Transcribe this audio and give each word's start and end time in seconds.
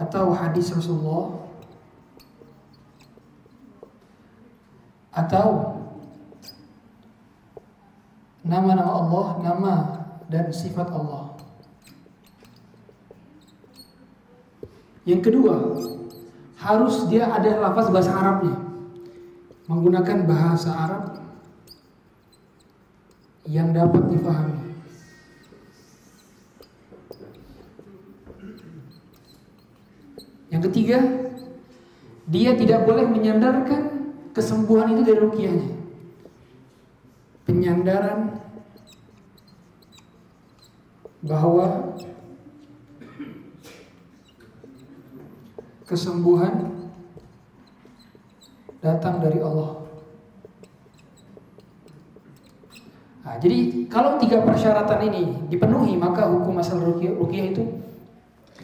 atau 0.00 0.32
hadis 0.32 0.72
Rasulullah 0.72 1.42
atau 5.12 5.76
nama-nama 8.42 8.92
Allah, 8.92 9.26
nama 9.44 9.74
dan 10.32 10.48
sifat 10.48 10.88
Allah. 10.88 11.36
Yang 15.02 15.20
kedua, 15.30 15.54
harus 16.62 17.10
dia 17.10 17.26
ada 17.26 17.58
lafaz 17.58 17.90
bahasa 17.90 18.14
Arabnya. 18.14 18.56
Menggunakan 19.66 20.18
bahasa 20.26 20.70
Arab 20.74 21.04
yang 23.46 23.74
dapat 23.74 24.02
difahami. 24.10 24.61
Ketiga, 30.62 31.02
dia 32.30 32.54
tidak 32.54 32.86
boleh 32.86 33.02
menyandarkan 33.10 34.14
kesembuhan 34.30 34.94
itu 34.94 35.02
dari 35.02 35.18
rukiahnya. 35.18 35.70
Penyandaran 37.42 38.38
bahwa 41.26 41.98
kesembuhan 45.82 46.70
datang 48.78 49.18
dari 49.18 49.42
Allah. 49.42 49.82
Nah, 53.22 53.38
jadi 53.38 53.86
kalau 53.86 54.18
tiga 54.18 54.42
persyaratan 54.42 55.00
ini 55.10 55.22
dipenuhi 55.46 55.94
maka 55.94 56.26
hukum 56.26 56.58
asal 56.58 56.82
rukiah 56.82 57.46
itu 57.50 57.62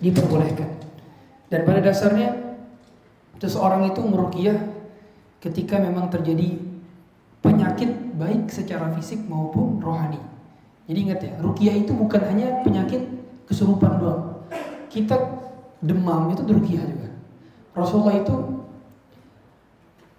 diperbolehkan. 0.03 0.78
Dan 1.49 1.65
pada 1.65 1.81
dasarnya 1.81 2.37
seseorang 3.41 3.89
itu 3.89 4.01
merukiah 4.05 4.59
ketika 5.41 5.81
memang 5.81 6.13
terjadi 6.13 6.61
penyakit 7.41 8.19
baik 8.19 8.53
secara 8.53 8.93
fisik 8.93 9.25
maupun 9.25 9.81
rohani. 9.81 10.21
Jadi 10.89 10.99
ingat 10.99 11.21
ya, 11.21 11.33
rukiah 11.41 11.75
itu 11.77 11.93
bukan 11.93 12.21
hanya 12.29 12.61
penyakit 12.65 13.05
kesurupan 13.49 14.01
doang. 14.01 14.45
Kita 14.89 15.17
demam 15.81 16.33
itu 16.33 16.43
rukiah 16.45 16.85
juga. 16.85 17.09
Rasulullah 17.77 18.19
itu 18.19 18.37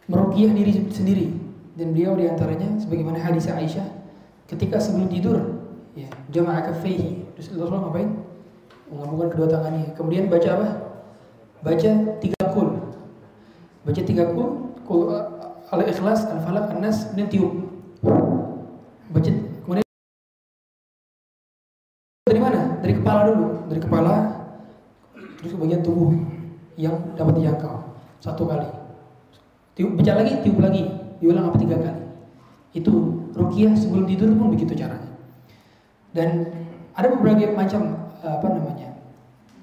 merukiah 0.10 0.50
diri 0.56 0.90
sendiri 0.90 1.28
dan 1.78 1.94
beliau 1.94 2.18
di 2.18 2.26
antaranya 2.26 2.82
sebagaimana 2.82 3.22
hadis 3.22 3.46
Aisyah 3.46 3.86
ketika 4.50 4.82
sebelum 4.82 5.06
tidur 5.06 5.38
ya 5.94 6.10
jamaah 6.34 6.66
kafaihi 6.66 7.30
terus 7.38 7.54
Rasulullah 7.54 7.88
ngapain 7.88 8.10
menggabungkan 8.90 9.30
kedua 9.30 9.48
tangannya 9.48 9.94
kemudian 9.94 10.26
baca 10.26 10.50
apa 10.58 10.68
baca 11.60 11.92
tiga 12.24 12.42
kul. 12.56 12.70
Baca 13.84 14.02
tiga 14.04 14.24
kul 14.32 14.48
kul 14.88 15.12
al 15.70 15.82
ikhlas 15.86 16.26
al 16.28 16.40
falak 16.44 16.72
an 16.72 16.80
nas 16.84 17.12
kemudian 17.12 17.30
tiup. 17.30 17.54
Baca 19.12 19.30
kemudian 19.64 19.86
dari 22.28 22.42
mana? 22.42 22.60
Dari 22.80 22.94
kepala 22.96 23.22
dulu. 23.32 23.48
Dari 23.68 23.82
kepala 23.84 24.14
terus 25.40 25.56
ke 25.56 25.60
bagian 25.60 25.82
tubuh 25.84 26.12
yang 26.80 26.96
dapat 27.16 27.40
dijangkau. 27.40 27.76
Satu 28.20 28.44
kali. 28.48 28.68
Tiup 29.76 29.96
baca 30.00 30.12
lagi 30.20 30.34
tiup 30.44 30.60
lagi. 30.60 30.84
Diulang 31.20 31.52
apa? 31.52 31.58
Tiga 31.60 31.76
kali. 31.80 32.04
Itu 32.72 32.92
rukiah 33.36 33.76
sebelum 33.76 34.08
tidur 34.08 34.32
pun 34.36 34.56
begitu 34.56 34.76
caranya. 34.76 35.12
Dan 36.16 36.48
ada 36.96 37.08
beberapa 37.14 37.54
macam 37.54 38.12
apa 38.20 38.48
namanya 38.52 38.89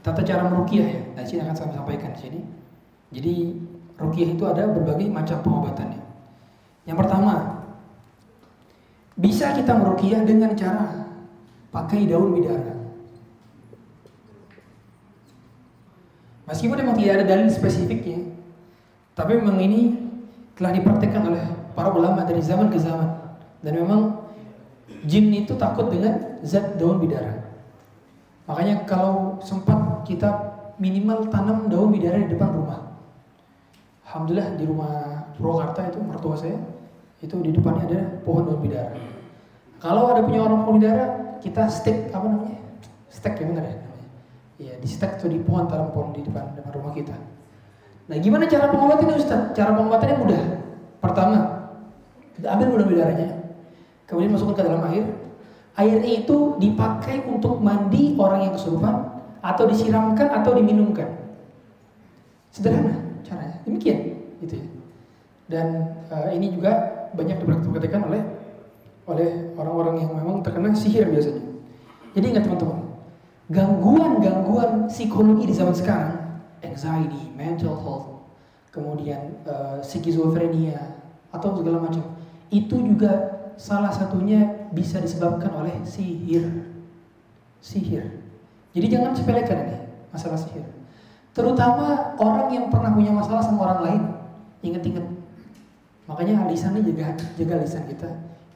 tata 0.07 0.23
cara 0.23 0.47
merukiah 0.47 0.87
ya. 0.87 1.03
Nah, 1.19 1.27
sini 1.27 1.43
akan 1.43 1.57
saya 1.59 1.75
sampaikan 1.75 2.15
di 2.15 2.21
sini. 2.23 2.41
Jadi 3.11 3.35
rukiah 3.99 4.29
itu 4.31 4.45
ada 4.47 4.71
berbagai 4.71 5.11
macam 5.11 5.43
pengobatannya. 5.43 5.99
Yang 6.87 6.97
pertama, 7.03 7.35
bisa 9.19 9.51
kita 9.59 9.75
merukiah 9.75 10.23
dengan 10.23 10.55
cara 10.55 11.11
pakai 11.75 12.07
daun 12.07 12.39
bidara. 12.39 12.79
Meskipun 16.47 16.79
memang 16.79 16.95
tidak 16.95 17.13
ada 17.19 17.27
dalil 17.27 17.51
spesifiknya, 17.51 18.23
tapi 19.19 19.35
memang 19.43 19.59
ini 19.59 19.99
telah 20.55 20.71
dipraktekkan 20.71 21.27
oleh 21.27 21.43
para 21.75 21.91
ulama 21.91 22.23
dari 22.23 22.39
zaman 22.39 22.71
ke 22.71 22.79
zaman. 22.79 23.19
Dan 23.67 23.83
memang 23.83 24.23
jin 25.03 25.35
itu 25.35 25.59
takut 25.59 25.91
dengan 25.91 26.39
zat 26.47 26.79
daun 26.79 27.03
bidara. 27.03 27.43
Makanya 28.47 28.87
kalau 28.87 29.43
sempat 29.43 29.96
kita 30.07 30.31
minimal 30.79 31.27
tanam 31.29 31.67
daun 31.67 31.91
bidara 31.91 32.23
di 32.23 32.31
depan 32.31 32.55
rumah. 32.55 32.81
Alhamdulillah 34.07 34.55
di 34.55 34.65
rumah 34.65 34.95
Purwakarta 35.35 35.91
itu 35.91 35.99
mertua 35.99 36.39
saya 36.39 36.57
itu 37.19 37.35
di 37.43 37.51
depannya 37.51 37.85
ada 37.91 38.01
pohon 38.23 38.47
daun 38.47 38.63
bidara. 38.63 38.95
Kalau 39.83 40.15
ada 40.15 40.23
punya 40.23 40.47
orang 40.47 40.63
pohon 40.63 40.79
bidara, 40.79 41.37
kita 41.43 41.67
stek 41.67 42.15
apa 42.15 42.25
namanya? 42.25 42.61
Stek 43.11 43.35
ya 43.43 43.45
benar 43.51 43.65
ya? 43.67 43.77
Iya, 44.57 44.75
di 44.81 44.89
stek 44.89 45.21
tuh 45.21 45.29
di 45.29 45.43
pohon 45.43 45.69
tanam 45.69 45.93
pohon 45.93 46.17
di 46.17 46.25
depan 46.25 46.57
depan 46.57 46.73
rumah 46.81 46.95
kita. 46.97 47.13
Nah, 48.07 48.17
gimana 48.23 48.47
cara 48.47 48.71
pengobatannya 48.71 49.19
Ustaz? 49.19 49.53
Cara 49.53 49.75
pengobatannya 49.75 50.17
mudah. 50.23 50.43
Pertama, 51.03 51.39
kita 52.39 52.47
ambil 52.55 52.67
daun 52.79 52.89
bidaranya, 52.89 53.29
kemudian 54.07 54.33
masukkan 54.33 54.57
ke 54.57 54.63
dalam 54.65 54.83
air, 54.89 55.05
air 55.77 55.99
itu 56.07 56.57
dipakai 56.57 57.27
untuk 57.29 57.61
mandi 57.61 58.17
orang 58.17 58.49
yang 58.49 58.55
kesurupan 58.55 59.16
atau 59.47 59.71
disiramkan 59.71 60.27
atau 60.43 60.59
diminumkan. 60.59 61.07
Sederhana 62.51 62.99
caranya. 63.23 63.63
Demikian 63.63 64.19
gitu 64.43 64.59
ya. 64.59 64.67
Dan 65.47 65.67
uh, 66.11 66.29
ini 66.35 66.51
juga 66.51 67.07
banyak 67.15 67.39
dipraktikkan 67.39 68.03
oleh 68.11 68.23
oleh 69.07 69.55
orang-orang 69.55 70.03
yang 70.03 70.11
memang 70.19 70.43
terkena 70.43 70.75
sihir 70.75 71.07
biasanya. 71.07 71.47
Jadi 72.19 72.27
ingat 72.35 72.45
teman-teman, 72.49 72.81
gangguan-gangguan 73.47 74.91
psikologi 74.91 75.47
di 75.47 75.55
zaman 75.55 75.77
sekarang, 75.77 76.43
anxiety, 76.65 77.31
mental 77.39 77.79
health, 77.79 78.09
kemudian 78.75 79.39
uh, 79.47 79.79
skizofrenia 79.79 80.99
atau 81.31 81.55
segala 81.55 81.87
macam, 81.87 82.03
itu 82.51 82.75
juga 82.83 83.37
salah 83.55 83.95
satunya 83.95 84.67
bisa 84.75 84.99
disebabkan 84.99 85.55
oleh 85.55 85.77
sihir. 85.87 86.67
Sihir. 87.63 88.26
Jadi 88.77 88.87
jangan 88.93 89.17
sepelekan 89.17 89.59
ini 89.65 89.79
masalah 90.13 90.37
sihir. 90.37 90.69
Terutama 91.33 92.13
orang 92.21 92.53
yang 92.53 92.69
pernah 92.69 92.93
punya 92.93 93.09
masalah 93.09 93.41
sama 93.41 93.65
orang 93.65 93.81
lain. 93.81 94.03
Ingat-ingat. 94.61 95.05
Makanya 96.07 96.45
lisannya 96.47 96.85
jaga, 96.85 97.17
jaga 97.41 97.55
lisan 97.65 97.89
kita, 97.89 98.11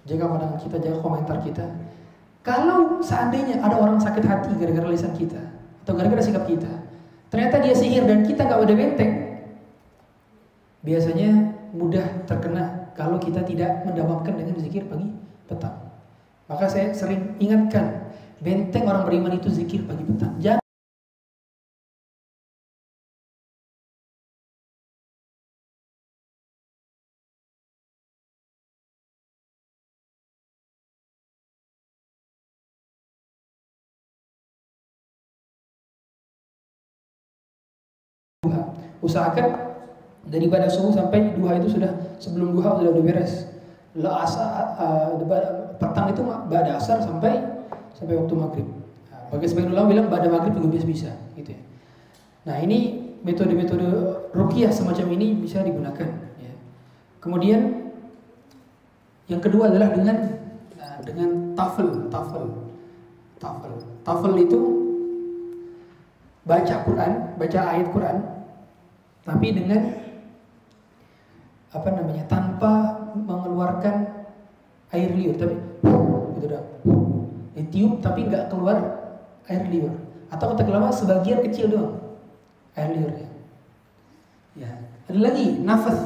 jaga 0.04 0.24
pandangan 0.28 0.58
kita, 0.60 0.76
jaga 0.76 0.98
komentar 1.00 1.36
kita. 1.40 1.66
Kalau 2.40 3.00
seandainya 3.04 3.60
ada 3.60 3.76
orang 3.76 4.00
sakit 4.00 4.24
hati 4.24 4.52
gara-gara 4.56 4.88
lisan 4.88 5.12
kita 5.12 5.40
atau 5.84 5.92
gara-gara 5.92 6.22
sikap 6.24 6.48
kita, 6.48 6.70
ternyata 7.28 7.60
dia 7.60 7.74
sihir 7.76 8.08
dan 8.08 8.24
kita 8.24 8.48
nggak 8.48 8.60
udah 8.64 8.76
benteng, 8.76 9.12
biasanya 10.80 11.52
mudah 11.76 12.06
terkena 12.24 12.94
kalau 12.96 13.20
kita 13.20 13.44
tidak 13.44 13.84
mendamamkan 13.84 14.40
dengan 14.40 14.56
zikir 14.56 14.88
pagi 14.88 15.10
petang. 15.50 15.76
Maka 16.48 16.64
saya 16.70 16.96
sering 16.96 17.36
ingatkan, 17.42 18.08
benteng 18.40 18.88
orang 18.88 19.04
beriman 19.04 19.36
itu 19.36 19.52
zikir 19.52 19.84
pagi 19.84 20.00
petang. 20.04 20.32
Jangan 20.40 20.64
usahakan 39.00 39.48
dari 40.28 40.46
pada 40.48 40.68
subuh 40.68 40.92
sampai 40.92 41.32
duha 41.36 41.56
itu 41.60 41.76
sudah 41.76 41.92
sebelum 42.20 42.56
duha 42.56 42.80
sudah 42.80 42.90
udah 42.92 43.04
beres. 43.04 43.48
La 43.98 44.22
asa 44.22 44.44
uh, 44.78 45.18
petang 45.76 46.14
itu 46.14 46.22
pada 46.22 46.78
asar 46.78 47.02
sampai 47.02 47.49
sampai 48.00 48.16
waktu 48.16 48.34
maghrib. 48.34 48.68
Nah, 49.12 49.28
bagi 49.28 49.46
sebagian 49.46 49.76
ulama 49.76 49.86
bilang 49.92 50.06
pada 50.08 50.26
maghrib 50.32 50.56
juga 50.56 50.80
bisa 50.80 51.12
gitu 51.36 51.52
ya. 51.52 51.60
Nah 52.48 52.56
ini 52.64 52.96
metode-metode 53.20 53.88
rukiah 54.32 54.72
semacam 54.72 55.06
ini 55.12 55.36
bisa 55.36 55.60
digunakan. 55.60 56.08
Ya. 56.40 56.52
Kemudian 57.20 57.92
yang 59.28 59.44
kedua 59.44 59.68
adalah 59.68 59.92
dengan 59.92 60.16
nah, 60.80 60.96
dengan 61.04 61.52
tafel, 61.52 62.08
tafel, 62.08 62.44
tafel. 63.36 63.72
Tafel 64.00 64.32
itu 64.40 64.60
baca 66.48 66.74
Quran, 66.88 67.12
baca 67.36 67.60
ayat 67.68 67.86
Quran, 67.92 68.16
tapi 69.28 69.46
dengan 69.52 69.80
apa 71.70 71.88
namanya 71.92 72.24
tanpa 72.26 72.98
mengeluarkan 73.14 74.26
air 74.90 75.10
liur 75.14 75.38
tapi 75.38 75.54
gitu 76.34 76.46
dah 76.50 76.64
ditiup 77.60 78.00
tapi 78.00 78.24
nggak 78.24 78.48
keluar 78.48 78.80
air 79.46 79.68
liur 79.68 79.92
atau 80.32 80.56
kata 80.56 80.64
lama 80.70 80.88
sebagian 80.88 81.44
kecil 81.44 81.68
doang 81.68 82.00
air 82.78 82.90
liur 82.94 83.12
ya. 83.12 83.28
ya. 84.56 84.70
Ada 85.10 85.18
lagi 85.18 85.46
nafas. 85.62 85.98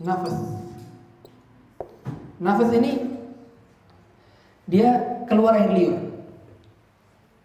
Nafas. 0.00 0.36
Nafas 2.42 2.70
ini 2.74 2.92
dia 4.66 5.20
keluar 5.28 5.54
air 5.60 5.70
liur. 5.70 5.96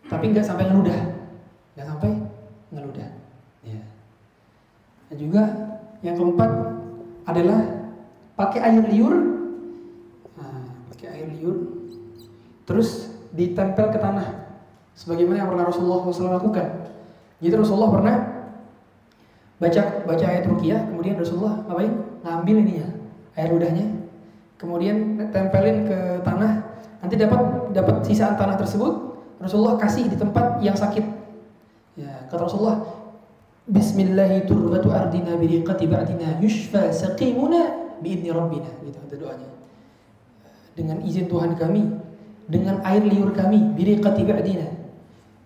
Tapi 0.07 0.31
nggak 0.31 0.47
sampai 0.47 0.71
ngeludah. 0.71 0.99
Nggak 1.75 1.87
sampai 1.91 2.09
ngeludah. 2.71 3.09
Ya. 3.67 3.81
Dan 5.11 5.17
juga 5.19 5.43
yang 6.01 6.15
keempat 6.15 6.51
adalah 7.27 7.59
pakai 8.39 8.59
air 8.63 8.83
liur. 8.87 9.36
Terus 12.67 13.15
ditempel 13.31 13.89
ke 13.95 13.97
tanah. 13.97 14.51
Sebagaimana 14.97 15.45
yang 15.45 15.49
pernah 15.49 15.65
Rasulullah 15.71 16.03
SAW 16.03 16.35
lakukan. 16.35 16.67
Jadi 17.39 17.53
Rasulullah 17.53 17.91
pernah 17.93 18.15
baca 19.57 19.81
baca 20.05 20.25
ayat 20.25 20.45
rukiah, 20.49 20.81
kemudian 20.89 21.15
Rasulullah 21.17 21.63
ngapain? 21.65 21.93
Ngambil 22.25 22.55
ini 22.65 22.73
ya, 22.81 22.87
air 23.37 23.49
ludahnya, 23.53 23.85
kemudian 24.57 25.21
tempelin 25.31 25.85
ke 25.85 25.97
tanah. 26.25 26.65
Nanti 26.97 27.13
dapat 27.13 27.71
dapat 27.77 27.95
sisaan 28.09 28.35
tanah 28.35 28.57
tersebut, 28.57 28.93
Rasulullah 29.37 29.77
kasih 29.77 30.09
di 30.09 30.17
tempat 30.17 30.59
yang 30.65 30.73
sakit. 30.73 31.05
Ya, 31.97 32.25
kata 32.29 32.41
Rasulullah, 32.49 32.81
Bismillahi 33.67 34.47
turbatu 34.47 34.89
ardina 34.95 35.35
biriqati 35.37 35.85
ba'dina 35.91 36.41
yushfa 36.41 36.89
saqimuna 36.89 37.93
biidni 38.01 38.33
rabbina. 38.33 38.71
Gitu 38.81 38.97
ada 38.97 39.15
doanya. 39.19 39.49
Dengan 40.73 41.03
izin 41.05 41.27
Tuhan 41.27 41.53
kami, 41.59 41.83
dengan 42.47 42.79
air 42.87 43.03
liur 43.03 43.35
kami, 43.35 43.75
biriqati 43.75 44.23
ba'dina. 44.23 44.67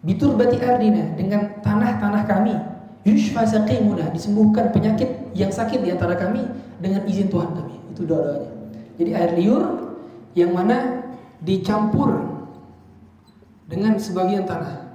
Biturbati 0.01 0.57
ardina, 0.57 1.13
dengan 1.13 1.61
tanah-tanah 1.61 2.23
kami, 2.25 2.57
yushfa 3.05 3.45
saqimuna 3.45 4.09
disembuhkan 4.09 4.73
penyakit 4.73 5.29
yang 5.37 5.53
sakit 5.53 5.77
di 5.81 5.93
antara 5.93 6.17
kami 6.17 6.41
dengan 6.81 7.05
izin 7.05 7.29
Tuhan 7.29 7.53
kami. 7.53 7.77
Itu 7.93 8.09
doa-doanya. 8.09 8.49
Jadi 8.97 9.11
air 9.13 9.31
liur 9.37 9.93
yang 10.33 10.57
mana 10.57 11.05
dicampur 11.41 12.17
dengan 13.69 13.97
sebagian 14.01 14.45
tanah. 14.49 14.89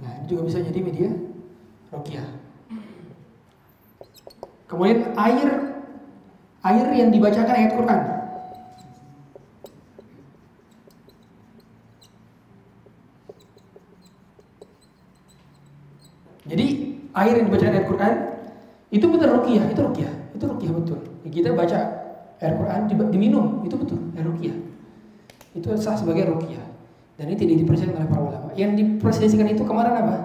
Nah, 0.00 0.12
ini 0.20 0.26
juga 0.28 0.44
bisa 0.44 0.60
jadi 0.60 0.80
media 0.80 1.08
rukyah. 1.88 2.28
Kemudian 4.68 5.16
air 5.16 5.69
air 6.60 6.86
yang 6.92 7.08
dibacakan 7.08 7.54
ayat 7.56 7.72
Quran 7.76 8.00
Jadi 16.50 16.66
air 17.14 17.34
yang 17.38 17.46
dibaca 17.46 17.66
ayat 17.70 17.86
Quran 17.86 18.14
itu 18.90 19.06
betul 19.06 19.28
rukiah, 19.38 19.70
itu 19.70 19.80
rukiah, 19.86 20.14
itu 20.34 20.44
rukiah 20.50 20.72
betul. 20.74 20.98
Kita 21.30 21.54
baca 21.54 21.78
air 22.42 22.54
Quran 22.58 22.80
diminum, 22.90 23.62
itu 23.62 23.78
betul 23.78 24.02
air 24.18 24.26
rukiah. 24.26 24.58
Itu 25.54 25.70
sah 25.78 25.94
sebagai 25.94 26.26
rukiah. 26.26 26.66
Dan 27.14 27.30
ini 27.30 27.36
tidak 27.38 27.56
dipercaya 27.62 27.94
oleh 27.94 28.08
para 28.10 28.22
ulama. 28.24 28.48
Yang 28.58 28.82
diperselisihkan 28.82 29.46
itu 29.54 29.62
kemarin 29.62 29.94
apa? 29.94 30.16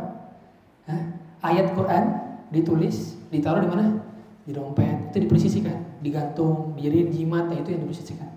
Hah? 0.89 1.01
Ayat 1.45 1.77
Quran 1.77 2.03
ditulis, 2.49 3.19
ditaruh 3.29 3.61
di 3.61 3.69
mana? 3.69 4.01
Di 4.49 4.51
dompet. 4.55 5.13
Itu 5.13 5.29
dipersisikan, 5.29 5.77
digantung, 6.05 6.77
diri 6.77 7.09
jimat, 7.09 7.49
nah 7.49 7.57
itu 7.57 7.73
yang 7.73 7.81
dipersisikan. 7.81 8.29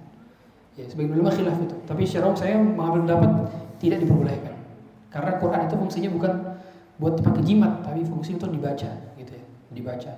Ya, 0.81 0.89
sebagai 0.89 1.21
ulama 1.21 1.29
khilaf 1.29 1.61
itu. 1.61 1.77
Tapi 1.85 2.03
secara 2.09 2.33
saya 2.33 2.57
mengambil 2.57 3.05
pendapat 3.05 3.31
tidak 3.77 4.01
diperbolehkan. 4.01 4.57
Karena 5.13 5.37
Quran 5.37 5.61
itu 5.69 5.75
fungsinya 5.77 6.11
bukan 6.17 6.33
buat 6.99 7.15
dipakai 7.15 7.43
jimat 7.47 7.73
tapi 7.87 8.03
fungsi 8.03 8.35
untuk 8.35 8.51
dibaca 8.51 8.91
gitu 9.15 9.33
ya 9.33 9.45
dibaca 9.71 10.13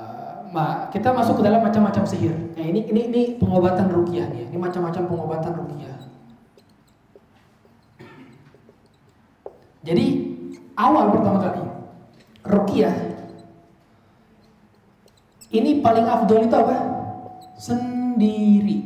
uh, 0.00 0.88
kita 0.88 1.12
masuk 1.12 1.40
ke 1.40 1.42
dalam 1.44 1.60
macam-macam 1.60 2.04
sihir 2.08 2.32
nah 2.56 2.64
ini 2.64 2.88
ini 2.88 3.00
ini 3.12 3.22
pengobatan 3.36 3.92
rukiah 3.92 4.24
nih 4.32 4.48
ini 4.48 4.56
macam-macam 4.56 5.04
pengobatan 5.04 5.52
rukiah 5.52 5.96
jadi 9.84 10.04
awal 10.80 11.12
pertama 11.12 11.38
kali 11.44 11.62
rukiah 12.48 12.96
ini 15.54 15.78
paling 15.78 16.04
afdol 16.10 16.42
itu 16.42 16.56
apa 16.58 16.76
sendiri 17.54 18.78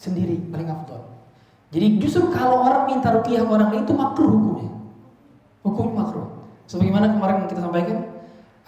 sendiri 0.00 0.40
paling 0.48 0.68
afdol 0.72 1.04
jadi 1.68 2.00
justru 2.00 2.32
kalau 2.32 2.64
orang 2.64 2.88
minta 2.88 3.12
rukiah 3.12 3.44
orang 3.44 3.76
itu 3.76 3.92
makruh 3.92 4.32
hukumnya 4.32 4.74
hukum 5.64 5.96
makruh. 5.96 6.28
Sebagaimana 6.68 7.16
kemarin 7.16 7.48
kita 7.48 7.64
sampaikan, 7.64 7.98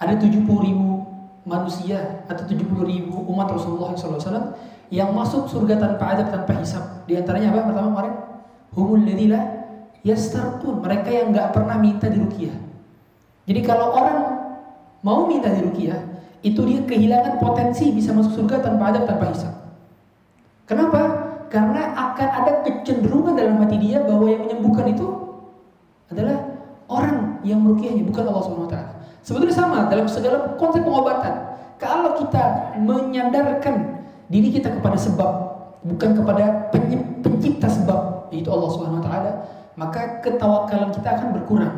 ada 0.01 0.13
70 0.17 0.43
ribu 0.43 1.05
manusia 1.47 2.25
atau 2.27 2.43
70 2.43 2.83
ribu 2.83 3.23
umat 3.31 3.53
Rasulullah 3.53 3.95
SAW 3.95 4.57
yang 4.91 5.13
masuk 5.13 5.47
surga 5.47 5.79
tanpa 5.79 6.17
adab, 6.17 6.27
tanpa 6.33 6.51
hisap. 6.59 6.83
Di 7.05 7.15
antaranya 7.15 7.53
apa? 7.53 7.71
Pertama 7.71 7.87
kemarin, 7.95 8.15
humul 8.75 9.01
ladila 9.05 9.41
yastarqun. 10.03 10.83
Mereka 10.83 11.09
yang 11.09 11.27
nggak 11.31 11.53
pernah 11.55 11.77
minta 11.79 12.09
diruqyah. 12.09 12.57
Jadi 13.47 13.61
kalau 13.63 13.95
orang 13.95 14.19
mau 15.05 15.23
minta 15.29 15.47
diruqyah, 15.53 16.16
itu 16.53 16.61
dia 16.63 16.79
kehilangan 16.87 17.39
potensi 17.41 17.91
bisa 17.91 18.15
masuk 18.15 18.43
surga 18.43 18.63
tanpa 18.63 18.93
adab, 18.93 19.03
tanpa 19.09 19.31
hisap. 19.31 19.53
Kenapa? 20.67 21.01
Karena 21.47 21.95
akan 21.95 22.29
ada 22.43 22.51
kecenderungan 22.67 23.39
dalam 23.39 23.55
hati 23.63 23.79
dia 23.79 24.03
bahwa 24.03 24.27
yang 24.27 24.43
menyembuhkan 24.43 24.91
itu 24.91 25.07
adalah 26.11 26.37
orang 26.91 27.39
yang 27.43 27.63
merukiahnya 27.63 28.03
bukan 28.03 28.27
Allah 28.27 28.43
Subhanahu 28.43 28.67
wa 28.67 28.73
taala. 28.75 28.91
Sebetulnya 29.23 29.55
sama 29.55 29.79
dalam 29.87 30.07
segala 30.07 30.55
konsep 30.59 30.83
pengobatan. 30.83 31.33
Kalau 31.77 32.19
kita 32.19 32.75
menyandarkan 32.83 34.01
diri 34.27 34.49
kita 34.51 34.75
kepada 34.75 34.97
sebab 34.99 35.31
bukan 35.87 36.19
kepada 36.19 36.67
pencipta 37.23 37.69
sebab 37.71 38.27
yaitu 38.33 38.51
Allah 38.51 38.69
Subhanahu 38.71 38.99
wa 38.99 39.05
taala, 39.07 39.31
maka 39.79 40.19
ketawakalan 40.19 40.91
kita 40.91 41.07
akan 41.15 41.27
berkurang. 41.37 41.75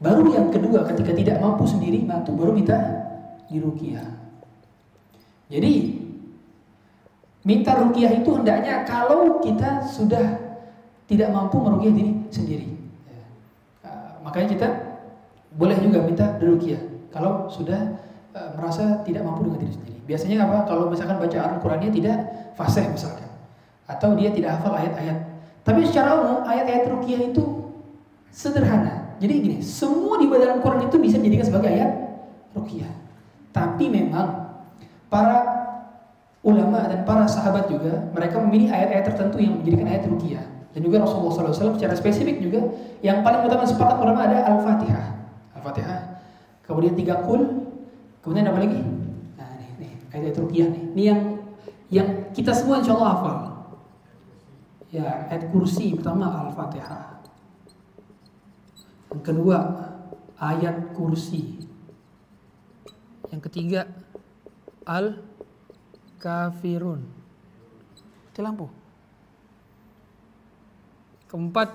Baru 0.00 0.32
yang 0.32 0.48
kedua 0.48 0.84
ketika 0.88 1.12
tidak 1.12 1.36
mampu 1.44 1.68
sendiri, 1.68 2.04
bantu 2.04 2.36
baru 2.36 2.52
kita 2.56 2.76
dirukiah. 3.50 4.08
Jadi 5.48 6.00
minta 7.44 7.76
rukiah 7.76 8.12
itu 8.16 8.30
hendaknya 8.32 8.84
kalau 8.88 9.40
kita 9.44 9.84
sudah 9.84 10.40
tidak 11.04 11.28
mampu 11.32 11.60
merukiah 11.60 11.92
diri 11.92 12.12
sendiri. 12.32 12.74
Makanya 14.24 14.48
kita 14.50 14.68
boleh 15.54 15.76
juga 15.78 16.02
minta 16.02 16.26
ruqyah 16.40 16.80
kalau 17.14 17.46
sudah 17.46 18.00
uh, 18.34 18.50
merasa 18.58 19.04
tidak 19.06 19.22
mampu 19.22 19.46
dengan 19.46 19.62
diri 19.62 19.72
sendiri. 19.76 19.98
Biasanya 20.08 20.36
apa? 20.48 20.66
Kalau 20.66 20.90
misalkan 20.90 21.20
bacaan 21.20 21.62
Qurannya 21.62 21.90
tidak 21.94 22.16
fasih 22.58 22.88
misalkan 22.90 23.28
atau 23.84 24.16
dia 24.16 24.32
tidak 24.32 24.58
hafal 24.58 24.74
ayat-ayat. 24.74 25.18
Tapi 25.62 25.84
secara 25.84 26.18
umum 26.18 26.40
ayat-ayat 26.48 26.88
ruqyah 26.88 27.20
itu 27.30 27.44
sederhana. 28.32 29.14
Jadi 29.20 29.32
gini, 29.38 29.58
semua 29.62 30.18
di 30.18 30.26
dalam 30.26 30.58
Quran 30.58 30.90
itu 30.90 30.96
bisa 30.98 31.16
dijadikan 31.20 31.46
sebagai 31.46 31.70
ayat 31.70 31.92
ruqyah. 32.56 32.90
Tapi 33.54 33.86
memang 33.86 34.50
para 35.06 35.38
ulama 36.44 36.90
dan 36.90 37.06
para 37.06 37.24
sahabat 37.24 37.70
juga 37.70 38.10
mereka 38.10 38.42
memilih 38.42 38.68
ayat-ayat 38.68 39.14
tertentu 39.14 39.38
yang 39.38 39.62
menjadikan 39.62 39.86
ayat 39.86 40.04
ruqyah. 40.10 40.44
Dan 40.74 40.80
juga 40.82 41.06
Rasulullah 41.06 41.54
SAW 41.54 41.78
secara 41.78 41.94
spesifik 41.94 42.42
juga 42.42 42.66
yang 42.98 43.22
paling 43.22 43.46
utama 43.46 43.62
sepakat 43.62 43.94
ulama 43.94 44.26
ada 44.26 44.42
Al-Fatihah. 44.50 45.06
Al-Fatihah. 45.54 46.18
Kemudian 46.66 46.98
tiga 46.98 47.22
kul. 47.22 47.70
Kemudian 48.26 48.50
apa 48.50 48.58
lagi? 48.58 48.82
Nah, 49.38 49.48
ini, 49.54 49.86
nih 49.86 49.92
ayat 50.10 50.34
ruqyah 50.34 50.68
nih. 50.74 50.82
Ini 50.98 51.02
yang 51.06 51.20
yang 51.94 52.08
kita 52.34 52.50
semua 52.50 52.82
insya 52.82 52.98
Allah 52.98 53.10
hafal. 53.14 53.36
Ya, 54.90 55.30
ayat 55.30 55.54
kursi 55.54 55.94
pertama 55.94 56.26
Al-Fatihah. 56.50 57.22
Yang 59.14 59.22
kedua 59.22 59.58
ayat 60.42 60.90
kursi. 60.90 61.63
Yang 63.34 63.50
ketiga 63.50 63.90
Al-Kafirun. 64.86 65.34
Itu 68.30 68.38
lampu. 68.46 68.70
Keempat, 71.26 71.74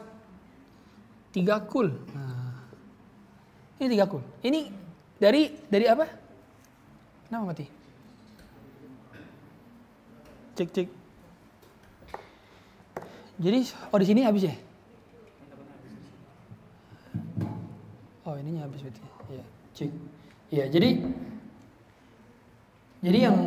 tiga 1.36 1.60
kul. 1.68 1.92
Nah, 2.16 2.64
ini 3.76 3.92
tiga 3.92 4.08
kul. 4.08 4.24
Ini 4.40 4.72
dari 5.20 5.52
dari 5.68 5.84
apa? 5.84 6.08
Kenapa 7.28 7.52
mati? 7.52 7.68
Cek 10.56 10.72
cek. 10.72 10.88
Jadi 13.36 13.60
oh 13.92 14.00
di 14.00 14.08
sini 14.08 14.24
habis 14.24 14.48
ya? 14.48 14.56
Oh 18.24 18.40
ininya 18.40 18.64
habis 18.64 18.80
berarti. 18.80 19.04
Ya, 19.28 19.44
cek. 19.76 19.92
Ya, 20.50 20.66
jadi 20.66 21.04
jadi 23.00 23.32
yang 23.32 23.38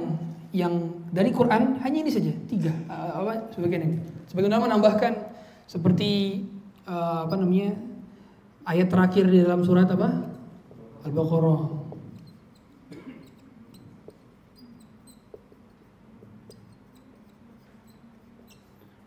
yang 0.52 0.74
dari 1.12 1.32
Quran 1.32 1.80
hanya 1.80 1.98
ini 2.04 2.10
saja 2.12 2.32
tiga 2.48 2.72
apa 2.88 3.52
sebagian 3.52 3.82
ini. 3.88 3.96
Sebagian 4.28 4.60
menambahkan 4.60 5.32
Seperti 5.72 6.44
uh, 6.84 7.24
apa 7.24 7.32
namanya? 7.40 7.72
Ayat 8.68 8.92
terakhir 8.92 9.24
di 9.24 9.40
dalam 9.40 9.64
surat 9.64 9.88
apa? 9.88 10.28
Al-Baqarah. 11.08 11.80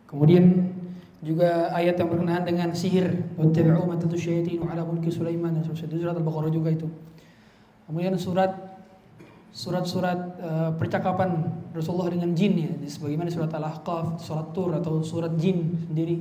Kemudian 0.09 0.73
juga 1.21 1.69
ayat 1.75 2.01
yang 2.01 2.09
berkenaan 2.09 2.43
dengan 2.49 2.73
sihir 2.73 3.37
wattabi'u 3.37 3.85
ma 3.85 4.73
ala 4.73 4.81
mulki 4.89 5.13
Sulaiman 5.13 5.53
dan 5.53 5.69
surat 5.69 6.17
Al-Baqarah 6.17 6.49
juga 6.49 6.73
itu. 6.73 6.89
Kemudian 7.85 8.17
surat 8.17 8.64
surat-surat 9.55 10.19
uh, 10.43 10.71
percakapan 10.75 11.47
Rasulullah 11.71 12.11
dengan 12.11 12.35
jin 12.35 12.53
ya, 12.59 12.71
sebagaimana 12.91 13.31
surat 13.31 13.47
Al-Ahqaf, 13.55 14.19
surat 14.19 14.51
Tur 14.51 14.75
atau 14.75 14.99
surat 14.99 15.31
jin 15.39 15.79
sendiri 15.87 16.19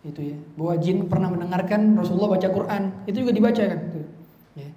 itu 0.00 0.20
ya. 0.32 0.36
Bahwa 0.56 0.74
jin 0.80 1.04
pernah 1.04 1.28
mendengarkan 1.28 1.92
Rasulullah 1.92 2.40
baca 2.40 2.48
Quran, 2.48 2.82
itu 3.04 3.20
juga 3.20 3.32
dibaca 3.36 3.62
kan. 3.68 3.80
Ya. 4.56 4.68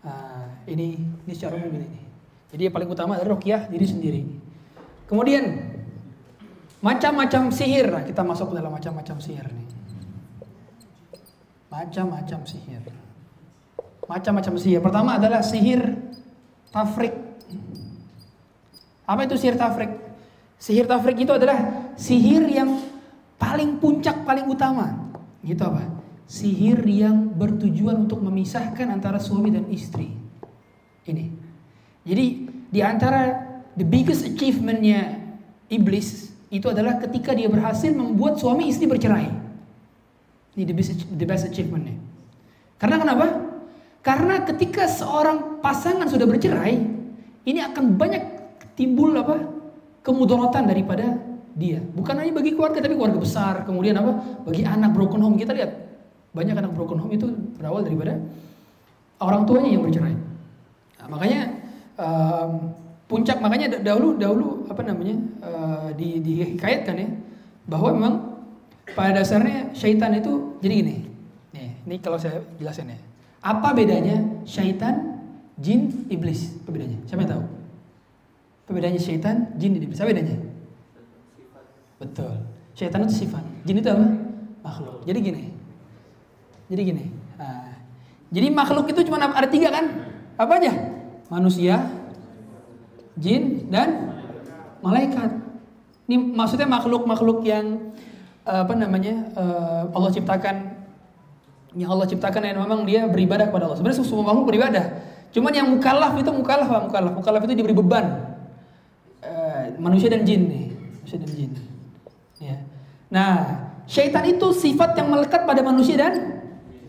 Uh, 0.00 0.44
ini 0.64 0.96
ini 1.28 1.32
secara 1.36 1.60
umum 1.60 1.76
ini. 1.76 1.88
Jadi 2.56 2.62
yang 2.64 2.72
paling 2.72 2.88
utama 2.88 3.20
adalah 3.20 3.36
ruqyah 3.36 3.68
diri 3.68 3.84
sendiri. 3.84 4.22
Kemudian 5.04 5.44
Macam-macam 6.86 7.50
sihir. 7.50 7.90
Nah, 7.90 8.06
kita 8.06 8.22
masuk 8.22 8.54
ke 8.54 8.62
dalam 8.62 8.70
macam-macam 8.70 9.16
sihir 9.18 9.46
nih. 9.50 9.68
Macam-macam 11.66 12.40
sihir. 12.46 12.82
Macam-macam 14.06 14.54
sihir. 14.54 14.80
Pertama 14.84 15.18
adalah 15.18 15.42
sihir 15.42 15.82
tafrik. 16.70 17.25
Apa 19.06 19.22
itu 19.24 19.38
sihir 19.38 19.54
tafrik? 19.54 19.92
Sihir 20.58 20.86
tafrik 20.90 21.22
itu 21.22 21.30
adalah 21.30 21.90
sihir 21.94 22.42
yang 22.50 22.82
paling 23.38 23.78
puncak, 23.78 24.26
paling 24.26 24.50
utama. 24.50 25.14
Gitu 25.46 25.62
apa? 25.62 25.86
Sihir 26.26 26.82
yang 26.82 27.30
bertujuan 27.38 28.10
untuk 28.10 28.18
memisahkan 28.18 28.90
antara 28.90 29.22
suami 29.22 29.54
dan 29.54 29.70
istri. 29.70 30.10
Ini. 31.06 31.30
Jadi 32.02 32.26
di 32.66 32.80
antara 32.82 33.46
the 33.78 33.86
biggest 33.86 34.26
achievementnya 34.26 35.22
iblis 35.70 36.34
itu 36.50 36.66
adalah 36.66 36.98
ketika 36.98 37.30
dia 37.30 37.46
berhasil 37.46 37.94
membuat 37.94 38.42
suami 38.42 38.66
istri 38.66 38.90
bercerai. 38.90 39.30
Ini 40.58 40.64
the 40.66 40.74
best, 40.74 41.04
the 41.14 41.26
best 41.28 41.46
achievementnya. 41.46 41.94
Karena 42.80 42.96
kenapa? 42.98 43.26
Karena 44.02 44.42
ketika 44.42 44.86
seorang 44.86 45.60
pasangan 45.60 46.06
sudah 46.10 46.26
bercerai, 46.26 46.95
ini 47.46 47.62
akan 47.62 47.94
banyak 47.96 48.22
timbul 48.74 49.14
apa? 49.16 49.54
kemudaratan 50.06 50.70
daripada 50.70 51.18
dia. 51.58 51.82
Bukan 51.82 52.14
hanya 52.14 52.30
bagi 52.30 52.54
keluarga 52.54 52.78
tapi 52.78 52.94
keluarga 52.94 53.18
besar, 53.18 53.66
kemudian 53.66 53.98
apa? 53.98 54.14
Bagi 54.46 54.62
anak 54.62 54.94
broken 54.94 55.18
home 55.18 55.34
kita 55.34 55.50
lihat 55.50 55.72
banyak 56.30 56.54
anak 56.54 56.70
broken 56.78 57.02
home 57.02 57.10
itu 57.10 57.26
berawal 57.58 57.82
daripada 57.82 58.14
orang 59.18 59.42
tuanya 59.50 59.74
yang 59.74 59.82
bercerai. 59.82 60.14
Nah, 60.14 61.06
makanya 61.10 61.40
um, 61.98 62.50
puncak 63.10 63.42
makanya 63.42 63.82
dahulu 63.82 64.14
dahulu 64.14 64.48
apa 64.70 64.82
namanya 64.86 65.16
uh, 65.42 65.88
di 65.94 66.22
dihikayatkan 66.22 66.94
ya 67.02 67.08
bahwa 67.66 67.88
memang 67.94 68.14
pada 68.94 69.22
dasarnya 69.22 69.74
syaitan 69.74 70.14
itu 70.14 70.58
jadi 70.62 70.74
gini 70.82 70.94
nih 71.54 71.70
ini 71.86 71.96
kalau 72.02 72.18
saya 72.18 72.42
jelasin 72.58 72.94
ya 72.94 72.98
apa 73.46 73.70
bedanya 73.74 74.42
syaitan 74.42 75.15
jin 75.56 76.06
iblis 76.12 76.52
apa 76.62 76.70
bedanya 76.72 76.98
siapa 77.08 77.24
yang 77.24 77.32
tahu? 77.38 77.44
Apa 78.66 78.70
bedanya 78.74 78.98
syaitan 78.98 79.54
jin 79.56 79.78
iblis. 79.78 79.98
Apa 80.02 80.10
bedanya? 80.10 80.36
Betul. 82.02 82.34
Syaitan 82.76 83.06
itu 83.06 83.24
sifat. 83.24 83.44
Jin 83.64 83.78
itu 83.80 83.88
apa? 83.88 84.06
Makhluk. 84.66 85.06
Jadi 85.06 85.18
gini. 85.22 85.42
Jadi 86.66 86.82
gini. 86.82 87.04
Nah, 87.38 87.78
jadi 88.34 88.50
makhluk 88.50 88.90
itu 88.90 89.06
cuma 89.06 89.22
ada 89.22 89.46
tiga 89.46 89.70
kan? 89.70 89.86
Apa 90.34 90.58
aja? 90.58 90.72
Manusia 91.30 91.86
jin 93.16 93.70
dan 93.70 94.12
malaikat. 94.82 95.30
Ini 96.10 96.16
maksudnya 96.34 96.66
makhluk-makhluk 96.66 97.46
yang 97.46 97.94
eh, 98.46 98.60
apa 98.62 98.74
namanya 98.74 99.30
uh, 99.34 99.82
Allah 99.90 100.10
ciptakan. 100.10 100.56
Yang 101.74 101.90
Allah 101.90 102.06
ciptakan 102.10 102.42
yang 102.46 102.58
memang 102.62 102.82
dia 102.82 103.06
beribadah 103.06 103.46
kepada 103.50 103.70
Allah. 103.70 103.78
Sebenarnya 103.78 104.02
semua 104.02 104.26
makhluk 104.26 104.50
beribadah. 104.50 105.05
Cuman 105.36 105.52
yang 105.52 105.68
mukallaf 105.68 106.16
itu 106.16 106.32
mukallaf 106.32 106.64
apa 106.64 106.80
mukallaf? 106.88 107.12
Mukallaf 107.20 107.44
itu 107.44 107.52
diberi 107.60 107.76
beban. 107.76 108.24
Uh, 109.20 109.76
manusia 109.76 110.08
dan 110.08 110.24
jin 110.24 110.48
nih, 110.48 110.66
manusia 110.72 111.20
dan 111.20 111.30
jin. 111.36 111.50
Ya. 112.40 112.56
Nah, 113.12 113.32
syaitan 113.84 114.24
itu 114.24 114.48
sifat 114.56 114.96
yang 114.96 115.12
melekat 115.12 115.44
pada 115.44 115.60
manusia 115.60 116.00
dan 116.00 116.40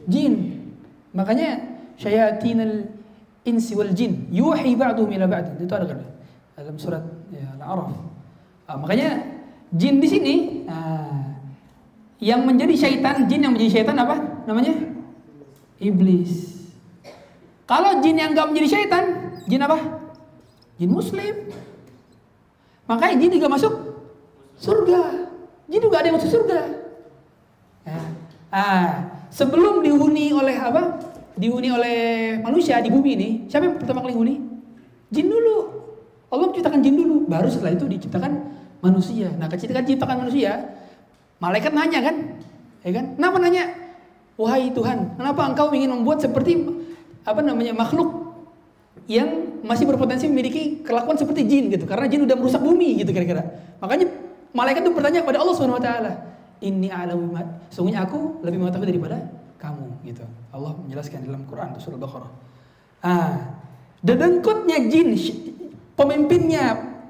jin. 0.08 0.64
Makanya 1.12 1.60
syayatinal 2.00 2.88
insi 3.44 3.76
wal 3.76 3.92
jin 3.92 4.32
yuhi 4.32 4.80
ba'duhum 4.80 5.12
ila 5.12 5.28
ba'd. 5.28 5.60
Itu 5.60 5.76
ada 5.76 5.84
kan? 5.84 6.00
dalam 6.58 6.74
surat 6.80 7.04
ya, 7.30 7.52
Al-A'raf. 7.60 7.94
Nah, 8.66 8.78
makanya 8.80 9.10
jin 9.76 10.00
di 10.02 10.08
sini 10.08 10.36
nah, 10.66 11.36
yang 12.24 12.48
menjadi 12.48 12.74
syaitan, 12.80 13.28
jin 13.28 13.44
yang 13.44 13.52
menjadi 13.52 13.84
syaitan 13.84 13.98
apa 14.00 14.16
namanya? 14.48 14.74
Iblis. 15.78 16.57
Kalau 17.68 18.00
jin 18.00 18.16
yang 18.16 18.32
enggak 18.32 18.48
menjadi 18.48 18.68
syaitan, 18.80 19.06
jin 19.44 19.60
apa? 19.60 19.76
Jin 20.80 20.88
muslim. 20.88 21.52
Makanya 22.88 23.16
jin 23.20 23.32
juga 23.36 23.48
masuk 23.52 23.74
surga. 24.56 25.28
Jin 25.68 25.82
juga 25.84 26.00
ada 26.00 26.08
yang 26.08 26.16
masuk 26.16 26.32
surga. 26.32 26.60
Ya. 27.84 28.00
Ah, 28.48 28.88
sebelum 29.28 29.84
dihuni 29.84 30.32
oleh 30.32 30.56
apa? 30.56 30.96
Dihuni 31.36 31.70
oleh 31.70 31.98
manusia 32.40 32.80
di 32.80 32.88
bumi 32.88 33.20
ini, 33.20 33.30
siapa 33.52 33.68
yang 33.68 33.76
pertama 33.76 34.00
kali 34.00 34.16
huni? 34.16 34.36
Jin 35.12 35.28
dulu. 35.28 35.58
Allah 36.32 36.48
menciptakan 36.48 36.80
jin 36.80 36.96
dulu, 36.96 37.28
baru 37.28 37.52
setelah 37.52 37.76
itu 37.76 37.84
diciptakan 37.84 38.32
manusia. 38.80 39.28
Nah, 39.36 39.52
ketika 39.52 39.84
diciptakan 39.84 40.24
manusia, 40.24 40.72
malaikat 41.44 41.76
nanya 41.76 42.00
kan? 42.00 42.16
Ya 42.88 42.92
kan? 42.96 43.06
Kenapa 43.20 43.38
nanya? 43.44 43.64
Wahai 44.40 44.72
Tuhan, 44.72 45.18
kenapa 45.18 45.50
engkau 45.50 45.74
ingin 45.74 45.92
membuat 45.92 46.22
seperti 46.22 46.62
apa 47.28 47.44
namanya 47.44 47.76
makhluk 47.76 48.40
yang 49.12 49.60
masih 49.68 49.84
berpotensi 49.84 50.32
memiliki 50.32 50.80
kelakuan 50.88 51.20
seperti 51.20 51.44
jin 51.44 51.68
gitu? 51.68 51.84
Karena 51.84 52.08
jin 52.08 52.24
udah 52.24 52.36
merusak 52.40 52.64
bumi 52.64 53.04
gitu 53.04 53.12
kira-kira. 53.12 53.44
Makanya 53.84 54.08
malaikat 54.56 54.88
itu 54.88 54.92
bertanya 54.96 55.20
kepada 55.28 55.44
Allah 55.44 55.56
taala, 55.84 56.12
"Inni 56.64 56.88
a'lamu 56.88 57.36
Sungguhnya 57.68 58.08
aku 58.08 58.40
lebih 58.48 58.64
mengetahui 58.64 58.88
daripada 58.88 59.20
kamu 59.58 59.86
gitu. 60.06 60.24
Allah 60.54 60.72
menjelaskan 60.78 61.26
dalam 61.26 61.44
Quran 61.50 61.76
surah 61.82 61.98
Al-Baqarah. 61.98 62.32
Ah, 63.04 63.34
dedengkutnya 64.06 64.88
jin 64.90 65.18
pemimpinnya 65.98 66.64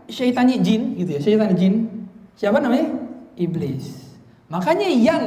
syaitannya 0.08 0.58
jin 0.64 0.96
gitu 0.96 1.20
ya, 1.20 1.20
syaitan 1.20 1.52
jin. 1.54 1.88
Siapa 2.40 2.64
namanya? 2.64 2.96
Iblis. 3.36 4.16
Makanya 4.48 4.88
yang 4.88 5.24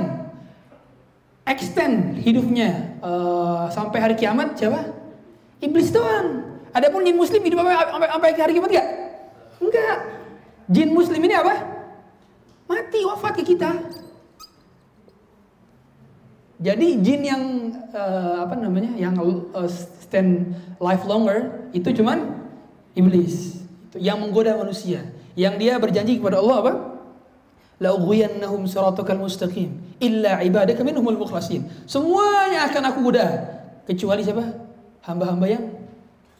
extend 1.48 2.20
hidupnya 2.20 2.96
uh, 3.00 3.68
sampai 3.72 3.98
hari 4.00 4.14
kiamat 4.16 4.56
siapa? 4.56 4.90
Iblis 5.60 5.92
doang. 5.92 6.60
Adapun 6.70 7.02
jin 7.02 7.18
muslim 7.18 7.42
hidup 7.42 7.60
sampai, 7.60 7.74
sampai, 7.76 8.08
sampai 8.08 8.28
hari 8.38 8.52
kiamat 8.56 8.70
enggak? 8.70 8.88
Enggak. 9.60 9.98
Jin 10.70 10.90
muslim 10.94 11.20
ini 11.20 11.34
apa? 11.34 11.54
Mati 12.70 13.00
wafat 13.02 13.32
ke 13.40 13.42
kita. 13.42 13.70
Jadi 16.60 17.00
jin 17.00 17.20
yang 17.24 17.42
uh, 17.90 18.44
apa 18.44 18.54
namanya? 18.54 18.92
yang 18.94 19.16
uh, 19.18 19.68
stand 20.10 20.54
life 20.78 21.02
longer 21.08 21.70
itu 21.72 21.88
cuman 21.94 22.40
iblis 22.98 23.62
yang 23.94 24.18
menggoda 24.18 24.58
manusia 24.58 25.06
yang 25.38 25.54
dia 25.56 25.78
berjanji 25.78 26.18
kepada 26.18 26.42
Allah 26.42 26.56
apa 26.58 26.72
la 27.80 27.96
ughwiyannahum 27.96 28.68
siratakal 28.68 29.16
mustaqim 29.16 29.72
illa 29.98 30.44
ibadaka 30.44 30.84
minhumul 30.84 31.16
mukhlasin. 31.16 31.64
Semuanya 31.88 32.68
akan 32.68 32.82
aku 32.92 32.98
goda. 33.00 33.26
Kecuali 33.88 34.20
siapa? 34.20 34.44
Hamba-hamba 35.02 35.48
yang 35.48 35.64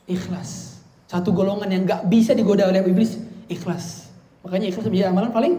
ikhlas. 0.04 0.78
Satu 1.08 1.32
golongan 1.32 1.66
yang 1.72 1.82
gak 1.88 2.06
bisa 2.06 2.36
digoda 2.36 2.68
oleh 2.68 2.84
iblis 2.84 3.16
ikhlas. 3.48 4.12
Makanya 4.44 4.70
ikhlas 4.70 4.84
menjadi 4.86 5.10
amalan 5.10 5.32
paling 5.32 5.54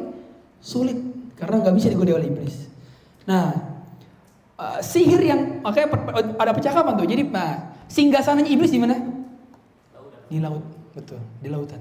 sulit 0.61 0.95
karena 1.35 1.65
gak 1.65 1.75
bisa 1.75 1.89
digoda 1.89 2.15
oleh 2.15 2.29
iblis. 2.29 2.69
Nah 3.25 3.51
uh, 4.61 4.79
sihir 4.85 5.19
yang 5.19 5.65
makanya 5.65 5.97
ada 6.37 6.51
percakapan 6.53 6.93
tuh. 6.93 7.09
Jadi 7.09 7.23
nah, 7.25 7.73
singgah 7.89 8.21
sananya 8.21 8.53
iblis 8.53 8.69
di 8.69 8.79
mana? 8.79 9.01
Di 10.29 10.37
laut. 10.37 10.63
Betul, 10.91 11.23
di 11.39 11.47
lautan. 11.47 11.79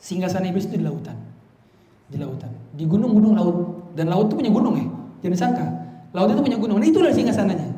Sehingga 0.00 0.32
sana 0.32 0.48
iblis 0.48 0.64
itu 0.64 0.80
di 0.80 0.84
lautan. 0.84 1.37
Di 2.08 2.16
lautan. 2.16 2.52
Di 2.72 2.84
gunung-gunung 2.88 3.32
laut. 3.36 3.56
Dan 3.92 4.08
laut 4.08 4.32
itu 4.32 4.36
punya 4.40 4.52
gunung 4.52 4.74
ya. 4.76 4.86
Jangan 5.24 5.38
sangka. 5.38 5.66
Laut 6.16 6.32
itu 6.32 6.40
punya 6.40 6.56
gunung. 6.56 6.80
Nah 6.80 6.88
itulah 6.88 7.12
singgah 7.12 7.36
sananya. 7.36 7.68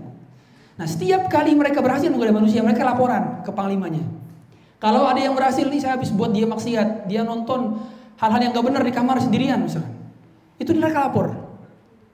Nah 0.79 0.87
setiap 0.87 1.29
kali 1.29 1.53
mereka 1.53 1.85
berhasil 1.85 2.09
menggoda 2.09 2.33
manusia, 2.33 2.65
mereka 2.65 2.87
laporan 2.87 3.45
ke 3.45 3.51
panglimanya. 3.53 4.01
Kalau 4.81 5.05
ada 5.05 5.21
yang 5.21 5.37
berhasil 5.37 5.69
nih 5.69 5.77
saya 5.77 6.01
habis 6.01 6.09
buat 6.09 6.33
dia 6.33 6.49
maksiat, 6.49 7.05
dia 7.05 7.21
nonton 7.21 7.77
hal-hal 8.17 8.41
yang 8.41 8.53
gak 8.57 8.65
benar 8.65 8.81
di 8.81 8.93
kamar 8.93 9.21
sendirian 9.21 9.61
misalkan. 9.61 9.93
Itu 10.57 10.73
mereka 10.73 11.09
lapor. 11.09 11.37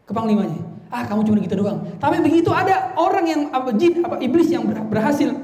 ke 0.06 0.14
panglimanya. 0.14 0.62
Ah, 0.86 1.02
kamu 1.02 1.26
cuma 1.26 1.42
gitu 1.42 1.58
doang. 1.58 1.82
Tapi 1.98 2.22
begitu 2.22 2.54
ada 2.54 2.94
orang 2.94 3.26
yang 3.26 3.40
apa 3.50 3.74
jin 3.74 4.06
apa 4.06 4.22
iblis 4.22 4.46
yang 4.46 4.62
berhasil 4.86 5.34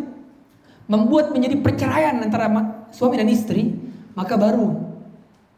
membuat 0.86 1.34
menjadi 1.34 1.58
perceraian 1.58 2.22
antara 2.22 2.46
suami 2.94 3.18
dan 3.18 3.26
istri, 3.26 3.74
maka 4.14 4.38
baru 4.38 4.70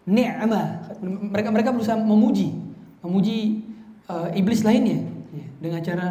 ni'mah 0.09 0.84
mereka 1.05 1.49
mereka 1.53 1.71
berusaha 1.71 1.97
memuji 1.97 2.57
memuji 3.05 3.63
uh, 4.09 4.33
iblis 4.33 4.65
lainnya 4.65 5.05
ya, 5.31 5.47
dengan 5.61 5.81
cara 5.85 6.09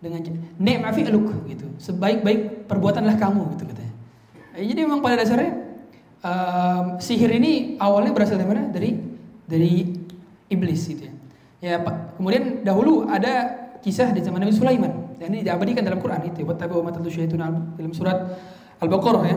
dengan 0.00 0.20
ni'mah 0.56 0.92
fi'luk 0.96 1.44
gitu. 1.50 1.66
Sebaik-baik 1.76 2.64
perbuatanlah 2.70 3.20
kamu 3.20 3.52
gitu 3.58 3.68
katanya. 3.68 3.94
Eh, 4.56 4.64
jadi 4.64 4.88
memang 4.88 5.04
pada 5.04 5.20
dasarnya 5.20 5.52
uh, 6.24 6.96
sihir 6.96 7.28
ini 7.36 7.76
awalnya 7.76 8.16
berasal 8.16 8.40
dari 8.40 8.48
mana? 8.48 8.72
Dari 8.72 8.96
dari 9.44 9.92
iblis 10.48 10.88
gitu 10.88 11.04
ya. 11.04 11.14
Ya, 11.60 11.76
kemudian 12.16 12.64
dahulu 12.64 13.04
ada 13.04 13.68
kisah 13.84 14.08
di 14.16 14.24
zaman 14.24 14.40
Nabi 14.40 14.56
Sulaiman. 14.56 15.12
Dan 15.20 15.36
ini 15.36 15.44
diabadikan 15.44 15.84
dalam 15.84 16.00
Quran 16.00 16.32
itu. 16.32 16.48
Wattabi'u 16.48 16.80
ma 16.80 16.88
tatlu 16.88 17.12
syaitun 17.12 17.44
dalam 17.76 17.92
surat 17.92 18.40
Al-Baqarah 18.80 19.24
ya. 19.28 19.36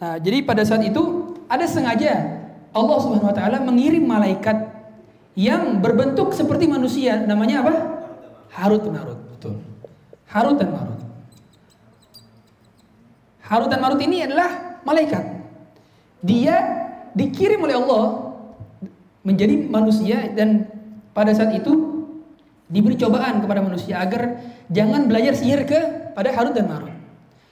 Nah, 0.00 0.16
jadi 0.16 0.40
pada 0.40 0.64
saat 0.64 0.80
itu 0.80 1.36
ada 1.52 1.68
sengaja 1.68 2.41
Allah 2.72 2.96
Subhanahu 3.04 3.28
wa 3.28 3.36
taala 3.36 3.60
mengirim 3.60 4.04
malaikat 4.04 4.72
yang 5.36 5.80
berbentuk 5.80 6.32
seperti 6.32 6.68
manusia. 6.68 7.20
Namanya 7.20 7.64
apa? 7.64 7.74
Harut 8.52 8.84
Marut, 8.88 9.20
betul. 9.32 9.60
Harut 10.28 10.56
dan 10.56 10.72
Marut. 10.72 11.00
Harut 13.44 13.68
dan 13.68 13.80
Marut 13.80 14.00
ini 14.00 14.24
adalah 14.24 14.80
malaikat. 14.84 15.24
Dia 16.24 16.56
dikirim 17.12 17.60
oleh 17.60 17.76
Allah 17.76 18.32
menjadi 19.24 19.68
manusia 19.68 20.32
dan 20.32 20.68
pada 21.12 21.32
saat 21.36 21.52
itu 21.52 22.04
diberi 22.72 22.96
cobaan 22.96 23.44
kepada 23.44 23.60
manusia 23.60 24.00
agar 24.00 24.40
jangan 24.72 25.04
belajar 25.04 25.36
sihir 25.36 25.68
ke 25.68 26.12
pada 26.16 26.32
Harut 26.32 26.56
dan 26.56 26.68
Marut. 26.68 26.92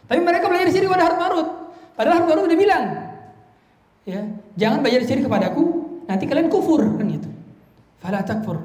Tapi 0.09 0.21
mereka 0.21 0.49
belajar 0.49 0.73
sihir 0.73 0.89
kepada 0.89 1.05
Harut 1.13 1.21
Marut. 1.21 1.49
Padahal 1.93 2.25
Harut 2.25 2.29
Marut 2.33 2.45
udah 2.49 2.59
bilang, 2.61 2.85
ya, 4.05 4.21
jangan 4.57 4.85
belajar 4.85 5.05
sihir 5.05 5.25
kepadaku, 5.25 5.65
nanti 6.09 6.25
kalian 6.29 6.49
kufur 6.49 6.81
kan 6.81 7.07
gitu. 7.09 7.29
Fala 8.01 8.25
takfur. 8.25 8.61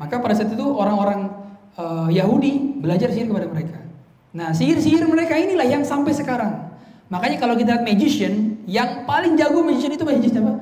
Maka 0.00 0.16
pada 0.16 0.32
saat 0.32 0.48
itu 0.48 0.64
orang-orang 0.64 1.28
uh, 1.76 2.08
Yahudi 2.08 2.80
belajar 2.80 3.12
sihir 3.12 3.28
kepada 3.28 3.46
mereka. 3.52 3.78
Nah, 4.30 4.54
sihir-sihir 4.54 5.04
mereka 5.10 5.36
inilah 5.36 5.66
yang 5.66 5.82
sampai 5.82 6.14
sekarang. 6.14 6.70
Makanya 7.10 7.36
kalau 7.42 7.58
kita 7.58 7.76
lihat 7.76 7.84
magician, 7.84 8.62
yang 8.70 9.04
paling 9.04 9.34
jago 9.34 9.66
magician 9.66 9.92
itu 9.92 10.06
magician 10.06 10.46
apa? 10.46 10.54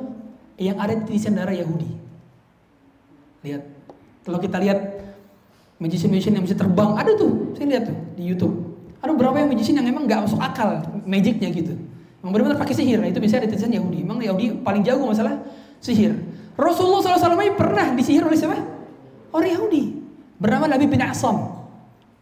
Yang 0.57 0.77
ada 0.81 0.95
di 0.97 1.19
darah 1.37 1.55
Yahudi. 1.55 1.91
Lihat. 3.45 3.63
Kalau 4.25 4.39
kita 4.41 4.57
lihat 4.59 4.79
magician-magician 5.79 6.35
yang 6.41 6.45
bisa 6.45 6.57
terbang, 6.57 6.97
ada 6.97 7.13
tuh. 7.15 7.53
Saya 7.55 7.67
lihat 7.77 7.85
tuh 7.87 7.97
di 8.17 8.25
YouTube. 8.27 8.55
Ada 8.99 9.15
beberapa 9.15 9.39
yang 9.39 9.53
magician 9.53 9.79
yang 9.79 9.87
memang 9.87 10.11
nggak 10.11 10.27
masuk 10.27 10.41
akal 10.43 10.83
magicnya 11.07 11.53
gitu. 11.55 11.79
Memang 12.23 12.33
benar-benar 12.35 12.59
pakai 12.59 12.75
sihir. 12.75 12.99
Nah, 12.99 13.09
itu 13.11 13.23
bisa 13.23 13.39
ada 13.39 13.47
tulisan 13.47 13.71
Yahudi. 13.71 14.03
Memang 14.03 14.19
Yahudi 14.19 14.59
paling 14.67 14.83
jago 14.83 15.07
masalah 15.07 15.39
sihir. 15.79 16.19
Rasulullah 16.59 16.99
SAW 16.99 17.39
pernah 17.55 17.95
disihir 17.95 18.27
oleh 18.27 18.35
siapa? 18.35 18.59
Orang 19.31 19.47
Yahudi. 19.47 19.95
Bernama 20.43 20.67
Nabi 20.67 20.91
bin 20.91 20.99
Asam. 20.99 21.55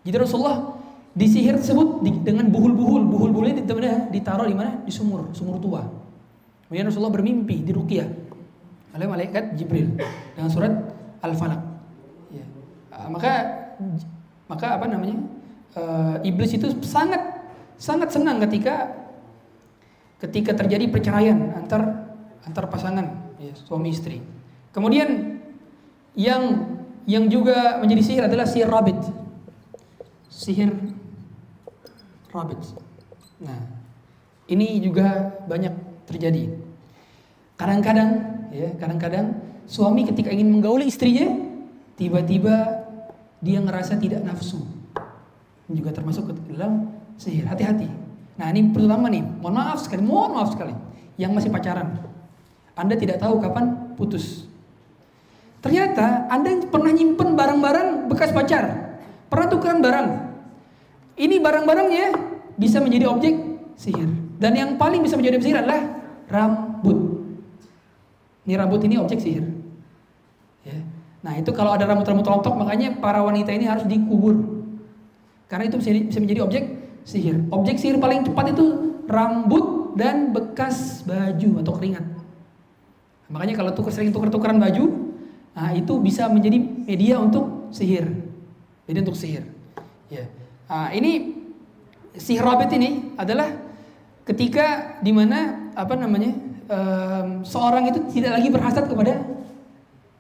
Jadi 0.05 0.17
Rasulullah 0.21 0.77
disihir 1.17 1.57
tersebut 1.57 2.05
dengan 2.21 2.53
buhul-buhul. 2.53 3.09
Buhul-buhulnya 3.09 3.65
ditaruh 4.13 4.45
di 4.45 4.57
mana? 4.57 4.85
Di 4.85 4.93
sumur, 4.93 5.33
sumur 5.33 5.57
tua. 5.57 5.83
Kemudian 6.69 6.93
Rasulullah 6.93 7.15
bermimpi 7.17 7.65
di 7.65 7.73
Ruqyah 7.73 8.09
oleh 8.97 9.07
malaikat 9.09 9.57
Jibril 9.57 9.97
dengan 10.37 10.51
surat 10.53 10.73
Al-Falaq. 11.25 11.61
Ya. 12.33 12.45
Ah, 12.93 13.09
maka 13.09 13.33
maka 14.49 14.77
apa 14.77 14.87
namanya? 14.89 15.21
Uh, 15.77 16.17
iblis 16.25 16.57
itu 16.57 16.73
sangat 16.81 17.21
sangat 17.77 18.09
senang 18.09 18.41
ketika 18.49 18.89
ketika 20.21 20.57
terjadi 20.57 20.89
perceraian 20.89 21.53
antar 21.57 22.13
antar 22.47 22.65
pasangan 22.73 23.37
ya, 23.37 23.53
suami 23.53 23.93
istri. 23.93 24.23
Kemudian 24.73 25.41
yang 26.17 26.73
yang 27.07 27.29
juga 27.29 27.79
menjadi 27.79 28.03
sihir 28.03 28.23
adalah 28.27 28.47
sihir 28.49 28.69
rabit. 28.69 28.99
Sihir 30.33 30.73
rabit. 32.33 32.61
Nah, 33.41 33.61
ini 34.49 34.81
juga 34.81 35.37
banyak 35.45 35.75
terjadi. 36.09 36.51
Kadang-kadang 37.57 38.11
ya, 38.53 38.73
kadang-kadang 38.77 39.37
suami 39.69 40.05
ketika 40.07 40.33
ingin 40.33 40.49
menggauli 40.51 40.89
istrinya, 40.89 41.29
tiba-tiba 41.97 42.85
dia 43.41 43.59
ngerasa 43.61 44.01
tidak 44.01 44.25
nafsu. 44.25 44.65
Ini 45.67 45.75
juga 45.83 45.91
termasuk 45.93 46.31
ke 46.31 46.33
dalam 46.55 46.95
sihir. 47.19 47.49
Hati-hati. 47.49 48.06
Nah, 48.37 48.53
ini 48.53 48.69
pertama 48.69 49.09
nih, 49.09 49.25
mohon 49.41 49.57
maaf 49.57 49.81
sekali, 49.81 50.05
mohon 50.05 50.37
maaf 50.37 50.53
sekali 50.53 50.77
yang 51.17 51.33
masih 51.33 51.49
pacaran. 51.49 51.97
Anda 52.77 52.95
tidak 53.01 53.17
tahu 53.21 53.41
kapan 53.41 53.97
putus. 53.97 54.45
Ternyata 55.65 56.29
Anda 56.29 56.63
pernah 56.69 56.93
nyimpen 56.93 57.35
barang-barang 57.35 58.13
bekas 58.13 58.31
pacar. 58.31 58.95
Pernah 59.27 59.47
tukeran 59.49 59.81
barang. 59.81 60.09
Ini 61.17 61.41
barang-barangnya 61.41 62.07
bisa 62.61 62.79
menjadi 62.79 63.09
objek 63.09 63.35
sihir. 63.81 64.07
Dan 64.37 64.53
yang 64.53 64.71
paling 64.77 65.01
bisa 65.01 65.17
menjadi 65.17 65.41
objek 65.41 65.49
sihir 65.51 65.61
adalah 65.65 65.81
rambut. 66.29 66.99
Ini 68.45 68.55
rambut 68.61 68.81
ini 68.85 69.01
objek 69.01 69.19
sihir. 69.19 69.43
Ya. 70.63 70.79
Nah 71.25 71.35
itu 71.41 71.51
kalau 71.57 71.75
ada 71.75 71.89
rambut-rambut 71.89 72.23
rontok 72.23 72.55
makanya 72.55 73.01
para 73.01 73.25
wanita 73.25 73.51
ini 73.51 73.65
harus 73.67 73.89
dikubur. 73.89 74.37
Karena 75.49 75.67
itu 75.67 75.81
bisa 75.81 76.21
menjadi 76.21 76.45
objek 76.45 76.86
sihir. 77.07 77.47
Objek 77.55 77.79
sihir 77.79 78.03
paling 78.03 78.27
cepat 78.27 78.51
itu 78.51 78.99
rambut 79.07 79.95
dan 79.95 80.35
bekas 80.35 81.07
baju 81.07 81.63
atau 81.63 81.73
keringat. 81.79 82.05
Makanya 83.31 83.55
kalau 83.55 83.71
tuker 83.73 83.95
sering 83.95 84.11
tuker-tukeran 84.11 84.59
baju, 84.59 85.15
nah 85.55 85.71
itu 85.71 85.97
bisa 86.03 86.27
menjadi 86.27 86.59
media 86.85 87.23
untuk 87.23 87.71
sihir. 87.71 88.11
Jadi 88.87 88.99
untuk 89.03 89.17
sihir. 89.19 89.47
Ya. 90.11 90.27
Nah, 90.67 90.91
ini 90.95 91.35
sihir 92.19 92.43
rabit 92.43 92.71
ini 92.75 93.15
adalah 93.15 93.55
ketika 94.27 94.99
di 95.03 95.15
mana 95.15 95.71
apa 95.79 95.95
namanya 95.95 96.35
um, 96.67 97.47
seorang 97.47 97.91
itu 97.91 98.03
tidak 98.15 98.43
lagi 98.43 98.49
berhasad 98.51 98.85
kepada 98.91 99.23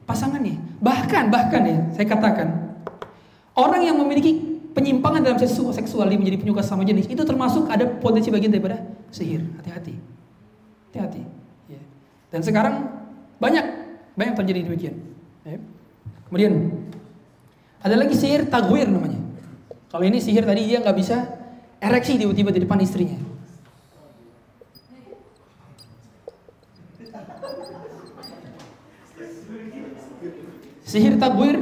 pasangannya. 0.06 0.58
Bahkan 0.78 1.24
bahkan 1.30 1.62
ya 1.66 1.78
saya 1.94 2.06
katakan 2.06 2.48
orang 3.58 3.82
yang 3.82 3.98
memiliki 3.98 4.45
penyimpangan 4.76 5.24
dalam 5.24 5.40
seksual, 5.40 6.04
dia 6.04 6.20
menjadi 6.20 6.36
penyuka 6.36 6.60
sama 6.60 6.84
jenis 6.84 7.08
itu 7.08 7.24
termasuk 7.24 7.72
ada 7.72 7.88
potensi 7.88 8.28
bagian 8.28 8.52
daripada 8.52 8.84
sihir. 9.08 9.40
Hati-hati. 9.56 9.96
Hati-hati. 10.92 11.22
Dan 12.28 12.44
sekarang 12.44 12.84
banyak 13.40 13.64
banyak 14.12 14.34
terjadi 14.36 14.68
demikian. 14.68 14.96
Ya. 15.48 15.56
Kemudian 16.28 16.52
ada 17.80 17.96
lagi 17.96 18.12
sihir 18.12 18.52
tagwir 18.52 18.84
namanya. 18.84 19.16
Kalau 19.88 20.04
ini 20.04 20.20
sihir 20.20 20.44
tadi 20.44 20.68
dia 20.68 20.84
nggak 20.84 20.96
bisa 20.98 21.24
ereksi 21.80 22.20
tiba-tiba 22.20 22.52
di 22.52 22.60
depan 22.60 22.76
istrinya. 22.84 23.16
Sihir 30.86 31.18
tagwir 31.18 31.56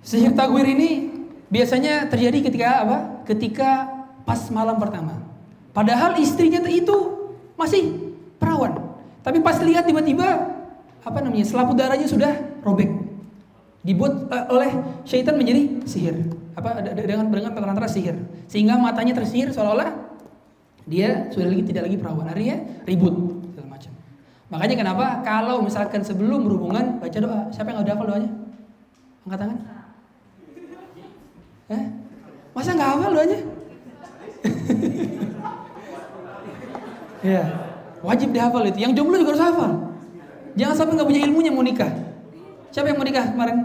Sihir 0.00 0.34
tagwir 0.34 0.66
ini 0.66 1.09
biasanya 1.50 2.06
terjadi 2.08 2.48
ketika 2.48 2.68
apa? 2.86 2.98
Ketika 3.26 3.70
pas 4.24 4.40
malam 4.54 4.78
pertama. 4.78 5.18
Padahal 5.74 6.18
istrinya 6.18 6.62
itu 6.70 6.96
masih 7.58 8.14
perawan. 8.38 8.90
Tapi 9.20 9.38
pas 9.44 9.58
lihat 9.60 9.84
tiba-tiba 9.84 10.56
apa 11.04 11.18
namanya 11.20 11.44
selaput 11.44 11.76
darahnya 11.76 12.08
sudah 12.08 12.32
robek. 12.64 12.88
Dibuat 13.80 14.28
uh, 14.30 14.46
oleh 14.54 14.70
syaitan 15.04 15.36
menjadi 15.36 15.84
sihir. 15.84 16.16
Apa 16.56 16.80
dengan 16.82 17.28
dengan 17.28 17.52
perantara 17.52 17.90
sihir. 17.90 18.16
Sehingga 18.48 18.78
matanya 18.80 19.18
tersihir 19.18 19.52
seolah-olah 19.52 20.10
dia 20.88 21.30
sudah 21.30 21.48
lagi 21.50 21.62
tidak 21.66 21.90
lagi 21.90 21.96
perawan. 22.00 22.26
Artinya 22.30 22.56
ribut 22.86 23.14
segala 23.52 23.68
macam. 23.78 23.92
Makanya 24.50 24.76
kenapa 24.78 25.06
kalau 25.22 25.62
misalkan 25.62 26.02
sebelum 26.02 26.44
berhubungan 26.44 26.98
baca 26.98 27.18
doa, 27.22 27.40
siapa 27.54 27.70
yang 27.70 27.86
udah 27.86 27.94
hafal 27.94 28.06
doanya? 28.10 28.30
Angkat 29.24 29.38
tangan. 29.38 29.79
Eh? 31.70 31.84
Masa 32.50 32.74
nggak 32.74 32.90
hafal 32.98 33.10
doanya? 33.14 33.38
Ya. 37.20 37.44
Wajib 38.00 38.32
dihafal 38.32 38.64
itu. 38.64 38.80
Yang 38.80 38.96
jomblo 38.96 39.20
juga 39.20 39.36
harus 39.36 39.44
hafal. 39.44 39.72
Jangan 40.56 40.72
sampai 40.72 40.96
nggak 40.96 41.08
punya 41.08 41.20
ilmunya 41.28 41.52
mau 41.52 41.60
nikah. 41.60 41.92
Siapa 42.72 42.88
yang 42.88 42.96
mau 42.96 43.04
nikah 43.04 43.28
kemarin? 43.28 43.56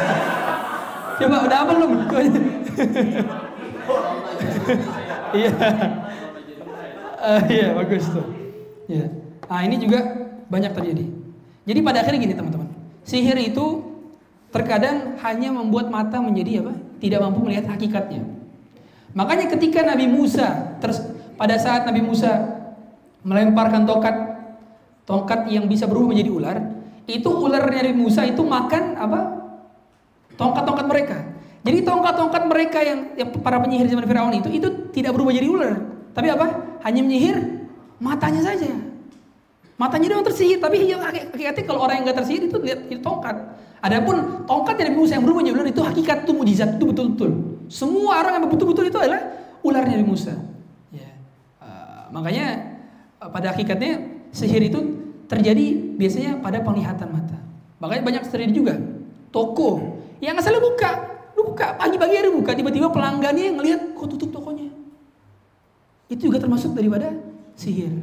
Coba 1.20 1.36
udah 1.44 1.58
hafal 1.60 1.74
belum? 1.76 1.92
Iya. 5.30 5.50
Uh, 7.22 7.42
iya 7.46 7.66
bagus 7.70 8.02
tuh. 8.10 8.26
Iya. 8.90 9.06
Nah 9.46 9.62
ini 9.62 9.78
juga 9.78 10.26
banyak 10.50 10.74
terjadi. 10.74 11.06
Jadi 11.70 11.78
pada 11.86 12.02
akhirnya 12.02 12.18
gini 12.18 12.34
teman-teman. 12.34 12.66
Sihir 13.06 13.38
itu 13.38 13.82
terkadang 14.50 15.14
hanya 15.22 15.54
membuat 15.54 15.86
mata 15.86 16.18
menjadi 16.18 16.66
apa? 16.66 16.74
Tidak 17.00 17.18
mampu 17.18 17.40
melihat 17.42 17.66
hakikatnya. 17.72 18.22
Makanya 19.16 19.50
ketika 19.56 19.82
Nabi 19.82 20.06
Musa 20.06 20.78
pada 21.34 21.56
saat 21.56 21.88
Nabi 21.88 22.04
Musa 22.04 22.30
melemparkan 23.24 23.88
tongkat 23.88 24.16
tongkat 25.08 25.50
yang 25.50 25.66
bisa 25.66 25.88
berubah 25.88 26.14
menjadi 26.14 26.30
ular, 26.30 26.56
itu 27.10 27.26
ularnya 27.26 27.90
Nabi 27.90 27.96
Musa 27.98 28.22
itu 28.22 28.44
makan 28.44 28.94
apa? 29.00 29.20
Tongkat-tongkat 30.38 30.86
mereka. 30.86 31.16
Jadi 31.60 31.78
tongkat-tongkat 31.84 32.42
mereka 32.48 32.78
yang, 32.80 32.98
yang 33.20 33.28
para 33.44 33.60
penyihir 33.60 33.84
zaman 33.90 34.08
Firaun 34.08 34.32
itu 34.32 34.48
itu 34.48 34.68
tidak 34.96 35.12
berubah 35.12 35.32
jadi 35.34 35.48
ular, 35.50 35.74
tapi 36.16 36.32
apa? 36.32 36.46
Hanya 36.86 37.04
menyihir 37.04 37.36
matanya 38.00 38.40
saja. 38.40 38.89
Matanya 39.80 40.12
doang 40.12 40.28
tersihir, 40.28 40.60
tapi 40.60 40.92
hakikatnya 40.92 41.64
kalau 41.64 41.80
orang 41.88 42.04
yang 42.04 42.12
nggak 42.12 42.18
tersihir 42.20 42.52
itu 42.52 42.56
lihat 42.60 42.84
itu 42.92 43.00
tongkat. 43.00 43.32
Adapun 43.80 44.44
tongkat 44.44 44.76
dari 44.76 44.92
Musa 44.92 45.16
yang 45.16 45.24
berubah 45.24 45.40
jadi 45.40 45.72
itu 45.72 45.80
hakikat 45.80 46.28
itu 46.28 46.32
mujizat 46.36 46.76
itu 46.76 46.84
betul-betul. 46.84 47.30
Semua 47.72 48.20
orang 48.20 48.44
yang 48.44 48.52
betul-betul 48.52 48.92
itu 48.92 49.00
adalah 49.00 49.24
ularnya 49.64 49.96
dari 49.96 50.04
Musa. 50.04 50.36
Ya. 50.92 51.08
Uh, 51.64 52.12
makanya 52.12 52.76
uh, 53.24 53.32
pada 53.32 53.56
hakikatnya 53.56 54.20
sihir 54.36 54.68
itu 54.68 55.00
terjadi 55.32 55.96
biasanya 55.96 56.44
pada 56.44 56.60
penglihatan 56.60 57.08
mata. 57.08 57.40
Makanya 57.80 58.02
banyak 58.04 58.22
terjadi 58.28 58.52
juga 58.52 58.76
toko 59.32 59.96
yang 60.20 60.36
asal 60.36 60.60
buka, 60.60 61.08
lu 61.32 61.56
buka 61.56 61.72
pagi-pagi 61.80 62.20
hari 62.20 62.28
buka, 62.28 62.52
tiba-tiba 62.52 62.92
pelanggannya 62.92 63.48
yang 63.48 63.56
ngelihat 63.56 63.96
kok 63.96 64.12
tutup 64.12 64.28
tokonya. 64.28 64.68
Itu 66.12 66.28
juga 66.28 66.36
termasuk 66.36 66.76
daripada 66.76 67.16
sihir. 67.56 67.96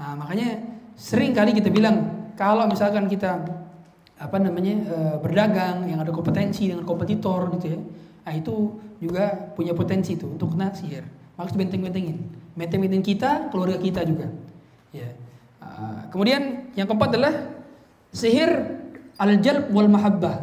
Nah, 0.00 0.16
makanya 0.16 0.79
sering 1.00 1.32
kali 1.32 1.56
kita 1.56 1.72
bilang 1.72 2.28
kalau 2.36 2.68
misalkan 2.68 3.08
kita 3.08 3.40
apa 4.20 4.36
namanya 4.36 4.74
e, 4.84 4.96
berdagang 5.24 5.88
yang 5.88 6.04
ada 6.04 6.12
kompetensi 6.12 6.68
dengan 6.68 6.84
kompetitor 6.84 7.48
gitu 7.56 7.72
ya 7.72 7.80
nah 8.20 8.36
itu 8.36 8.76
juga 9.00 9.32
punya 9.56 9.72
potensi 9.72 10.14
itu 10.14 10.28
untuk 10.28 10.54
kena 10.54 10.76
sihir. 10.76 11.08
Maka 11.34 11.56
benteng-bentengin. 11.56 12.20
Benteng-benteng 12.52 13.00
kita 13.00 13.48
keluarga 13.48 13.80
kita 13.80 14.04
juga. 14.04 14.28
Ya. 14.92 15.16
Uh, 15.60 16.04
kemudian 16.12 16.68
yang 16.76 16.84
keempat 16.84 17.16
adalah 17.16 17.34
sihir 18.12 18.76
al-jalb 19.16 19.72
wal 19.72 19.88
mahabbah. 19.88 20.36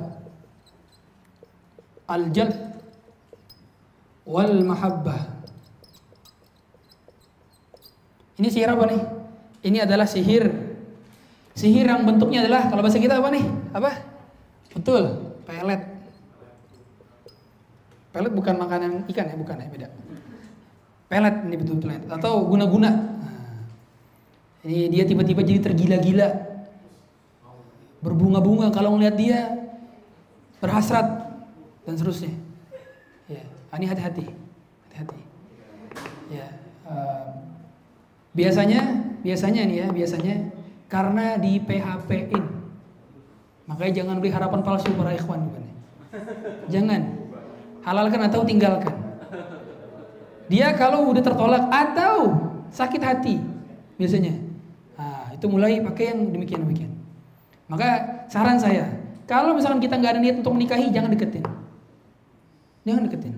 Al-jalb 2.10 2.58
wal 4.26 4.58
mahabbah. 4.66 5.22
Ini 8.42 8.50
sihir 8.50 8.74
apa 8.74 8.86
nih 8.90 9.02
ini 9.66 9.82
adalah 9.82 10.06
sihir 10.06 10.68
Sihir 11.58 11.90
yang 11.90 12.06
bentuknya 12.06 12.46
adalah 12.46 12.70
kalau 12.70 12.86
bahasa 12.86 13.02
kita 13.02 13.18
apa 13.18 13.34
nih? 13.34 13.46
Apa? 13.74 13.90
Betul, 14.78 15.34
pelet. 15.42 15.82
Pelet 18.14 18.30
bukan 18.38 18.56
makanan 18.62 19.10
ikan 19.10 19.26
ya, 19.26 19.34
bukan 19.34 19.66
ya, 19.66 19.68
beda. 19.74 19.88
Pelet 21.10 21.36
ini 21.50 21.56
betul 21.58 21.82
pelet 21.82 22.06
atau 22.14 22.46
guna-guna. 22.46 22.94
Nah, 22.94 23.58
ini 24.70 24.86
dia 24.94 25.10
tiba-tiba 25.10 25.42
jadi 25.42 25.66
tergila-gila. 25.66 26.30
Berbunga-bunga 28.06 28.70
kalau 28.70 28.94
ngeliat 28.94 29.18
dia 29.18 29.58
berhasrat 30.62 31.10
dan 31.90 31.98
seterusnya. 31.98 32.38
Ya, 33.26 33.42
ini 33.82 33.90
hati-hati. 33.90 34.30
Hati-hati. 34.94 35.20
Ya, 36.30 36.54
uh, 36.86 37.47
biasanya 38.38 38.82
biasanya 39.26 39.62
nih 39.66 39.78
ya, 39.82 39.88
biasanya 39.90 40.36
karena 40.86 41.42
di 41.42 41.58
PHP-in. 41.58 42.46
Makanya 43.68 43.94
jangan 44.00 44.16
beri 44.22 44.32
harapan 44.32 44.62
palsu 44.64 44.94
para 44.96 45.12
ikhwan 45.12 45.50
bukan 45.50 45.62
ya? 45.66 45.76
Jangan. 46.80 47.02
Halalkan 47.84 48.22
atau 48.32 48.48
tinggalkan. 48.48 48.96
Dia 50.48 50.72
kalau 50.80 51.12
udah 51.12 51.20
tertolak 51.20 51.68
atau 51.68 52.32
sakit 52.72 53.02
hati 53.04 53.36
biasanya. 54.00 54.40
Nah, 54.96 55.36
itu 55.36 55.46
mulai 55.52 55.84
pakai 55.84 56.16
yang 56.16 56.32
demikian 56.32 56.64
demikian. 56.64 56.92
Maka 57.68 58.24
saran 58.32 58.56
saya, 58.56 58.88
kalau 59.28 59.52
misalkan 59.52 59.84
kita 59.84 60.00
nggak 60.00 60.16
ada 60.16 60.22
niat 60.24 60.40
untuk 60.40 60.56
menikahi, 60.56 60.88
jangan 60.88 61.12
deketin. 61.12 61.44
Jangan 62.88 63.12
deketin. 63.12 63.36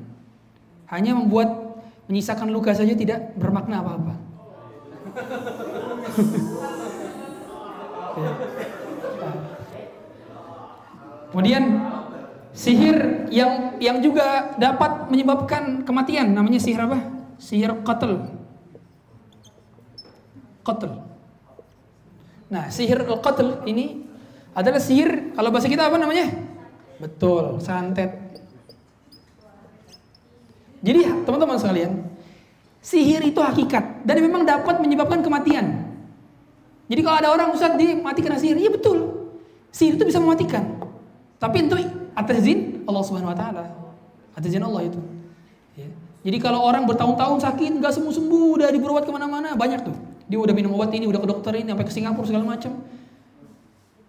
Hanya 0.93 1.17
membuat 1.17 1.81
menyisakan 2.05 2.53
luka 2.53 2.77
saja 2.77 2.93
tidak 2.93 3.33
bermakna 3.33 3.81
apa-apa. 3.81 4.28
Kemudian 11.29 11.63
sihir 12.57 13.29
yang 13.29 13.77
yang 13.77 14.01
juga 14.01 14.57
dapat 14.57 15.13
menyebabkan 15.13 15.85
kematian 15.85 16.33
namanya 16.33 16.57
sihir 16.57 16.81
apa? 16.81 16.99
Sihir 17.37 17.71
qatl. 17.85 18.33
Qatl. 20.65 20.91
Nah, 22.49 22.65
sihir 22.73 23.05
al-qatl 23.05 23.61
ini 23.69 24.09
adalah 24.57 24.81
sihir 24.81 25.37
kalau 25.37 25.53
bahasa 25.53 25.69
kita 25.69 25.85
apa 25.85 26.01
namanya? 26.01 26.33
Betul, 26.97 27.61
santet. 27.61 28.17
Jadi 30.81 31.05
teman-teman 31.23 31.61
sekalian, 31.61 32.08
sihir 32.79 33.21
itu 33.23 33.39
hakikat 33.39 34.03
dan 34.07 34.15
memang 34.23 34.47
dapat 34.47 34.79
menyebabkan 34.79 35.19
kematian. 35.19 35.89
Jadi 36.89 37.01
kalau 37.05 37.17
ada 37.21 37.29
orang 37.29 37.53
Ustaz 37.53 37.77
dia 37.77 37.93
mati 37.93 38.25
kena 38.25 38.41
sihir, 38.41 38.57
iya 38.57 38.71
betul. 38.73 39.29
Sihir 39.69 39.95
itu 39.99 40.05
bisa 40.09 40.17
mematikan. 40.17 40.81
Tapi 41.37 41.69
itu 41.69 41.77
atas 42.17 42.35
izin 42.41 42.83
Allah 42.89 43.03
Subhanahu 43.05 43.31
wa 43.31 43.37
taala. 43.37 43.65
Atas 44.33 44.49
izin 44.49 44.65
Allah 44.65 44.89
itu. 44.89 44.99
Ya. 45.77 45.87
Jadi 46.25 46.37
kalau 46.41 46.65
orang 46.65 46.89
bertahun-tahun 46.89 47.45
sakit 47.45 47.79
nggak 47.79 47.93
sembuh-sembuh, 47.93 48.47
udah 48.59 48.67
berobat 48.75 49.05
ke 49.05 49.11
mana-mana, 49.13 49.53
banyak 49.53 49.85
tuh. 49.85 49.95
Dia 50.25 50.41
udah 50.41 50.51
minum 50.51 50.73
obat 50.75 50.91
ini, 50.91 51.05
udah 51.05 51.21
ke 51.21 51.27
dokter 51.29 51.53
ini, 51.61 51.69
sampai 51.69 51.85
ke 51.85 51.93
Singapura 51.93 52.25
segala 52.27 52.45
macam. 52.45 52.73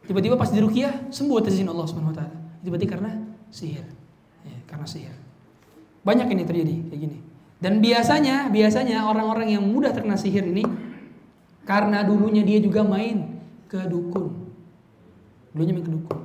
Tiba-tiba 0.08 0.34
pas 0.34 0.50
di 0.50 0.58
rukiah 0.58 0.90
sembuh 1.12 1.36
atas 1.38 1.54
izin 1.54 1.68
Allah 1.70 1.86
Subhanahu 1.86 2.10
wa 2.10 2.16
taala. 2.16 2.36
Itu 2.64 2.68
berarti 2.72 2.88
karena 2.88 3.10
sihir. 3.52 3.86
Ya, 4.42 4.58
karena 4.66 4.88
sihir. 4.88 5.14
Banyak 6.02 6.26
ini 6.32 6.42
terjadi 6.48 6.74
kayak 6.90 7.00
gini. 7.00 7.18
Dan 7.60 7.84
biasanya, 7.84 8.48
biasanya 8.48 9.04
orang-orang 9.04 9.52
yang 9.52 9.64
mudah 9.68 9.92
terkena 9.92 10.16
sihir 10.16 10.48
ini 10.48 10.64
karena 11.68 12.00
dulunya 12.00 12.40
dia 12.40 12.56
juga 12.56 12.80
main 12.80 13.36
ke 13.68 13.84
dukun. 13.84 14.32
Dulunya 15.52 15.76
main 15.76 15.84
ke 15.84 15.92
dukun. 15.92 16.20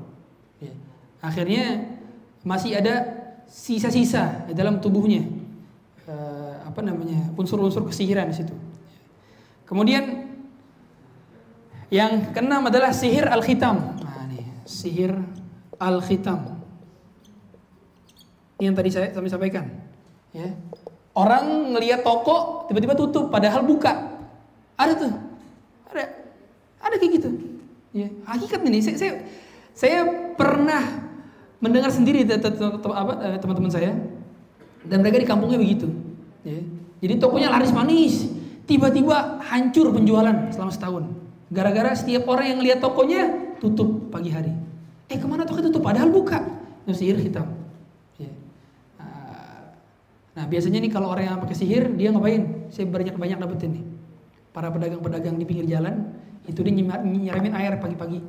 Ya. 0.63 0.73
Akhirnya 1.19 1.91
masih 2.39 2.79
ada 2.79 3.03
sisa-sisa 3.51 4.47
dalam 4.55 4.79
tubuhnya. 4.79 5.27
Uh, 6.07 6.61
apa 6.63 6.79
namanya? 6.79 7.33
unsur-unsur 7.35 7.83
kesihiran 7.83 8.31
di 8.31 8.35
situ. 8.39 8.55
Kemudian 9.67 10.31
yang 11.91 12.31
keenam 12.31 12.63
adalah 12.65 12.95
sihir 12.95 13.27
al-khitam. 13.27 13.97
Nah, 13.99 14.23
nih, 14.31 14.45
sihir 14.63 15.13
al-khitam. 15.77 16.63
Ini 18.55 18.71
yang 18.71 18.75
tadi 18.77 18.89
saya 18.93 19.11
kami 19.11 19.27
sampaikan. 19.27 19.67
Ya. 20.31 20.55
Orang 21.15 21.71
ngelihat 21.71 22.03
toko 22.03 22.67
tiba-tiba 22.67 22.91
tutup 22.93 23.31
padahal 23.31 23.63
buka. 23.63 24.11
Ada 24.75 24.93
tuh 24.99 25.11
ada, 25.95 26.03
ada 26.83 26.95
kayak 26.99 27.11
gitu. 27.23 27.29
Ya, 27.95 28.11
hakikat 28.27 28.59
ini 28.67 28.83
saya, 28.83 28.95
saya, 28.99 29.13
saya 29.71 29.99
pernah 30.35 30.83
mendengar 31.63 31.87
sendiri 31.95 32.27
eh, 32.27 33.39
teman-teman 33.39 33.71
saya 33.71 33.95
dan 34.83 34.99
mereka 34.99 35.23
di 35.23 35.27
kampungnya 35.27 35.55
begitu. 35.55 35.87
Ya. 36.43 36.59
Jadi 36.99 37.13
tokonya 37.23 37.47
laris 37.47 37.71
manis, 37.71 38.27
tiba-tiba 38.67 39.39
hancur 39.47 39.95
penjualan 39.95 40.51
selama 40.51 40.71
setahun. 40.75 41.03
Gara-gara 41.47 41.95
setiap 41.95 42.27
orang 42.27 42.57
yang 42.57 42.59
lihat 42.59 42.83
tokonya 42.83 43.55
tutup 43.63 44.11
pagi 44.11 44.35
hari. 44.35 44.51
Eh 45.07 45.15
ke 45.15 45.25
mana 45.25 45.47
toko 45.47 45.63
tutup? 45.63 45.79
Padahal 45.79 46.11
buka. 46.11 46.43
Itu 46.83 46.93
sihir 46.93 47.17
hitam. 47.17 47.47
Nah 50.35 50.45
biasanya 50.51 50.83
nih 50.83 50.91
kalau 50.91 51.07
orang 51.15 51.31
yang 51.31 51.39
pakai 51.39 51.55
sihir 51.55 51.95
dia 51.95 52.11
ngapain? 52.11 52.67
Saya 52.67 52.85
banyak 52.91 53.15
banyak 53.15 53.37
dapetin 53.39 53.71
nih 53.79 53.85
para 54.51 54.71
pedagang-pedagang 54.71 55.35
di 55.35 55.43
pinggir 55.47 55.67
jalan 55.67 56.15
itu 56.47 56.59
dia 56.63 56.73
nyiramin 56.75 57.53
air 57.55 57.75
pagi-pagi. 57.79 58.19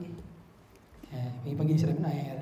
Ya, 1.10 1.22
pagi-pagi 1.46 1.72
disiramin 1.78 2.06
air. 2.06 2.38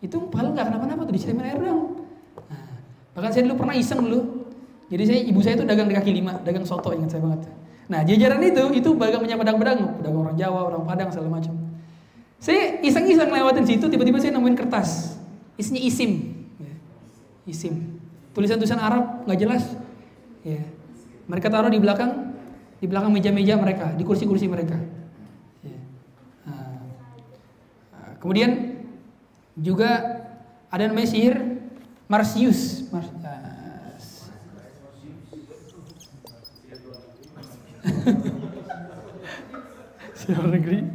Itu 0.00 0.28
paling 0.32 0.56
nggak 0.56 0.72
kenapa-napa 0.72 1.02
tuh 1.04 1.14
disiramin 1.16 1.44
air 1.44 1.58
dong. 1.60 2.04
Nah, 2.48 2.80
bahkan 3.16 3.30
saya 3.32 3.44
dulu 3.48 3.64
pernah 3.64 3.76
iseng 3.76 4.00
dulu. 4.04 4.20
Jadi 4.90 5.02
saya 5.06 5.20
ibu 5.22 5.40
saya 5.44 5.54
itu 5.60 5.64
dagang 5.68 5.86
di 5.86 5.94
kaki 5.94 6.10
lima, 6.12 6.40
dagang 6.42 6.64
soto 6.64 6.90
ingat 6.92 7.12
saya 7.14 7.22
banget. 7.22 7.46
Nah 7.90 8.06
jajaran 8.06 8.42
itu 8.42 8.64
itu 8.74 8.90
bagang 8.94 9.22
punya 9.22 9.36
pedang-pedang, 9.38 9.98
pedagang 9.98 10.22
orang 10.22 10.36
Jawa, 10.38 10.60
orang 10.70 10.82
Padang 10.86 11.08
segala 11.10 11.28
macam. 11.38 11.54
Saya 12.40 12.80
iseng-iseng 12.80 13.28
lewatin 13.28 13.68
situ, 13.68 13.84
tiba-tiba 13.84 14.16
saya 14.16 14.32
nemuin 14.32 14.56
kertas, 14.56 15.20
isinya 15.60 15.76
isim, 15.76 16.40
ya. 16.56 16.72
isim, 17.44 17.99
tulisan-tulisan 18.40 18.80
Arab 18.80 19.28
nggak 19.28 19.36
jelas. 19.36 19.68
Ya. 20.40 20.64
Mereka 21.28 21.52
taruh 21.52 21.68
di 21.68 21.76
belakang 21.76 22.32
di 22.80 22.88
belakang 22.88 23.12
meja-meja 23.12 23.60
mereka, 23.60 23.92
di 23.92 24.00
kursi-kursi 24.00 24.48
mereka. 24.48 24.80
Ya. 25.60 25.76
Nah, 26.48 28.16
kemudian 28.16 28.80
juga 29.60 30.16
Ada 30.70 30.86
namanya 30.86 31.10
sihir 31.10 31.34
Marsius. 32.06 32.86
Mars 32.94 33.10
sihir 40.22 40.46
negeri. 40.46 40.86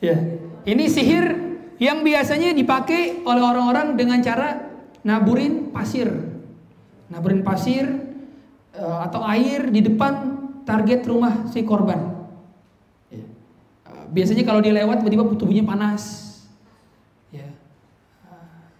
Ya, 0.00 0.16
ini 0.64 0.88
sihir 0.88 1.36
yang 1.76 2.00
biasanya 2.00 2.56
dipakai 2.56 3.20
oleh 3.28 3.44
orang-orang 3.44 3.92
dengan 3.92 4.24
cara 4.24 4.72
naburin 5.04 5.68
pasir, 5.68 6.29
naburin 7.10 7.42
pasir 7.42 7.84
uh, 8.78 9.04
atau 9.04 9.20
air 9.26 9.68
di 9.68 9.82
depan 9.82 10.40
target 10.62 11.02
rumah 11.10 11.50
si 11.50 11.66
korban. 11.66 11.98
Ya. 13.10 13.26
Uh, 13.84 14.06
biasanya 14.14 14.46
kalau 14.46 14.62
dia 14.62 14.70
lewat 14.70 15.02
tiba-tiba 15.02 15.26
tubuhnya 15.34 15.66
panas, 15.66 16.30
ya. 17.34 17.50
Uh, 18.30 18.70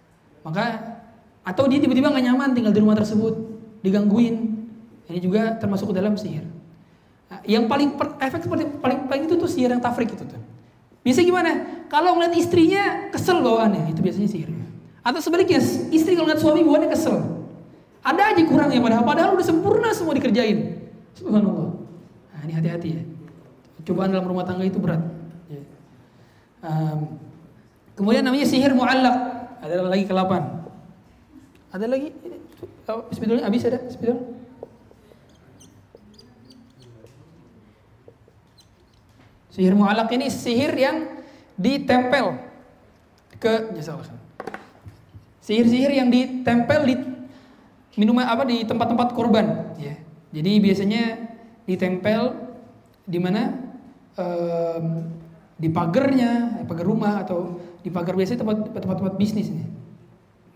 maka 0.47 0.95
atau 1.43 1.67
dia 1.67 1.83
tiba-tiba 1.83 2.07
nggak 2.07 2.25
nyaman 2.31 2.49
tinggal 2.55 2.71
di 2.71 2.79
rumah 2.79 2.95
tersebut, 2.95 3.35
digangguin. 3.83 4.63
Ini 5.11 5.19
juga 5.19 5.59
termasuk 5.59 5.91
ke 5.91 5.95
dalam 5.99 6.15
sihir. 6.15 6.47
Yang 7.43 7.67
paling 7.67 7.89
per, 7.99 8.15
efek 8.23 8.47
seperti 8.47 8.63
paling 8.79 9.11
paling 9.11 9.23
itu 9.27 9.35
tuh 9.35 9.51
sihir 9.51 9.75
yang 9.75 9.83
tafrik 9.83 10.07
itu 10.07 10.23
tuh. 10.23 10.39
Biasanya 11.03 11.27
gimana? 11.27 11.51
Kalau 11.89 12.15
ngeliat 12.15 12.31
istrinya 12.37 13.11
kesel 13.11 13.43
bawaannya, 13.43 13.91
itu 13.91 13.99
biasanya 13.99 14.29
sihir. 14.29 14.53
Atau 15.01 15.19
sebaliknya, 15.19 15.57
istri 15.91 16.13
kalau 16.13 16.29
ngeliat 16.29 16.39
suami 16.39 16.61
bawaannya 16.61 16.89
kesel. 16.93 17.40
Ada 18.01 18.33
aja 18.33 18.41
kurangnya 18.49 18.81
padahal 18.81 19.05
padahal 19.05 19.29
udah 19.37 19.45
sempurna 19.45 19.93
semua 19.93 20.17
dikerjain. 20.17 20.89
Subhanallah. 21.13 21.69
Nah, 22.33 22.41
ini 22.49 22.53
hati-hati 22.57 22.89
ya. 22.97 23.03
Cobaan 23.85 24.13
dalam 24.13 24.25
rumah 24.25 24.45
tangga 24.45 24.65
itu 24.65 24.81
berat. 24.81 25.01
Um, 26.61 27.17
kemudian 27.97 28.21
namanya 28.25 28.45
sihir 28.45 28.73
muallak. 28.73 29.17
Ada 29.61 29.85
lagi 29.85 30.05
ke-8. 30.09 30.33
Ada 31.71 31.85
lagi? 31.85 32.09
Oh, 32.89 33.05
sebetulnya 33.13 33.45
habis 33.45 33.61
ada? 33.65 33.79
Sebetulnya? 33.89 34.41
Sihir 39.51 39.75
mu'alak 39.75 40.07
ini 40.15 40.31
sihir 40.31 40.71
yang 40.79 41.21
ditempel 41.59 42.39
ke 43.35 43.75
Sihir-sihir 45.43 45.91
yang 45.91 46.07
ditempel 46.07 46.79
di 46.87 46.95
minuman 47.99 48.27
apa 48.27 48.47
di 48.47 48.63
tempat-tempat 48.63 49.15
korban, 49.15 49.75
ya. 49.79 49.95
Jadi 50.31 50.51
biasanya 50.63 51.03
ditempel 51.67 52.35
di 53.03 53.19
mana 53.19 53.51
um, 54.15 55.11
di 55.59 55.67
pagarnya, 55.67 56.63
pagar 56.65 56.85
rumah 56.87 57.21
atau 57.21 57.59
di 57.83 57.91
pagar 57.91 58.15
biasa 58.15 58.39
tempat-tempat 58.39 59.15
bisnis 59.19 59.51
ini. 59.51 59.67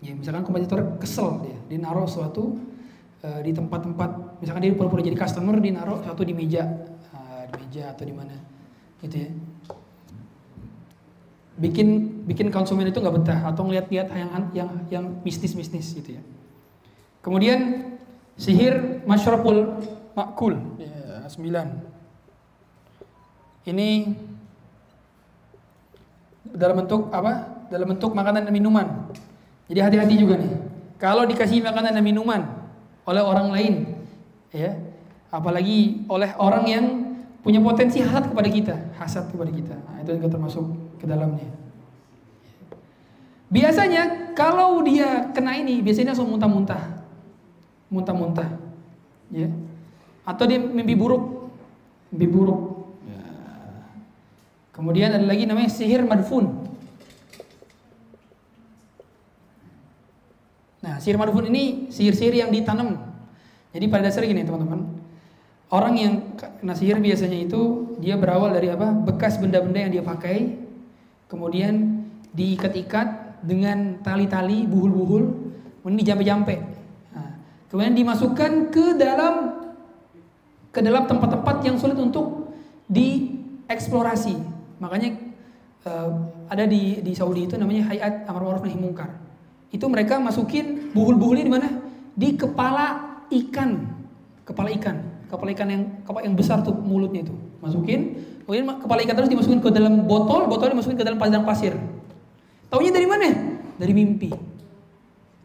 Ya, 0.00 0.12
misalkan 0.16 0.44
kompetitor 0.44 1.00
kesel 1.00 1.44
dia, 1.44 1.58
dia 1.68 1.78
naruh 1.80 2.08
suatu 2.08 2.56
uh, 3.20 3.40
di 3.44 3.52
tempat-tempat, 3.52 4.40
misalkan 4.40 4.62
dia 4.64 4.72
pura-pura 4.72 5.04
jadi 5.04 5.18
customer, 5.18 5.56
dia 5.60 5.72
naruh 5.76 6.00
suatu 6.04 6.24
di 6.24 6.32
meja, 6.32 6.64
uh, 7.12 7.42
di 7.48 7.54
meja 7.60 7.92
atau 7.92 8.04
di 8.04 8.14
mana 8.16 8.36
gitu 9.04 9.16
ya 9.22 9.30
bikin 11.56 11.88
bikin 12.28 12.48
konsumen 12.52 12.88
itu 12.88 13.00
nggak 13.00 13.16
betah 13.16 13.40
atau 13.48 13.64
ngeliat-liat 13.64 14.08
yang 14.12 14.30
yang 14.52 14.70
yang 14.92 15.04
mistis-mistis 15.24 15.96
gitu 15.96 16.20
ya 16.20 16.22
kemudian 17.26 17.82
sihir 18.38 19.02
masyraful 19.02 19.82
makul 20.14 20.54
ya, 20.78 21.26
sembilan 21.26 21.66
ini 23.66 24.14
dalam 26.54 26.86
bentuk 26.86 27.10
apa 27.10 27.66
dalam 27.66 27.90
bentuk 27.90 28.14
makanan 28.14 28.46
dan 28.46 28.54
minuman 28.54 29.10
jadi 29.66 29.90
hati-hati 29.90 30.14
juga 30.14 30.38
nih 30.38 30.54
kalau 31.02 31.26
dikasih 31.26 31.58
makanan 31.66 31.98
dan 31.98 32.04
minuman 32.06 32.46
oleh 33.02 33.22
orang 33.26 33.50
lain 33.50 33.74
ya 34.54 34.78
apalagi 35.34 36.06
oleh 36.06 36.30
orang 36.38 36.64
yang 36.70 36.86
punya 37.46 37.62
potensi 37.62 38.02
hasad 38.02 38.26
kepada 38.34 38.50
kita, 38.50 38.74
hasad 38.98 39.30
kepada 39.30 39.54
kita. 39.54 39.78
Nah, 39.78 40.02
itu 40.02 40.18
juga 40.18 40.34
termasuk 40.34 40.66
ke 40.98 41.06
dalamnya. 41.06 41.46
Biasanya 43.46 44.34
kalau 44.34 44.82
dia 44.82 45.30
kena 45.30 45.54
ini, 45.54 45.78
biasanya 45.78 46.10
langsung 46.10 46.34
muntah-muntah. 46.34 46.95
Muntah-muntah. 47.92 48.48
Ya. 49.30 49.50
Atau 50.26 50.46
dia 50.50 50.58
mimpi 50.58 50.94
buruk. 50.98 51.50
Mimpi 52.10 52.26
buruk. 52.26 52.60
Ya. 53.06 53.22
Kemudian 54.74 55.14
ada 55.14 55.26
lagi 55.26 55.46
namanya 55.46 55.70
sihir 55.70 56.02
madfun. 56.02 56.66
Nah, 60.82 61.02
sihir 61.02 61.18
madfun 61.18 61.50
ini 61.50 61.90
sihir-sihir 61.90 62.46
yang 62.46 62.50
ditanam. 62.50 63.02
Jadi 63.74 63.84
pada 63.90 64.08
dasarnya 64.08 64.32
gini 64.32 64.46
teman-teman, 64.46 64.96
Orang 65.66 65.98
yang 65.98 66.38
kena 66.38 66.78
sihir 66.78 67.02
biasanya 67.02 67.42
itu 67.42 67.90
dia 67.98 68.14
berawal 68.14 68.54
dari 68.54 68.70
apa? 68.70 68.94
Bekas 68.94 69.34
benda-benda 69.42 69.82
yang 69.82 69.92
dia 69.98 70.04
pakai, 70.06 70.54
kemudian 71.26 72.06
diikat-ikat 72.30 73.42
dengan 73.42 73.98
tali-tali, 73.98 74.62
buhul-buhul, 74.62 75.24
kemudian 75.82 75.98
dijampe-jampe. 76.06 76.54
Kemudian 77.66 77.94
dimasukkan 77.98 78.70
ke 78.70 78.94
dalam 78.94 79.34
ke 80.70 80.80
dalam 80.84 81.08
tempat-tempat 81.08 81.56
yang 81.66 81.76
sulit 81.80 81.98
untuk 81.98 82.52
dieksplorasi. 82.86 84.36
Makanya 84.78 85.18
uh, 85.88 86.10
ada 86.46 86.68
di 86.68 87.00
di 87.02 87.12
Saudi 87.16 87.48
itu 87.48 87.58
namanya 87.58 87.90
Hayat 87.90 88.28
Amar 88.30 88.44
Ma'ruf 88.44 88.62
Nahi 88.62 88.78
Mungkar. 88.78 89.10
Itu 89.72 89.90
mereka 89.90 90.22
masukin 90.22 90.94
buhul-buhulnya 90.94 91.44
di 91.44 91.52
mana? 91.52 91.68
Di 92.14 92.38
kepala 92.38 93.18
ikan, 93.32 93.70
kepala 94.46 94.70
ikan. 94.78 94.96
Kepala 95.26 95.50
ikan 95.58 95.66
yang 95.66 95.82
kepala 96.06 96.22
yang 96.22 96.38
besar 96.38 96.62
tuh 96.62 96.70
mulutnya 96.70 97.26
itu. 97.26 97.34
Masukin. 97.58 98.14
Kemudian 98.46 98.78
kepala 98.78 99.02
ikan 99.02 99.14
terus 99.18 99.30
dimasukin 99.32 99.58
ke 99.58 99.74
dalam 99.74 100.06
botol. 100.06 100.46
Botol 100.46 100.70
dimasukin 100.70 100.94
ke 100.94 101.02
dalam 101.02 101.18
padang 101.18 101.42
pasir. 101.42 101.74
Taunya 102.70 102.94
dari 102.94 103.10
mana? 103.10 103.26
Dari 103.74 103.90
mimpi. 103.90 104.30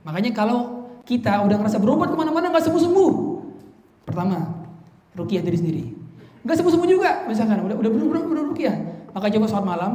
Makanya 0.05 0.31
kalau 0.37 0.70
kita 1.05 1.41
udah 1.43 1.55
ngerasa 1.57 1.77
berobat 1.81 2.13
ke 2.13 2.17
mana-mana 2.17 2.53
nggak 2.53 2.63
sembuh 2.65 2.81
sembuh 2.81 3.11
pertama 4.05 4.37
rukiah 5.17 5.41
diri 5.43 5.57
sendiri. 5.57 5.83
Nggak 6.41 6.55
sembuh 6.61 6.73
sembuh 6.73 6.89
juga 6.89 7.25
misalkan. 7.29 7.61
Udah 7.65 7.75
udah 7.77 7.89
udah, 7.91 8.21
udah 8.25 8.43
rukiah. 8.53 8.75
Maka 9.11 9.27
coba 9.27 9.45
sholat 9.49 9.65
malam 9.67 9.91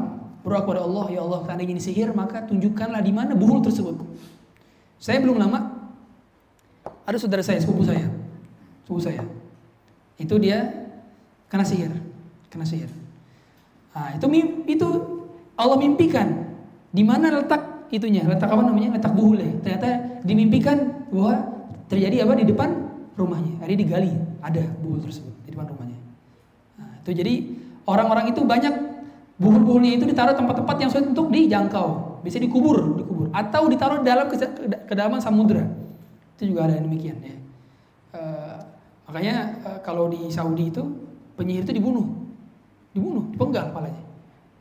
berdoa 0.47 0.63
kepada 0.63 0.81
Allah 0.87 1.07
ya 1.11 1.21
Allah 1.27 1.41
karena 1.43 1.63
ini 1.67 1.83
sihir 1.83 2.15
maka 2.15 2.47
tunjukkanlah 2.47 3.03
di 3.03 3.11
mana 3.11 3.35
buhul 3.35 3.65
tersebut. 3.65 3.99
Saya 5.03 5.19
belum 5.19 5.43
lama 5.43 5.75
ada 7.07 7.17
saudara 7.19 7.43
saya 7.43 7.59
sepupu 7.59 7.83
saya. 7.83 8.07
Sepupu 8.87 9.03
saya. 9.03 9.23
Itu 10.17 10.39
dia 10.39 10.71
kena 11.51 11.67
sihir, 11.67 11.93
kena 12.49 12.65
sihir. 12.65 12.89
Nah, 13.97 14.13
itu 14.15 14.27
itu 14.69 14.89
Allah 15.57 15.77
mimpikan 15.81 16.53
di 16.93 17.03
mana 17.03 17.43
letak 17.43 17.76
itunya, 17.93 18.23
letak 18.27 18.51
apa 18.51 18.63
namanya, 18.63 18.97
letak 18.99 19.13
buhule. 19.15 19.61
Ternyata 19.63 20.21
dimimpikan 20.27 21.07
bahwa 21.11 21.47
terjadi 21.87 22.27
apa 22.27 22.33
di 22.39 22.45
depan 22.49 22.69
rumahnya. 23.15 23.61
Hari 23.63 23.75
digali, 23.79 24.13
ada 24.43 24.63
buhul 24.83 25.03
tersebut 25.03 25.33
di 25.47 25.55
depan 25.55 25.67
rumahnya. 25.71 25.99
Nah, 26.79 26.93
itu 27.03 27.11
jadi 27.15 27.35
orang-orang 27.87 28.35
itu 28.35 28.41
banyak 28.43 28.75
buhul-buhulnya 29.37 30.01
itu 30.01 30.05
ditaruh 30.09 30.35
tempat-tempat 30.35 30.77
yang 30.83 30.91
sulit 30.91 31.07
untuk 31.13 31.31
dijangkau. 31.31 32.21
Bisa 32.27 32.43
dikubur, 32.43 32.99
dikubur 32.99 33.27
atau 33.31 33.71
ditaruh 33.71 34.03
dalam 34.03 34.27
kedalaman 34.91 35.23
samudra. 35.23 35.63
Itu 36.37 36.51
juga 36.51 36.67
ada 36.67 36.77
yang 36.77 36.91
demikian 36.91 37.17
ya. 37.23 37.37
Uh, 38.17 38.57
Makanya 39.07 39.63
uh, 39.63 39.79
kalau 39.87 40.11
di 40.11 40.27
Saudi 40.35 40.75
itu 40.75 40.83
penyihir 41.39 41.63
itu 41.63 41.79
dibunuh, 41.79 42.07
dibunuh, 42.91 43.31
dipenggal 43.31 43.71
kepalanya. 43.71 44.03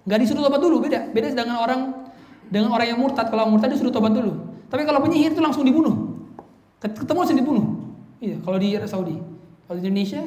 Gak 0.06 0.22
disuruh 0.22 0.46
tobat 0.46 0.62
dulu, 0.62 0.86
beda. 0.86 1.10
Beda 1.10 1.34
dengan 1.34 1.58
orang 1.58 1.82
dengan 2.50 2.74
orang 2.74 2.88
yang 2.94 3.00
murtad. 3.00 3.28
Kalau 3.30 3.50
murtad 3.50 3.74
disuruh 3.74 3.94
tobat 3.94 4.14
dulu. 4.14 4.34
Tapi 4.70 4.84
kalau 4.84 5.00
penyihir 5.02 5.34
itu 5.34 5.42
langsung 5.42 5.64
dibunuh. 5.64 6.16
Ketemu 6.82 7.20
langsung 7.22 7.40
dibunuh. 7.40 7.66
Iya, 8.20 8.42
kalau 8.42 8.58
di 8.58 8.74
Saudi. 8.90 9.18
Kalau 9.66 9.78
di 9.82 9.86
Indonesia 9.86 10.22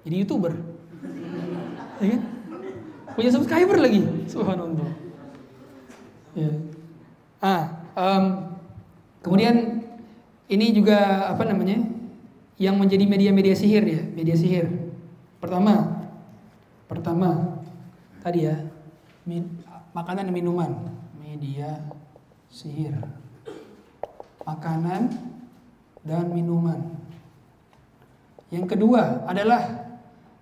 jadi 0.00 0.16
youtuber, 0.24 0.56
ya 2.00 2.16
kan? 2.16 2.22
Punya 3.12 3.30
subscriber 3.36 3.76
lagi, 3.76 4.00
subhanallah. 4.24 4.88
Ya. 6.32 6.50
Ah, 7.44 7.62
um, 7.92 8.24
kemudian 9.20 9.84
ini 10.48 10.72
juga 10.72 11.28
apa 11.28 11.44
namanya? 11.44 12.00
yang 12.60 12.76
menjadi 12.76 13.08
media-media 13.08 13.56
sihir 13.56 13.84
ya, 13.88 14.02
media 14.12 14.36
sihir. 14.36 14.68
Pertama, 15.40 16.04
pertama 16.84 17.56
tadi 18.20 18.44
ya, 18.44 18.68
makanan 19.96 20.28
dan 20.28 20.34
minuman, 20.36 20.92
media 21.30 21.78
sihir. 22.50 22.98
Makanan 24.42 25.14
dan 26.02 26.26
minuman. 26.34 26.82
Yang 28.50 28.74
kedua 28.74 29.22
adalah 29.30 29.62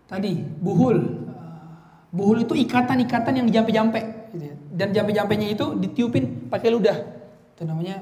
tadi 0.09 0.41
buhul. 0.41 1.29
Buhul 2.09 2.49
itu 2.49 2.57
ikatan-ikatan 2.57 3.37
yang 3.37 3.47
dijampe-jampe 3.53 4.01
gitu 4.33 4.49
ya. 4.49 4.55
Dan 4.73 4.89
jampe-jampenya 4.97 5.53
itu 5.53 5.77
ditiupin 5.77 6.49
pakai 6.49 6.73
ludah. 6.73 6.97
Itu 7.53 7.69
namanya 7.69 8.01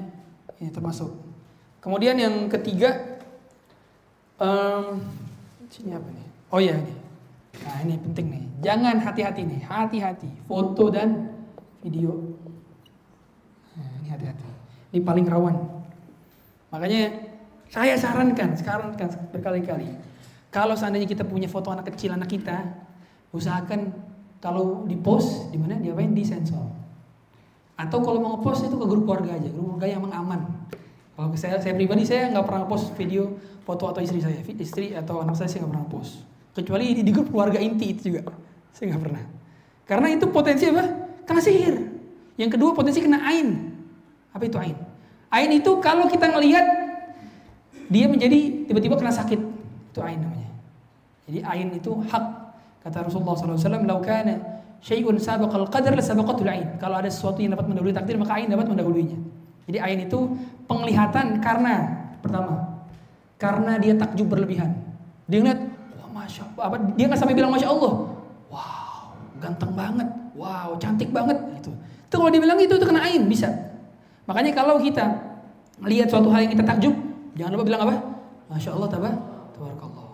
Ini 0.57 0.73
termasuk. 0.73 1.13
Kemudian 1.77 2.17
yang 2.17 2.49
ketiga, 2.49 3.21
um, 4.41 5.05
sini 5.69 5.93
apa 5.93 6.09
nih? 6.09 6.27
Oh 6.49 6.57
ya 6.57 6.73
ini. 6.73 6.93
Nah 7.61 7.77
ini 7.85 7.95
penting 8.01 8.25
nih. 8.33 8.43
Jangan 8.65 8.97
hati-hati 8.97 9.45
nih, 9.45 9.61
hati-hati. 9.69 10.49
Foto 10.49 10.89
dan 10.89 11.29
video. 11.85 12.37
Nah, 13.77 13.87
ini 14.01 14.07
hati-hati. 14.09 14.43
Ini 14.93 14.99
paling 15.05 15.25
rawan. 15.29 15.55
Makanya 16.73 17.13
saya 17.69 17.95
sarankan, 17.95 18.57
sekarang 18.57 18.97
kan 18.97 19.13
berkali-kali. 19.31 19.93
Kalau 20.51 20.73
seandainya 20.73 21.05
kita 21.05 21.27
punya 21.27 21.45
foto 21.45 21.69
anak 21.69 21.93
kecil 21.93 22.15
anak 22.15 22.31
kita, 22.31 22.63
usahakan 23.35 23.91
kalau 24.39 24.87
di 24.87 24.95
post 24.95 25.51
di 25.51 25.57
mana 25.59 25.77
diapain 25.77 26.11
di 26.15 26.23
sensor. 26.23 26.71
Atau 27.77 28.01
kalau 28.01 28.17
mau 28.17 28.35
post 28.41 28.65
itu 28.65 28.73
ke 28.73 28.85
grup 28.89 29.05
keluarga 29.05 29.37
aja, 29.37 29.49
grup 29.53 29.77
keluarga 29.77 29.87
yang 29.87 30.01
aman. 30.09 30.41
Kalau 31.13 31.33
saya, 31.37 31.61
saya 31.61 31.73
pribadi 31.73 32.05
saya 32.05 32.29
nggak 32.33 32.45
pernah 32.45 32.65
post 32.65 32.93
video 32.97 33.37
foto 33.67 33.89
atau 33.91 33.99
istri 33.99 34.23
saya, 34.23 34.39
istri 34.41 34.95
atau 34.95 35.21
anak 35.21 35.35
saya 35.35 35.49
saya 35.51 35.65
nggak 35.65 35.73
pernah 35.75 35.87
post. 35.91 36.23
Kecuali 36.55 36.95
di, 36.95 37.01
di 37.05 37.11
grup 37.11 37.29
keluarga 37.29 37.59
inti 37.59 37.93
itu 37.93 38.15
juga, 38.15 38.31
saya 38.73 38.95
nggak 38.95 39.03
pernah. 39.03 39.23
Karena 39.83 40.07
itu 40.15 40.25
potensi 40.31 40.63
apa? 40.71 40.83
Kena 41.27 41.41
sihir. 41.43 41.75
Yang 42.39 42.49
kedua 42.55 42.71
potensi 42.71 43.03
kena 43.03 43.19
ain. 43.27 43.66
Apa 44.31 44.43
itu 44.47 44.57
ain? 44.59 44.77
Ain 45.27 45.51
itu 45.51 45.71
kalau 45.83 46.07
kita 46.07 46.31
ngelihat 46.31 46.65
dia 47.87 48.05
menjadi 48.07 48.67
tiba-tiba 48.67 48.95
kena 48.99 49.11
sakit. 49.11 49.39
Itu 49.91 49.99
ain 50.03 50.19
namanya. 50.19 50.51
Jadi 51.27 51.39
ain 51.43 51.67
itu 51.75 51.91
hak. 52.07 52.25
Kata 52.87 53.03
Rasulullah 53.03 53.35
SAW, 53.35 53.83
"Lau 53.83 53.99
kana 53.99 54.63
syai'un 54.79 55.19
sabaqal 55.19 55.67
qadar 55.67 55.91
la 55.91 56.03
sabaqatul 56.03 56.47
ain." 56.47 56.79
Kalau 56.79 56.95
ada 56.95 57.11
sesuatu 57.11 57.43
yang 57.43 57.51
dapat 57.55 57.67
mendahului 57.67 57.91
takdir, 57.91 58.15
maka 58.15 58.39
ain 58.39 58.47
dapat 58.47 58.71
mendahuluinya. 58.71 59.19
Jadi 59.67 59.77
ain 59.83 59.99
itu 60.07 60.19
penglihatan 60.71 61.43
karena 61.43 62.07
pertama 62.23 62.79
karena 63.35 63.75
dia 63.75 63.93
takjub 63.99 64.31
berlebihan. 64.31 64.71
Dia 65.27 65.43
ngeliat, 65.43 65.59
wah 65.99 66.23
masya 66.23 66.47
Allah, 66.55 66.79
dia 66.95 67.05
nggak 67.11 67.19
sampai 67.19 67.35
bilang 67.35 67.51
masya 67.51 67.67
Allah, 67.67 68.15
wow 68.47 69.11
ganteng 69.43 69.75
banget, 69.75 70.07
wow 70.39 70.71
cantik 70.79 71.11
banget 71.11 71.35
gitu. 71.59 71.75
Itu 72.07 72.15
kalau 72.15 72.31
dia 72.31 72.39
bilang 72.39 72.55
itu 72.63 72.73
itu 72.79 72.85
kena 72.87 73.03
ain 73.03 73.27
bisa. 73.27 73.51
Makanya 74.27 74.51
kalau 74.53 74.75
kita 74.77 75.05
melihat 75.79 76.11
suatu 76.11 76.29
hal 76.29 76.45
yang 76.45 76.53
kita 76.53 76.65
takjub, 76.67 76.95
jangan 77.39 77.51
lupa 77.55 77.63
bilang 77.63 77.81
apa? 77.87 77.95
Masya 78.51 78.75
Allah 78.75 78.89
tabah, 78.91 79.13
tabarakallah. 79.55 80.07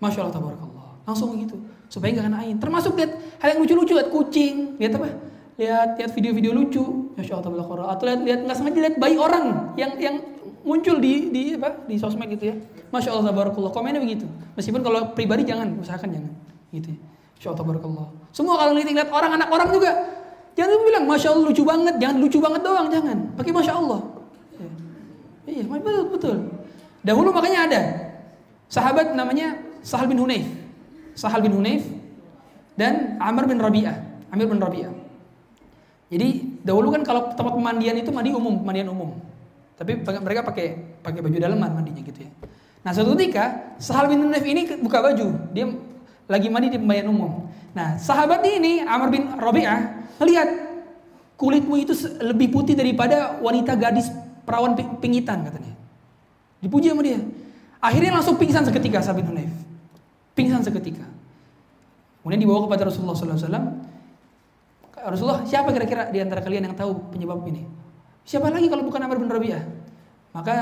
Masya 0.00 0.18
Allah 0.24 0.34
tabarakallah. 0.34 0.88
Langsung 1.04 1.36
gitu 1.36 1.56
supaya 1.88 2.12
nggak 2.12 2.26
kena 2.28 2.38
ain. 2.44 2.56
Termasuk 2.60 2.96
lihat 2.96 3.12
hal 3.40 3.48
yang 3.56 3.60
lucu-lucu, 3.64 3.92
lihat 3.96 4.10
kucing, 4.12 4.76
lihat 4.76 4.96
apa? 4.96 5.08
lihat 5.58 5.98
lihat 5.98 6.14
video-video 6.14 6.54
lucu, 6.54 7.10
masya 7.18 7.34
Allah 7.34 7.46
tabarakallah. 7.50 7.86
Atau 7.90 8.04
lihat 8.06 8.20
lihat 8.22 8.40
nggak 8.46 8.56
sengaja 8.56 8.78
lihat 8.78 8.96
bayi 9.02 9.18
orang 9.18 9.74
yang 9.74 9.90
yang 9.98 10.16
muncul 10.62 11.02
di 11.02 11.34
di 11.34 11.42
apa 11.58 11.82
di 11.90 11.98
sosmed 11.98 12.30
gitu 12.30 12.54
ya. 12.54 12.56
Masya 12.94 13.10
Allah 13.10 13.34
tabarakallah. 13.34 13.74
Komennya 13.74 13.98
begitu. 13.98 14.30
Meskipun 14.54 14.86
kalau 14.86 15.12
pribadi 15.18 15.42
jangan, 15.42 15.74
usahakan 15.82 16.14
jangan. 16.14 16.32
Gitu 16.70 16.94
ya. 16.94 16.98
Masya 17.36 17.46
Allah 17.50 17.60
tabarakallah. 17.66 18.06
Semua 18.30 18.54
kalau 18.54 18.72
lihat 18.78 19.10
orang 19.10 19.30
anak 19.34 19.48
orang 19.50 19.68
juga 19.74 19.90
jangan 20.58 20.78
bilang 20.82 21.04
masya 21.06 21.30
Allah 21.30 21.46
lucu 21.46 21.62
banget, 21.62 21.94
jangan 22.02 22.16
lucu 22.18 22.38
banget 22.42 22.60
doang, 22.66 22.86
jangan. 22.90 23.18
Pakai 23.38 23.52
masya 23.54 23.72
Allah. 23.78 24.00
Ya. 24.58 24.68
Iya, 25.46 25.62
betul 25.70 25.98
betul. 26.10 26.36
Dahulu 27.06 27.30
makanya 27.30 27.60
ada 27.70 27.80
sahabat 28.66 29.14
namanya 29.14 29.54
Sahal 29.86 30.10
bin 30.10 30.18
Hunayf. 30.18 30.44
Sahal 31.14 31.40
bin 31.46 31.54
Hunayf 31.54 31.86
dan 32.74 33.16
Amr 33.22 33.46
bin 33.46 33.62
Rabi'ah. 33.62 33.96
Amir 34.34 34.50
bin 34.50 34.60
Rabi'ah. 34.60 34.92
Jadi 36.08 36.60
dahulu 36.64 36.92
kan 36.92 37.04
kalau 37.04 37.32
tempat 37.32 37.52
pemandian 37.54 37.96
itu 37.96 38.10
mandi 38.10 38.34
umum, 38.34 38.60
pemandian 38.60 38.90
umum. 38.90 39.14
Tapi 39.78 40.02
mereka 40.02 40.42
pakai 40.42 40.98
pakai 41.00 41.20
baju 41.22 41.36
dalaman 41.38 41.70
mandinya 41.70 42.02
gitu 42.02 42.26
ya. 42.26 42.30
Nah 42.82 42.90
suatu 42.90 43.14
ketika 43.14 43.76
Sahal 43.78 44.10
bin 44.10 44.26
Hunayf 44.26 44.42
ini 44.42 44.66
buka 44.82 45.00
baju, 45.00 45.26
dia 45.54 45.70
lagi 46.26 46.48
mandi 46.50 46.74
di 46.74 46.78
pemandian 46.82 47.08
umum. 47.14 47.46
Nah 47.72 47.94
sahabat 47.96 48.42
ini 48.42 48.82
Amr 48.82 49.08
bin 49.08 49.30
Rabi'ah 49.32 49.97
melihat 50.18 50.48
kulitmu 51.38 51.78
itu 51.78 51.94
lebih 52.18 52.50
putih 52.50 52.74
daripada 52.74 53.38
wanita 53.38 53.78
gadis 53.78 54.10
perawan 54.42 54.74
pingitan 54.98 55.46
katanya. 55.46 55.74
Dipuji 56.58 56.90
sama 56.90 57.06
dia. 57.06 57.22
Akhirnya 57.78 58.18
langsung 58.18 58.34
pingsan 58.34 58.66
seketika 58.66 58.98
Sahal 58.98 59.22
bin 59.22 59.30
Hunayf. 59.30 59.54
Pingsan 60.34 60.66
seketika. 60.66 61.06
Kemudian 62.22 62.42
dibawa 62.42 62.66
kepada 62.66 62.90
Rasulullah 62.90 63.14
SAW. 63.14 63.86
Rasulullah, 64.98 65.46
siapa 65.46 65.70
kira-kira 65.70 66.10
di 66.10 66.18
antara 66.18 66.42
kalian 66.42 66.66
yang 66.66 66.74
tahu 66.74 67.14
penyebab 67.14 67.46
ini? 67.46 67.62
Siapa 68.26 68.50
lagi 68.50 68.66
kalau 68.66 68.82
bukan 68.82 68.98
Amr 68.98 69.22
bin 69.22 69.30
Rabi'ah? 69.30 69.62
Maka 70.34 70.54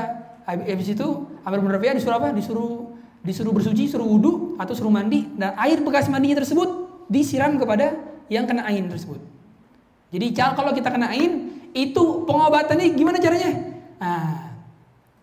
habis 0.45 0.93
itu 0.93 1.25
Amr 1.41 1.59
bin 1.59 1.73
Rabi'ah 1.73 1.97
disuruh 1.97 2.21
apa? 2.21 2.29
Disuruh 2.31 2.93
disuruh 3.25 3.51
bersuci, 3.51 3.89
suruh 3.89 4.07
wudhu 4.07 4.55
atau 4.61 4.71
suruh 4.77 4.93
mandi 4.93 5.27
dan 5.35 5.57
air 5.59 5.81
bekas 5.83 6.07
mandinya 6.07 6.39
tersebut 6.39 6.87
disiram 7.11 7.59
kepada 7.59 7.97
yang 8.31 8.47
kena 8.47 8.63
ain 8.63 8.87
tersebut. 8.87 9.19
Jadi 10.07 10.31
kalau 10.33 10.71
kita 10.71 10.87
kena 10.87 11.11
ain 11.11 11.51
itu 11.75 12.23
pengobatannya 12.23 12.95
gimana 12.95 13.19
caranya? 13.19 13.51
Nah, 13.99 14.55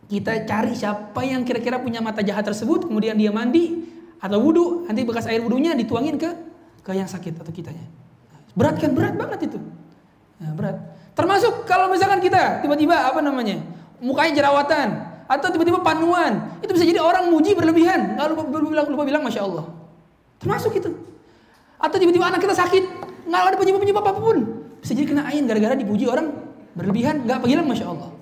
kita 0.06 0.44
cari 0.44 0.76
siapa 0.76 1.20
yang 1.24 1.42
kira-kira 1.42 1.80
punya 1.80 2.04
mata 2.04 2.20
jahat 2.20 2.44
tersebut, 2.44 2.86
kemudian 2.86 3.16
dia 3.16 3.32
mandi 3.32 3.88
atau 4.20 4.38
wudhu, 4.40 4.84
nanti 4.84 5.02
bekas 5.04 5.24
air 5.28 5.40
wudhunya 5.40 5.72
dituangin 5.72 6.20
ke 6.20 6.30
ke 6.84 6.92
yang 6.92 7.08
sakit 7.08 7.40
atau 7.40 7.48
kitanya. 7.48 7.84
Berat 8.52 8.76
kan? 8.76 8.92
Berat 8.92 9.16
banget 9.16 9.48
itu. 9.48 9.58
Nah, 10.38 10.52
berat. 10.52 10.76
Termasuk 11.16 11.64
kalau 11.64 11.88
misalkan 11.88 12.20
kita 12.20 12.60
tiba-tiba 12.60 13.08
apa 13.08 13.24
namanya? 13.24 13.64
Mukanya 14.04 14.44
jerawatan 14.44 14.88
atau 15.24 15.48
tiba-tiba 15.48 15.80
panuan, 15.80 16.60
itu 16.60 16.76
bisa 16.76 16.84
jadi 16.84 17.00
orang 17.00 17.32
muji 17.32 17.56
berlebihan. 17.56 18.20
Nggak 18.20 18.36
lupa, 18.36 18.42
lupa 18.52 18.68
bilang 18.68 18.86
lupa 18.92 19.04
bilang 19.08 19.22
masya 19.24 19.48
Allah. 19.48 19.64
Termasuk 20.36 20.76
itu. 20.76 20.92
Atau 21.80 21.96
tiba-tiba 21.96 22.28
anak 22.28 22.44
kita 22.44 22.52
sakit, 22.52 22.84
nggak 23.24 23.40
ada 23.48 23.56
penyebab-penyebab 23.56 24.04
apa 24.04 24.20
pun. 24.20 24.63
Bisa 24.84 24.92
jadi 24.92 25.08
kena 25.08 25.24
ain 25.24 25.48
gara-gara 25.48 25.72
dipuji 25.72 26.04
orang 26.04 26.28
berlebihan, 26.76 27.24
nggak 27.24 27.40
bilang 27.40 27.64
masya 27.64 27.88
Allah. 27.88 28.12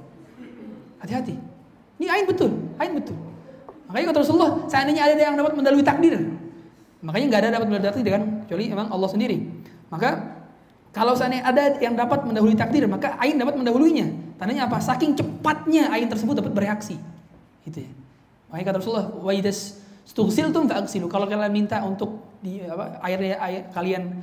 Hati-hati. 1.02 1.34
Ini 1.98 2.06
ain 2.06 2.24
betul, 2.30 2.54
ain 2.78 2.94
betul. 2.94 3.18
Makanya 3.90 4.14
kata 4.14 4.18
Rasulullah, 4.22 4.52
seandainya 4.70 5.02
ada 5.10 5.18
yang 5.18 5.34
dapat 5.34 5.58
mendalui 5.58 5.82
takdir, 5.82 6.14
makanya 7.02 7.26
nggak 7.34 7.40
ada 7.42 7.50
dapat 7.58 7.66
mendalui 7.66 7.86
takdir 7.90 8.12
kan, 8.14 8.22
kecuali 8.46 8.64
emang 8.70 8.88
Allah 8.94 9.08
sendiri. 9.10 9.42
Maka 9.90 10.10
kalau 10.92 11.16
seandainya 11.16 11.48
ada 11.48 11.62
yang 11.80 11.96
dapat 11.96 12.22
mendahului 12.28 12.52
takdir, 12.52 12.84
maka 12.84 13.16
ain 13.16 13.40
dapat 13.40 13.56
mendahuluinya. 13.56 14.36
Tandanya 14.36 14.68
apa? 14.68 14.76
Saking 14.76 15.16
cepatnya 15.16 15.88
ain 15.88 16.04
tersebut 16.04 16.36
dapat 16.36 16.52
bereaksi. 16.52 17.00
Gitu 17.64 17.88
ya. 17.88 17.90
Makanya 18.52 18.64
kata 18.70 18.78
Rasulullah, 18.84 19.08
"Wa 19.08 19.32
idas 19.32 19.80
stughsiltum 20.04 20.68
fa'ghsilu." 20.68 21.08
Kalau 21.08 21.24
kalian 21.24 21.48
minta 21.48 21.80
untuk 21.80 22.36
di 22.44 22.60
apa 22.60 23.00
air, 23.08 23.40
air 23.40 23.72
kalian 23.72 24.20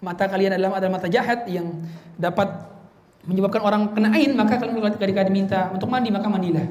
mata 0.00 0.24
kalian 0.26 0.58
adalah 0.58 0.78
adalah 0.78 0.92
mata 0.98 1.08
jahat 1.10 1.46
yang 1.50 1.70
dapat 2.18 2.48
menyebabkan 3.24 3.62
orang 3.64 3.82
kena 3.96 4.12
ain, 4.12 4.36
maka 4.36 4.60
kalian 4.60 4.80
ketika 4.96 5.22
diminta 5.24 5.60
untuk 5.72 5.88
mandi 5.88 6.12
maka 6.12 6.28
mandilah. 6.28 6.66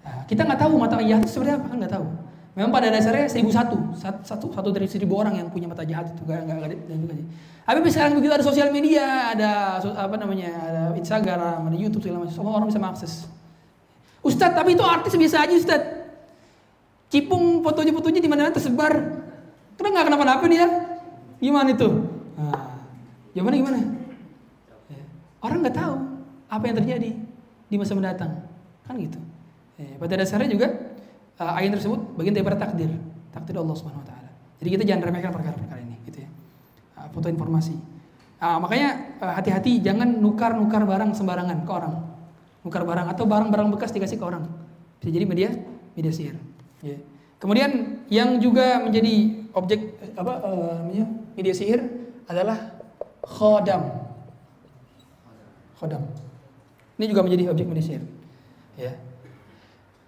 Nah, 0.00 0.24
kita 0.24 0.48
nggak 0.48 0.60
tahu 0.60 0.80
mata 0.80 0.96
jahat 1.00 1.22
itu 1.24 1.32
seperti 1.32 1.52
apa, 1.56 1.66
kan 1.68 1.76
nggak 1.76 1.92
tahu. 1.92 2.06
Memang 2.58 2.74
pada 2.74 2.90
dasarnya 2.90 3.30
seribu 3.30 3.54
satu, 3.54 3.78
satu, 3.94 4.50
satu 4.50 4.68
dari 4.74 4.90
seribu 4.90 5.14
orang 5.14 5.38
yang 5.38 5.46
punya 5.54 5.70
mata 5.70 5.86
jahat 5.86 6.10
itu 6.10 6.26
gak, 6.26 6.42
gak, 6.50 6.56
gak, 6.66 6.68
gak, 6.82 7.14
Tapi 7.62 7.88
sekarang 7.94 8.18
begitu 8.18 8.32
ada 8.34 8.42
sosial 8.42 8.74
media, 8.74 9.30
ada 9.30 9.78
apa 9.78 10.18
namanya, 10.18 10.50
ada 10.66 10.82
Instagram, 10.98 11.70
ada 11.70 11.76
YouTube 11.78 12.02
segala 12.02 12.26
macam, 12.26 12.34
semua 12.34 12.52
orang 12.58 12.66
bisa 12.66 12.82
mengakses. 12.82 13.30
Ustadz, 14.20 14.58
tapi 14.58 14.74
itu 14.74 14.82
artis 14.82 15.14
biasa 15.14 15.46
aja 15.46 15.54
Ustadz. 15.54 15.94
Cipung 17.10 17.62
fotonya-fotonya 17.62 18.18
di 18.18 18.26
mana-mana 18.26 18.50
tersebar. 18.50 18.92
Karena 19.78 19.88
nggak 19.94 20.06
kenapa-napa 20.10 20.44
dia. 20.50 20.66
Gimana 21.38 21.70
itu? 21.70 21.88
Nah, 22.38 22.86
gimana 23.34 23.54
gimana? 23.58 23.78
Ya. 24.90 25.02
Orang 25.42 25.62
nggak 25.62 25.76
tahu 25.76 25.94
apa 26.50 26.64
yang 26.66 26.76
terjadi 26.82 27.10
di 27.70 27.74
masa 27.78 27.94
mendatang, 27.94 28.46
kan 28.86 28.94
gitu. 28.98 29.18
Ya, 29.78 29.96
pada 29.96 30.14
dasarnya 30.18 30.50
juga 30.50 30.68
uh, 31.40 31.58
ayat 31.58 31.78
tersebut 31.78 32.18
bagian 32.18 32.34
daripada 32.36 32.58
takdir, 32.68 32.90
takdir 33.32 33.56
Allah 33.56 33.76
Subhanahu 33.78 34.02
wa 34.02 34.08
taala. 34.08 34.30
Jadi 34.60 34.68
kita 34.76 34.82
jangan 34.84 35.02
remehkan 35.08 35.32
perkara-perkara 35.32 35.80
ini 35.80 35.96
gitu 36.04 36.26
ya. 36.26 36.30
Uh, 36.98 37.08
foto 37.14 37.30
informasi. 37.30 37.78
Uh, 38.40 38.58
makanya 38.60 39.20
hati-hati 39.20 39.84
jangan 39.84 40.08
nukar-nukar 40.20 40.84
barang 40.84 41.16
sembarangan 41.16 41.64
ke 41.64 41.72
orang. 41.72 41.94
Nukar 42.60 42.84
barang 42.84 43.06
atau 43.12 43.24
barang-barang 43.24 43.68
bekas 43.72 43.94
dikasih 43.94 44.20
ke 44.20 44.24
orang. 44.24 44.44
Bisa 45.00 45.08
jadi 45.12 45.24
media 45.24 45.48
media 45.96 46.12
sihir. 46.12 46.36
Yeah. 46.84 47.00
Kemudian 47.40 48.04
yang 48.12 48.36
juga 48.36 48.84
menjadi 48.84 49.48
objek 49.56 49.96
apa 50.12 50.32
uh, 50.44 50.78
media 51.36 51.54
sihir 51.56 51.99
adalah 52.26 52.80
khodam. 53.24 53.82
Khodam. 55.78 56.02
Ini 57.00 57.04
juga 57.08 57.24
menjadi 57.24 57.48
objek 57.48 57.64
media 57.64 57.84
sihir. 57.84 58.04
Ya. 58.76 58.92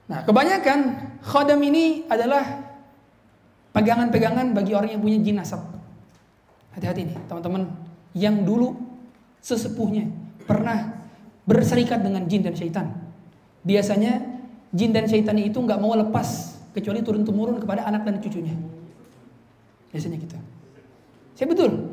Nah, 0.08 0.20
kebanyakan 0.28 0.78
khodam 1.24 1.60
ini 1.64 2.04
adalah 2.10 2.68
pegangan-pegangan 3.72 4.52
bagi 4.52 4.76
orang 4.76 4.92
yang 4.92 5.00
punya 5.00 5.18
jin 5.24 5.40
asap. 5.40 5.62
Hati-hati 6.76 7.08
nih, 7.08 7.16
teman-teman 7.28 7.68
yang 8.12 8.44
dulu 8.44 8.76
sesepuhnya 9.40 10.08
pernah 10.44 11.00
berserikat 11.48 12.00
dengan 12.00 12.24
jin 12.28 12.44
dan 12.44 12.54
syaitan. 12.56 12.86
biasanya 13.62 14.18
jin 14.74 14.90
dan 14.90 15.06
syaitan 15.06 15.38
itu 15.38 15.54
nggak 15.54 15.78
mau 15.78 15.94
lepas 15.94 16.58
kecuali 16.74 16.98
turun 17.04 17.22
temurun 17.22 17.62
kepada 17.62 17.86
anak 17.86 18.02
dan 18.02 18.18
cucunya. 18.18 18.56
Biasanya 19.92 20.18
gitu. 20.18 20.36
Saya 21.36 21.46
betul. 21.46 21.91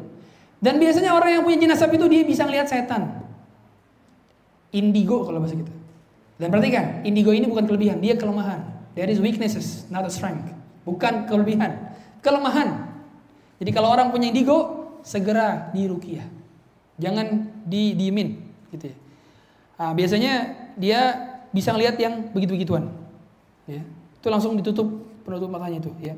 Dan 0.59 0.75
biasanya 0.75 1.15
orang 1.15 1.39
yang 1.39 1.43
punya 1.47 1.57
jin 1.63 1.71
asap 1.71 1.95
itu 1.95 2.05
dia 2.11 2.21
bisa 2.27 2.43
ngelihat 2.43 2.67
setan. 2.67 3.23
Indigo 4.75 5.23
kalau 5.23 5.39
bahasa 5.39 5.55
kita. 5.55 5.71
Dan 6.39 6.47
perhatikan, 6.51 7.03
indigo 7.03 7.35
ini 7.35 7.47
bukan 7.47 7.67
kelebihan, 7.67 7.99
dia 7.99 8.15
kelemahan. 8.15 8.63
There 8.95 9.07
is 9.07 9.19
weaknesses, 9.19 9.87
not 9.91 10.07
a 10.07 10.11
strength. 10.11 10.51
Bukan 10.83 11.27
kelebihan, 11.27 11.95
kelemahan. 12.23 12.91
Jadi 13.59 13.71
kalau 13.75 13.91
orang 13.91 14.11
punya 14.11 14.31
indigo, 14.31 14.87
segera 15.03 15.71
dirukiah. 15.71 16.27
Jangan 16.99 17.47
didiemin 17.67 18.39
gitu 18.75 18.91
ya. 18.91 18.97
Nah, 19.79 19.91
biasanya 19.95 20.33
dia 20.75 20.99
bisa 21.55 21.71
ngelihat 21.71 21.95
yang 21.95 22.31
begitu-begituan. 22.35 22.91
Ya. 23.67 23.83
Itu 24.19 24.27
langsung 24.27 24.59
ditutup 24.59 24.87
penutup 25.23 25.47
matanya 25.47 25.79
itu 25.79 25.91
ya. 26.03 26.15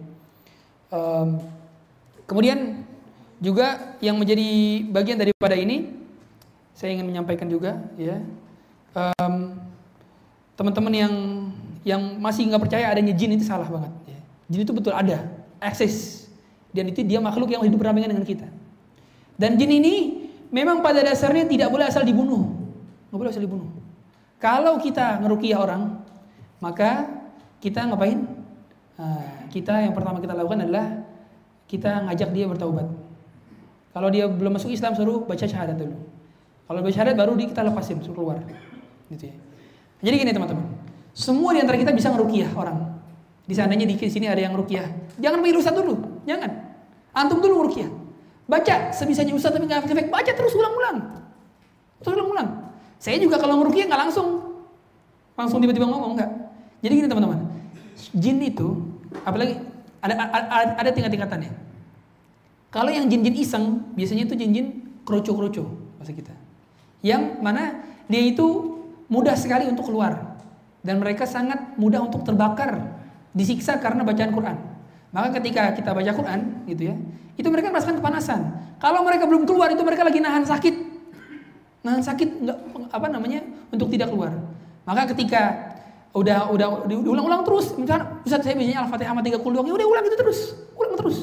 Um, 0.89 1.37
kemudian 2.25 2.83
juga 3.41 3.97
yang 3.99 4.21
menjadi 4.21 4.47
bagian 4.93 5.17
daripada 5.17 5.57
ini 5.57 5.89
saya 6.77 6.93
ingin 6.93 7.09
menyampaikan 7.09 7.49
juga 7.49 7.81
ya. 7.97 8.21
Um, 8.93 9.57
teman-teman 10.53 10.93
yang 10.93 11.13
yang 11.81 12.01
masih 12.21 12.45
nggak 12.45 12.61
percaya 12.61 12.85
adanya 12.93 13.17
jin 13.17 13.33
itu 13.33 13.41
salah 13.41 13.65
banget 13.65 13.89
ya. 14.05 14.19
jin 14.53 14.61
itu 14.61 14.73
betul 14.77 14.93
ada 14.93 15.25
eksis. 15.57 16.29
Dan 16.71 16.87
itu 16.87 17.03
dia 17.03 17.19
makhluk 17.19 17.51
yang 17.51 17.65
hidup 17.65 17.81
berdampingan 17.81 18.15
dengan 18.15 18.23
kita. 18.23 18.47
Dan 19.35 19.57
jin 19.57 19.73
ini 19.73 19.95
memang 20.53 20.85
pada 20.85 21.01
dasarnya 21.01 21.49
tidak 21.49 21.73
boleh 21.73 21.89
asal 21.89 22.05
dibunuh. 22.05 22.45
Nggak 23.09 23.19
boleh 23.19 23.31
asal 23.33 23.43
dibunuh. 23.43 23.67
Kalau 24.37 24.77
kita 24.77 25.17
ngerukiah 25.17 25.57
orang 25.57 25.97
maka 26.61 27.09
kita 27.57 27.89
ngapain? 27.89 28.21
Nah, 29.01 29.49
kita 29.49 29.81
yang 29.81 29.97
pertama 29.97 30.21
kita 30.21 30.37
lakukan 30.37 30.61
adalah 30.61 31.01
kita 31.65 32.05
ngajak 32.05 32.29
dia 32.37 32.45
bertaubat 32.45 33.00
kalau 33.91 34.07
dia 34.11 34.25
belum 34.27 34.55
masuk 34.55 34.71
Islam 34.71 34.95
suruh 34.95 35.23
baca 35.27 35.45
syahadat 35.45 35.77
dulu 35.77 35.95
kalau 36.67 36.79
baca 36.83 36.93
syahadat 36.93 37.15
baru 37.15 37.35
kita 37.35 37.61
lepasin 37.63 37.99
suruh 38.03 38.15
keluar 38.15 38.39
gitu 39.11 39.29
ya 39.29 39.35
jadi 40.01 40.15
gini 40.17 40.31
teman-teman, 40.33 40.65
semua 41.13 41.53
di 41.53 41.61
antara 41.61 41.77
kita 41.77 41.93
bisa 41.93 42.09
ngerukiah 42.09 42.49
orang. 42.57 42.97
Di 43.45 43.53
seandainya 43.53 43.85
di 43.85 43.95
sini 43.97 44.25
ada 44.25 44.41
yang 44.41 44.57
rukiah, 44.57 44.89
jangan 45.21 45.45
panggil 45.45 45.61
ustaz 45.61 45.77
dulu, 45.77 46.23
jangan. 46.25 46.49
Antum 47.13 47.37
dulu 47.37 47.65
ngerukiah. 47.65 47.89
Baca 48.49 48.89
sebisanya 48.89 49.37
ustaz 49.37 49.53
tapi 49.53 49.69
nggak 49.69 49.85
efek, 49.85 50.09
baca 50.09 50.31
terus 50.33 50.53
ulang-ulang. 50.57 50.97
Terus 52.01 52.13
ulang-ulang. 52.17 52.49
Saya 52.97 53.21
juga 53.21 53.37
kalau 53.37 53.61
ngerukiah 53.61 53.85
nggak 53.85 54.01
langsung 54.09 54.27
langsung 55.37 55.61
tiba-tiba 55.61 55.85
ngomong 55.85 56.17
nggak. 56.17 56.31
Jadi 56.81 56.93
gini 56.97 57.07
teman-teman, 57.07 57.39
jin 58.17 58.37
itu 58.41 58.81
apalagi 59.21 59.61
ada 60.01 60.13
ada, 60.17 60.73
ada 60.81 60.89
tingkat-tingkatannya. 60.89 61.51
Kalau 62.71 62.87
yang 62.87 63.11
jin-jin 63.11 63.35
iseng, 63.35 63.83
biasanya 63.99 64.31
itu 64.31 64.35
jin-jin 64.39 64.67
kroco-kroco 65.03 65.67
masa 65.99 66.15
kita. 66.15 66.31
Yang 67.03 67.43
mana 67.43 67.83
dia 68.07 68.23
itu 68.23 68.79
mudah 69.11 69.35
sekali 69.35 69.67
untuk 69.67 69.91
keluar 69.91 70.39
dan 70.81 71.03
mereka 71.03 71.27
sangat 71.27 71.75
mudah 71.75 71.99
untuk 72.07 72.23
terbakar, 72.23 72.95
disiksa 73.35 73.75
karena 73.77 74.07
bacaan 74.07 74.31
Quran. 74.31 74.57
Maka 75.11 75.27
ketika 75.43 75.75
kita 75.75 75.91
baca 75.91 76.11
Quran, 76.15 76.39
gitu 76.71 76.87
ya, 76.87 76.95
itu 77.35 77.47
mereka 77.51 77.75
merasakan 77.75 77.99
kepanasan. 77.99 78.39
Kalau 78.79 79.03
mereka 79.03 79.27
belum 79.27 79.43
keluar, 79.43 79.67
itu 79.67 79.83
mereka 79.83 80.07
lagi 80.07 80.23
nahan 80.23 80.47
sakit, 80.47 80.75
nahan 81.83 81.99
sakit 81.99 82.29
nggak 82.47 82.57
apa 82.95 83.07
namanya 83.11 83.43
untuk 83.67 83.91
tidak 83.91 84.07
keluar. 84.07 84.31
Maka 84.87 85.11
ketika 85.11 85.75
udah 86.15 86.47
udah 86.55 86.67
diulang-ulang 86.87 87.43
terus, 87.43 87.75
misalnya 87.75 88.23
Ustaz 88.23 88.47
saya 88.47 88.55
biasanya 88.55 88.87
Al-Fatihah 88.87 89.11
sama 89.11 89.21
30 89.21 89.43
doang, 89.43 89.67
ya 89.67 89.75
udah 89.75 89.87
ulang 89.91 90.05
itu 90.07 90.15
terus, 90.15 90.39
ulang 90.79 90.95
terus, 90.95 91.17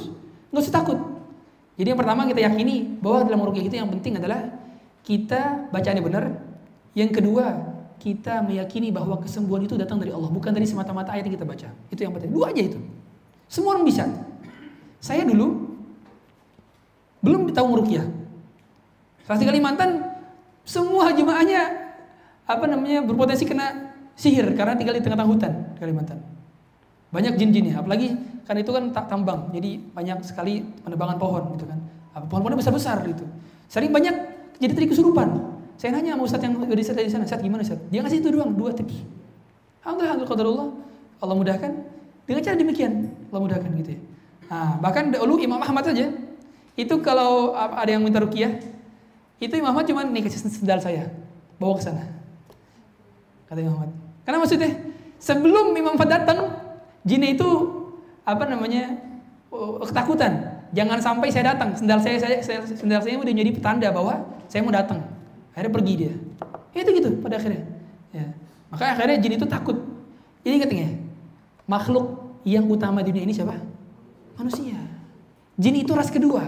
nggak 0.52 0.62
usah 0.68 0.74
takut. 0.76 1.17
Jadi 1.78 1.94
yang 1.94 1.98
pertama 1.98 2.26
kita 2.26 2.42
yakini 2.42 2.98
bahwa 2.98 3.22
dalam 3.22 3.40
rukyah 3.46 3.64
itu 3.70 3.76
yang 3.78 3.86
penting 3.86 4.18
adalah 4.18 4.50
kita 5.06 5.70
bacaannya 5.70 6.02
benar. 6.02 6.24
Yang 6.98 7.22
kedua, 7.22 7.46
kita 8.02 8.42
meyakini 8.42 8.90
bahwa 8.90 9.22
kesembuhan 9.22 9.62
itu 9.62 9.78
datang 9.78 10.02
dari 10.02 10.10
Allah, 10.10 10.26
bukan 10.26 10.50
dari 10.50 10.66
semata-mata 10.66 11.14
ayat 11.14 11.30
yang 11.30 11.38
kita 11.38 11.46
baca. 11.46 11.68
Itu 11.94 12.00
yang 12.02 12.10
penting. 12.18 12.34
Dua 12.34 12.50
aja 12.50 12.62
itu. 12.66 12.82
Semua 13.46 13.78
orang 13.78 13.86
bisa. 13.86 14.10
Saya 14.98 15.22
dulu 15.22 15.78
belum 17.22 17.50
tahu 17.54 17.66
merukyah. 17.78 18.06
Saat 19.26 19.38
di 19.38 19.46
Kalimantan, 19.46 20.18
semua 20.66 21.14
jemaahnya 21.14 21.94
apa 22.48 22.64
namanya 22.66 23.06
berpotensi 23.06 23.46
kena 23.46 23.94
sihir 24.18 24.50
karena 24.58 24.74
tinggal 24.74 24.98
di 24.98 25.02
tengah-tengah 25.04 25.30
hutan 25.30 25.52
Kalimantan. 25.78 26.18
Banyak 27.14 27.38
jin-jinnya, 27.38 27.80
apalagi 27.80 28.18
kan 28.48 28.56
itu 28.56 28.72
kan 28.72 28.88
tak 28.96 29.12
tambang, 29.12 29.52
jadi 29.52 29.76
banyak 29.92 30.24
sekali 30.24 30.64
penebangan 30.80 31.20
pohon 31.20 31.52
gitu 31.52 31.68
kan. 31.68 31.76
Pohon-pohonnya 32.16 32.58
besar-besar 32.58 33.04
gitu. 33.04 33.28
Sering 33.68 33.92
banyak 33.92 34.16
jadi 34.56 34.72
tadi 34.72 34.88
kesurupan. 34.88 35.28
Saya 35.78 35.94
nanya 35.94 36.18
sama 36.18 36.26
Ustadz 36.26 36.42
yang 36.48 36.58
di 36.58 36.82
sana, 36.82 36.98
di 37.04 37.12
sana, 37.12 37.22
Ustadz 37.28 37.44
gimana 37.44 37.62
Ustadz? 37.62 37.86
Dia 37.92 38.02
ngasih 38.02 38.18
itu 38.18 38.34
doang, 38.34 38.50
dua 38.56 38.74
tips. 38.74 38.98
Alhamdulillah, 39.86 40.26
alhamdulillah, 40.26 40.68
Allah 41.22 41.36
mudahkan. 41.38 41.72
Dengan 42.26 42.40
cara 42.42 42.56
demikian, 42.58 42.92
Allah 43.30 43.42
mudahkan 43.46 43.70
gitu 43.78 43.90
ya. 43.94 44.00
Nah, 44.50 44.80
bahkan 44.82 45.14
dulu 45.14 45.38
Imam 45.38 45.62
Ahmad 45.62 45.86
saja, 45.86 46.10
itu 46.74 46.94
kalau 47.04 47.54
ada 47.54 47.86
yang 47.86 48.02
minta 48.02 48.18
rukiah, 48.18 48.58
itu 49.38 49.54
Imam 49.54 49.70
Ahmad 49.70 49.86
cuma 49.86 50.02
nih 50.02 50.26
kasih 50.26 50.50
sendal 50.50 50.82
saya, 50.82 51.14
bawa 51.62 51.78
ke 51.78 51.86
sana. 51.86 52.02
Kata 53.46 53.62
Imam 53.62 53.78
Ahmad. 53.78 53.94
Karena 54.26 54.38
maksudnya, 54.42 54.72
sebelum 55.22 55.70
Imam 55.78 55.94
Ahmad 55.94 56.10
datang, 56.10 56.58
jin 57.06 57.22
itu 57.22 57.77
apa 58.28 58.44
namanya 58.44 58.92
oh, 59.48 59.80
ketakutan. 59.80 60.60
Jangan 60.76 61.00
sampai 61.00 61.32
saya 61.32 61.56
datang, 61.56 61.72
sendal 61.72 61.96
saya, 62.04 62.20
saya 62.20 62.60
sendal 62.60 63.00
saya 63.00 63.16
udah 63.16 63.32
jadi 63.32 63.50
petanda 63.56 63.88
bahwa 63.88 64.20
saya 64.52 64.60
mau 64.60 64.68
datang. 64.68 65.00
Akhirnya 65.56 65.72
pergi 65.72 65.92
dia. 65.96 66.14
Ya 66.76 66.84
itu 66.84 66.92
gitu 67.00 67.10
pada 67.24 67.40
akhirnya. 67.40 67.64
Ya. 68.12 68.36
Maka 68.68 68.92
akhirnya 68.92 69.16
jin 69.16 69.32
itu 69.40 69.48
takut. 69.48 69.80
Jadi 70.44 70.60
katanya 70.60 70.88
makhluk 71.64 72.36
yang 72.44 72.68
utama 72.68 73.00
di 73.00 73.16
dunia 73.16 73.24
ini 73.24 73.32
siapa? 73.32 73.56
Manusia. 74.36 74.76
Jin 75.56 75.74
itu 75.80 75.96
ras 75.96 76.12
kedua. 76.12 76.44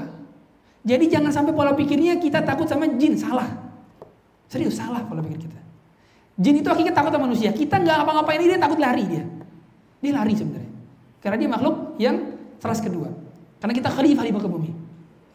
Jadi 0.85 1.09
jangan 1.09 1.33
sampai 1.33 1.57
pola 1.57 1.73
pikirnya 1.73 2.21
kita 2.21 2.45
takut 2.45 2.69
sama 2.69 2.89
jin, 3.01 3.17
salah. 3.17 3.49
Serius 4.53 4.77
salah 4.77 5.01
pola 5.09 5.25
pikir 5.25 5.49
kita. 5.49 5.61
Jin 6.37 6.61
itu 6.61 6.69
hakikatnya 6.69 6.93
takut 6.93 7.13
sama 7.17 7.25
manusia. 7.25 7.51
Kita 7.57 7.81
nggak 7.81 8.05
ngapa-ngapain 8.05 8.41
dia 8.45 8.61
takut 8.61 8.77
lari 8.77 9.05
dia. 9.09 9.25
Dia 10.05 10.13
lari 10.13 10.37
sebenarnya. 10.37 10.60
Karena 11.21 11.37
dia 11.37 11.49
makhluk 11.53 12.01
yang 12.01 12.17
ras 12.61 12.81
kedua. 12.81 13.13
Karena 13.61 13.77
kita 13.77 13.93
khalifah 13.93 14.25
di 14.25 14.33
muka 14.33 14.49
bumi. 14.49 14.73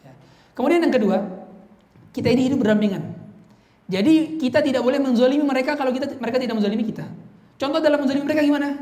Ya. 0.02 0.12
Kemudian 0.54 0.82
yang 0.82 0.94
kedua, 0.94 1.16
kita 2.10 2.30
ini 2.30 2.50
hidup 2.50 2.66
berdampingan. 2.66 3.02
Jadi 3.86 4.42
kita 4.42 4.66
tidak 4.66 4.82
boleh 4.82 4.98
menzolimi 4.98 5.46
mereka 5.46 5.78
kalau 5.78 5.94
kita 5.94 6.18
mereka 6.18 6.42
tidak 6.42 6.58
menzolimi 6.58 6.82
kita. 6.82 7.06
Contoh 7.54 7.78
dalam 7.78 8.02
menzolimi 8.02 8.26
mereka 8.26 8.42
gimana? 8.42 8.74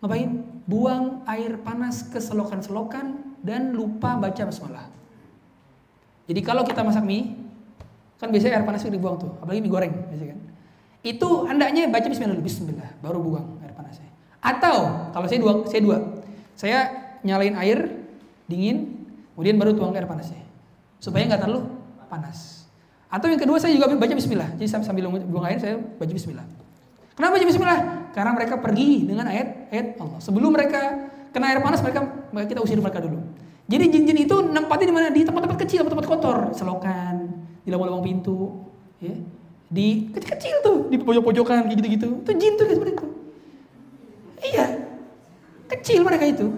Ngapain? 0.00 0.30
Buang 0.64 1.26
air 1.28 1.60
panas 1.60 2.06
ke 2.08 2.16
selokan-selokan 2.16 3.36
dan 3.44 3.76
lupa 3.76 4.16
baca 4.16 4.42
basmalah. 4.48 4.88
Jadi 6.30 6.40
kalau 6.40 6.62
kita 6.64 6.80
masak 6.86 7.04
mie, 7.04 7.34
kan 8.16 8.30
biasanya 8.30 8.62
air 8.62 8.64
panas 8.64 8.80
itu 8.86 8.94
dibuang 8.94 9.18
tuh, 9.18 9.36
apalagi 9.42 9.58
mie 9.58 9.72
goreng, 9.74 9.92
biasanya 10.08 10.38
kan. 10.38 10.40
Itu 11.02 11.28
hendaknya 11.50 11.90
baca 11.90 12.06
bismillah 12.06 12.38
dulu, 12.38 12.46
bismillah, 12.46 12.90
baru 13.02 13.18
buang 13.18 13.46
air 13.66 13.74
panasnya. 13.74 14.06
Atau 14.38 15.10
kalau 15.10 15.26
saya 15.26 15.42
dua, 15.42 15.52
saya 15.66 15.82
dua, 15.82 15.98
saya 16.62 17.10
nyalain 17.26 17.58
air 17.58 17.90
dingin, 18.46 19.02
kemudian 19.34 19.58
baru 19.58 19.74
tuang 19.74 19.90
air 19.98 20.06
panasnya, 20.06 20.46
supaya 21.02 21.26
nggak 21.26 21.42
terlalu 21.42 21.66
panas. 22.06 22.70
Atau 23.10 23.26
yang 23.26 23.42
kedua 23.42 23.58
saya 23.58 23.74
juga 23.74 23.90
baca 23.90 24.14
bismillah. 24.14 24.54
Jadi 24.54 24.70
sambil 24.70 25.10
buang 25.26 25.42
air 25.50 25.58
saya 25.58 25.74
baca 25.74 26.12
bismillah. 26.14 26.46
Kenapa 27.18 27.34
baca 27.34 27.46
bismillah? 27.50 27.80
Karena 28.14 28.30
mereka 28.30 28.54
pergi 28.62 29.10
dengan 29.10 29.26
ayat 29.26 29.74
ayat 29.74 29.98
Allah. 29.98 30.22
Sebelum 30.22 30.54
mereka 30.54 31.10
kena 31.34 31.50
air 31.50 31.58
panas 31.58 31.82
mereka 31.82 32.06
kita 32.46 32.62
usir 32.62 32.78
mereka 32.78 33.02
dulu. 33.02 33.18
Jadi 33.66 33.84
jin-jin 33.90 34.18
itu 34.22 34.36
nempatnya 34.46 34.86
di 34.86 34.94
mana? 34.94 35.06
Di 35.10 35.22
tempat-tempat 35.26 35.58
kecil, 35.66 35.82
tempat-tempat 35.82 36.08
kotor, 36.08 36.38
selokan, 36.54 37.42
di 37.62 37.68
lubang-lubang 37.74 38.04
pintu, 38.06 38.64
ya. 39.02 39.18
Di 39.72 40.12
kecil-kecil 40.12 40.56
tuh, 40.62 40.78
di 40.92 41.00
pojok-pojokan 41.00 41.66
kayak 41.66 41.78
gitu-gitu. 41.80 42.08
Itu 42.22 42.30
jin 42.36 42.52
tuh 42.54 42.64
seperti 42.68 42.92
itu. 42.92 43.06
Iya. 44.52 44.66
Kecil 45.72 46.04
mereka 46.04 46.24
itu. 46.28 46.52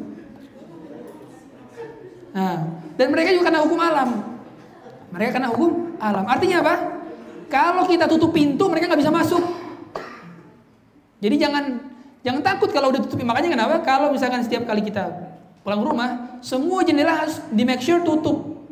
Nah, 2.34 2.66
dan 2.98 3.06
mereka 3.14 3.30
juga 3.30 3.46
kena 3.46 3.62
hukum 3.62 3.78
alam. 3.78 4.10
Mereka 5.14 5.30
kena 5.38 5.48
hukum 5.54 5.94
alam. 6.02 6.26
Artinya 6.26 6.66
apa? 6.66 6.74
Kalau 7.46 7.86
kita 7.86 8.10
tutup 8.10 8.34
pintu, 8.34 8.66
mereka 8.66 8.90
nggak 8.90 8.98
bisa 9.06 9.14
masuk. 9.14 9.42
Jadi 11.22 11.38
jangan 11.38 11.78
jangan 12.26 12.42
takut 12.42 12.74
kalau 12.74 12.90
udah 12.90 12.98
tutup. 13.06 13.22
Makanya 13.22 13.54
kenapa? 13.54 13.74
Kalau 13.86 14.10
misalkan 14.10 14.42
setiap 14.42 14.66
kali 14.66 14.82
kita 14.82 15.14
pulang 15.62 15.86
rumah, 15.86 16.42
semua 16.42 16.82
jendela 16.82 17.14
harus 17.14 17.38
di 17.54 17.62
make 17.62 17.86
sure 17.86 18.02
tutup. 18.02 18.66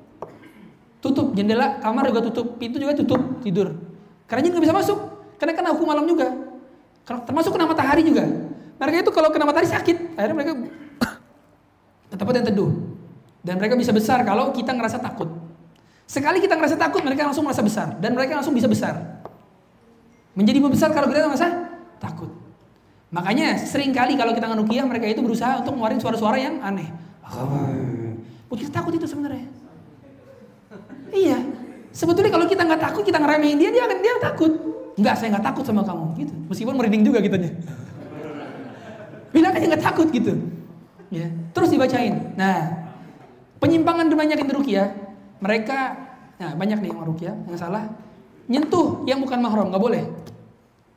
Tutup 0.99 1.31
jendela, 1.39 1.79
kamar 1.79 2.11
juga 2.11 2.27
tutup, 2.27 2.59
pintu 2.59 2.83
juga 2.83 2.99
tutup, 2.99 3.39
tidur. 3.47 3.79
Karena 4.27 4.43
jin 4.43 4.51
nggak 4.59 4.65
bisa 4.67 4.75
masuk. 4.75 4.99
Karena 5.39 5.55
kena 5.55 5.71
hukum 5.71 5.87
alam 5.87 6.07
juga. 6.07 6.35
Termasuk 7.07 7.55
kena 7.55 7.71
matahari 7.71 8.03
juga. 8.03 8.27
Mereka 8.83 9.07
itu 9.07 9.13
kalau 9.15 9.31
kena 9.31 9.47
matahari 9.47 9.71
sakit, 9.71 10.19
akhirnya 10.19 10.35
mereka 10.35 10.53
tetap 12.11 12.27
yang 12.27 12.47
teduh. 12.51 12.71
Dan 13.43 13.63
mereka 13.63 13.79
bisa 13.79 13.95
besar 13.95 14.27
kalau 14.27 14.51
kita 14.51 14.75
ngerasa 14.75 14.99
takut. 14.99 15.31
Sekali 16.11 16.43
kita 16.43 16.59
ngerasa 16.59 16.75
takut, 16.75 16.99
mereka 17.07 17.31
langsung 17.31 17.47
merasa 17.47 17.63
besar. 17.63 17.95
Dan 18.03 18.19
mereka 18.19 18.43
langsung 18.43 18.55
bisa 18.59 18.67
besar. 18.67 19.23
Menjadi 20.35 20.59
membesar 20.59 20.91
kalau 20.91 21.07
kita 21.07 21.31
merasa 21.31 21.47
takut. 22.03 22.31
Makanya 23.15 23.61
sering 23.63 23.95
kali 23.95 24.19
kalau 24.19 24.35
kita 24.35 24.51
ngerukiah 24.51 24.83
mereka 24.83 25.07
itu 25.07 25.23
berusaha 25.23 25.63
untuk 25.63 25.79
ngeluarin 25.79 26.03
suara-suara 26.03 26.43
yang 26.43 26.59
aneh. 26.59 26.91
Oh, 28.51 28.57
kita 28.59 28.83
takut 28.83 28.93
itu 28.99 29.07
sebenarnya. 29.07 29.47
Iya. 31.13 31.39
Sebetulnya 31.93 32.33
kalau 32.33 32.49
kita 32.49 32.65
nggak 32.65 32.83
takut, 32.83 33.05
kita 33.05 33.21
ngeremehin 33.21 33.61
dia, 33.61 33.71
dia 33.71 33.85
akan 33.85 33.99
dia 34.01 34.15
takut. 34.21 34.53
Enggak, 34.97 35.15
saya 35.21 35.29
nggak 35.37 35.45
takut 35.45 35.65
sama 35.65 35.85
kamu, 35.85 36.05
gitu. 36.25 36.35
Meskipun 36.49 36.75
merinding 36.77 37.05
juga 37.05 37.21
kitanya. 37.21 37.53
Bilang 39.33 39.53
aja 39.57 39.65
nggak 39.67 39.85
takut 39.85 40.09
gitu. 40.13 40.37
Ya. 41.09 41.29
Terus 41.53 41.69
dibacain. 41.73 42.37
Nah, 42.37 42.89
penyimpangan 43.61 44.09
banyak 44.09 44.37
yang 44.39 44.49
ya. 44.69 44.87
mereka, 45.43 45.99
nah 46.39 46.55
banyak 46.55 46.79
nih 46.79 46.91
yang 46.95 47.03
rukiah 47.03 47.35
yang 47.51 47.59
salah, 47.59 47.91
nyentuh 48.47 49.03
yang 49.11 49.19
bukan 49.19 49.43
mahram, 49.43 49.75
nggak 49.75 49.83
boleh. 49.83 50.05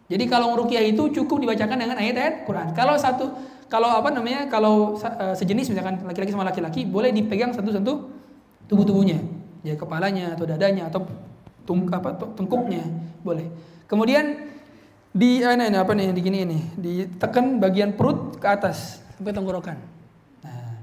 Jadi 0.06 0.30
kalau 0.30 0.54
rukiah 0.54 0.86
itu 0.86 1.10
cukup 1.10 1.42
dibacakan 1.42 1.82
dengan 1.82 1.98
ayat-ayat 1.98 2.46
Quran. 2.46 2.78
Kalau 2.78 2.94
satu, 2.94 3.26
kalau 3.66 3.90
apa 3.90 4.14
namanya, 4.14 4.46
kalau 4.46 4.94
uh, 5.02 5.34
sejenis 5.34 5.74
misalkan 5.74 6.06
laki-laki 6.06 6.30
sama 6.30 6.46
laki-laki, 6.46 6.86
boleh 6.86 7.10
dipegang 7.10 7.58
satu-satu 7.58 7.94
tubuh-tubuhnya 8.70 9.18
ya 9.66 9.74
kepalanya 9.74 10.38
atau 10.38 10.46
dadanya 10.46 10.94
atau 10.94 11.02
tung, 11.66 11.90
apa 11.90 12.14
tengkuknya 12.38 12.86
boleh. 13.26 13.50
Kemudian 13.90 14.54
di 15.16 15.40
ah, 15.48 15.56
ini, 15.56 15.72
apa 15.72 15.96
nih 15.96 16.12
di 16.12 16.22
gini 16.22 16.38
ini 16.44 16.60
ditekan 16.76 17.64
bagian 17.64 17.96
perut 17.96 18.36
ke 18.36 18.48
atas 18.48 19.00
sampai 19.16 19.32
tenggorokan. 19.32 19.80
Nah, 20.44 20.76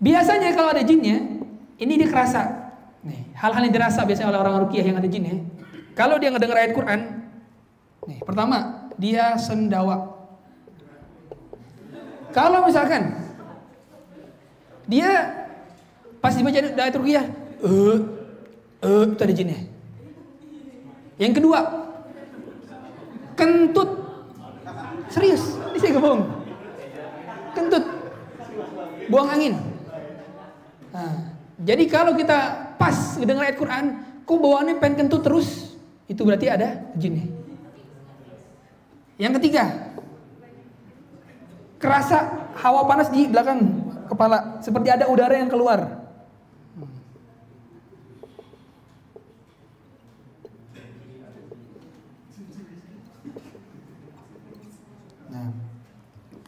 biasanya 0.00 0.56
kalau 0.56 0.72
ada 0.72 0.80
jinnya 0.80 1.20
ini 1.76 1.92
dia 2.00 2.08
kerasa. 2.08 2.72
Nih, 3.04 3.28
hal-hal 3.36 3.68
yang 3.68 3.74
dirasa 3.76 4.00
biasanya 4.08 4.32
oleh 4.32 4.40
orang 4.40 4.64
rukiah 4.64 4.84
yang 4.88 4.96
ada 4.96 5.04
jinnya. 5.04 5.44
Kalau 5.92 6.16
dia 6.16 6.32
ngedengar 6.32 6.56
ayat 6.56 6.72
Quran, 6.72 7.00
nih, 8.08 8.18
pertama 8.24 8.88
dia 8.96 9.36
sendawa. 9.36 10.16
Kalau 12.32 12.64
misalkan 12.64 13.20
dia 14.88 15.44
pas 16.24 16.32
dibaca 16.32 16.56
ayat 16.56 16.96
rukiah, 16.96 17.28
eh, 17.60 17.98
Eh, 18.84 19.04
itu 19.16 19.22
ada 19.24 19.32
jinnya. 19.34 19.58
Yang 21.16 21.32
kedua, 21.40 21.83
kentut. 23.38 23.90
Serius, 25.10 25.58
ini 25.74 25.78
saya 25.78 25.98
bohong. 26.00 26.22
Kentut. 27.54 27.84
Buang 29.10 29.28
angin. 29.30 29.54
Nah, 30.94 31.34
jadi 31.60 31.84
kalau 31.90 32.14
kita 32.14 32.72
pas 32.78 33.18
dengar 33.20 33.46
ayat 33.46 33.58
Quran, 33.58 33.84
kok 34.24 34.38
bawaannya 34.38 34.80
pengen 34.80 35.06
kentut 35.06 35.22
terus, 35.22 35.76
itu 36.06 36.22
berarti 36.24 36.46
ada 36.50 36.86
jinnya. 36.98 37.26
Yang 39.18 39.38
ketiga, 39.38 39.94
kerasa 41.78 42.50
hawa 42.58 42.86
panas 42.88 43.10
di 43.12 43.30
belakang 43.30 43.60
kepala, 44.10 44.58
seperti 44.64 44.88
ada 44.90 45.06
udara 45.06 45.38
yang 45.38 45.50
keluar. 45.50 46.03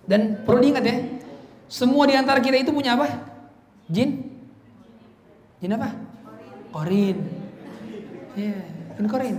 Dan 0.07 0.46
perlu 0.46 0.62
diingat 0.62 0.84
ya, 0.86 0.96
semua 1.66 2.07
di 2.07 2.14
antara 2.14 2.38
kita 2.38 2.62
itu 2.62 2.70
punya 2.70 2.94
apa? 2.94 3.11
Jin? 3.90 4.22
Jin 5.59 5.74
apa? 5.74 5.98
Korin. 6.70 7.18
Ya, 8.38 8.54
jin 8.94 9.07
korin. 9.11 9.36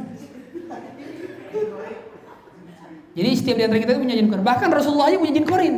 Jadi 3.18 3.30
setiap 3.34 3.56
di 3.58 3.64
antara 3.66 3.80
kita 3.80 3.92
itu 3.96 4.02
punya 4.04 4.16
jin 4.20 4.28
korin. 4.28 4.44
Bahkan 4.44 4.70
Rasulullah 4.70 5.08
aja 5.08 5.18
punya 5.18 5.34
jin 5.34 5.48
korin. 5.48 5.76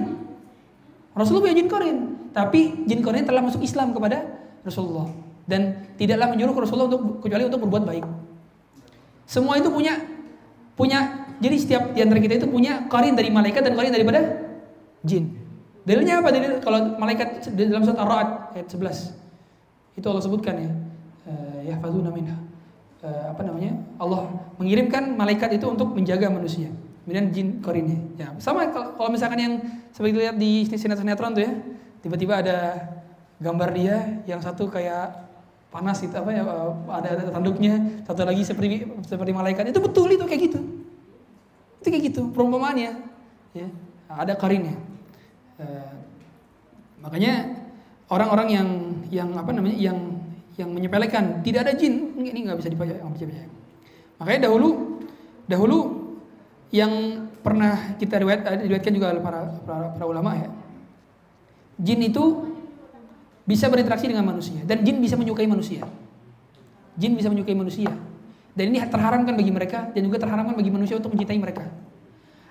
Rasulullah 1.13 1.43
punya 1.45 1.57
jin 1.61 1.69
korin. 1.69 1.97
Tapi 2.33 2.61
jin 2.89 2.99
korin 3.05 3.23
telah 3.29 3.45
masuk 3.45 3.61
Islam 3.61 3.93
kepada 3.93 4.25
Rasulullah. 4.65 5.07
Dan 5.45 5.93
tidaklah 6.01 6.33
menyuruh 6.33 6.57
Rasulullah 6.57 6.89
untuk 6.89 7.21
kecuali 7.21 7.45
untuk 7.45 7.61
berbuat 7.63 7.83
baik. 7.85 8.05
Semua 9.29 9.61
itu 9.61 9.69
punya 9.69 10.01
punya 10.73 11.29
jadi 11.37 11.55
setiap 11.61 11.83
di 11.93 12.01
antara 12.01 12.17
kita 12.17 12.41
itu 12.41 12.47
punya 12.49 12.89
korin 12.89 13.13
dari 13.13 13.29
malaikat 13.29 13.61
dan 13.61 13.77
korin 13.77 13.93
daripada 13.93 14.48
jin. 15.05 15.35
Dalilnya 15.87 16.21
apa? 16.21 16.29
Dalil 16.29 16.61
kalau 16.61 16.99
malaikat 16.99 17.49
dalam 17.55 17.81
surat 17.81 17.99
Ar-Ra'd 17.99 18.29
ayat 18.55 18.67
11. 18.69 19.99
Itu 19.99 20.05
Allah 20.11 20.23
sebutkan 20.23 20.55
ya. 20.59 20.71
Uh, 21.25 21.59
yahfazuna 21.65 22.13
minha. 22.13 22.35
Uh, 22.99 23.31
apa 23.31 23.41
namanya? 23.47 23.73
Allah 23.97 24.27
mengirimkan 24.59 25.15
malaikat 25.15 25.55
itu 25.55 25.65
untuk 25.65 25.95
menjaga 25.95 26.29
manusia. 26.29 26.69
Kemudian 27.07 27.33
jin 27.33 27.47
korinnya. 27.63 27.97
Ya, 28.21 28.27
sama 28.37 28.69
kalau 28.69 29.09
misalkan 29.09 29.39
yang 29.41 29.53
seperti 29.89 30.13
lihat 30.13 30.37
di 30.37 30.67
sinetron-sinetron 30.69 31.33
tuh 31.33 31.43
ya, 31.47 31.51
tiba-tiba 32.05 32.43
ada 32.43 32.57
gambar 33.39 33.69
dia 33.73 33.95
yang 34.27 34.43
satu 34.43 34.67
kayak 34.67 35.29
panas 35.69 36.01
itu 36.01 36.13
apa 36.17 36.29
ya 36.33 36.43
eh, 36.43 36.71
ada 36.89 37.09
tanduknya 37.29 38.03
satu 38.03 38.25
lagi 38.25 38.41
seperti 38.41 38.89
seperti 39.05 39.31
malaikat 39.31 39.69
itu 39.69 39.79
betul 39.79 40.09
itu 40.09 40.25
kayak 40.25 40.41
gitu 40.49 40.59
itu 41.79 41.87
kayak 41.87 42.03
gitu 42.09 42.21
perumpamaannya 42.33 42.91
ya 43.53 43.67
ada 44.09 44.33
karinnya. 44.33 44.73
Eh, 45.61 45.93
makanya 46.99 47.33
orang-orang 48.09 48.47
yang 48.49 48.69
yang 49.13 49.29
apa 49.37 49.53
namanya 49.53 49.77
yang 49.77 49.97
yang 50.57 50.69
menyepelekan 50.73 51.45
tidak 51.45 51.69
ada 51.69 51.73
jin. 51.77 52.17
Ini 52.17 52.49
nggak 52.49 52.57
bisa 52.57 52.69
dipercaya 52.73 53.05
makanya 54.19 54.51
dahulu 54.51 54.99
dahulu 55.47 55.77
yang 56.75 57.25
pernah 57.39 57.95
kita 57.95 58.19
riwayat 58.19 58.67
diriwayatkan 58.67 58.93
juga 58.93 59.15
oleh 59.15 59.23
para, 59.23 59.39
para 59.63 59.85
para 59.95 60.05
ulama 60.05 60.35
ya. 60.35 60.49
Jin 61.79 62.03
itu 62.03 62.51
bisa 63.47 63.71
berinteraksi 63.71 64.05
dengan 64.05 64.27
manusia 64.27 64.59
dan 64.67 64.83
jin 64.83 64.99
bisa 64.99 65.15
menyukai 65.15 65.47
manusia. 65.47 65.87
Jin 66.99 67.15
bisa 67.15 67.31
menyukai 67.31 67.55
manusia. 67.55 67.89
Dan 68.51 68.75
ini 68.75 68.83
terharamkan 68.83 69.39
bagi 69.39 69.55
mereka 69.55 69.87
dan 69.95 70.03
juga 70.03 70.19
terharamkan 70.19 70.51
bagi 70.51 70.67
manusia 70.67 70.99
untuk 70.99 71.15
mencintai 71.15 71.39
mereka 71.39 71.71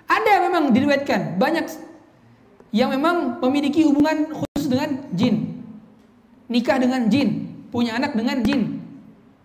ada 0.09 0.33
memang 0.49 0.73
diriwayatkan 0.73 1.37
banyak 1.37 1.69
yang 2.73 2.93
memang 2.93 3.41
memiliki 3.45 3.85
hubungan 3.85 4.33
khusus 4.33 4.67
dengan 4.69 5.05
jin. 5.13 5.61
Nikah 6.49 6.81
dengan 6.81 7.13
jin, 7.13 7.45
punya 7.69 8.01
anak 8.01 8.17
dengan 8.17 8.41
jin. 8.41 8.81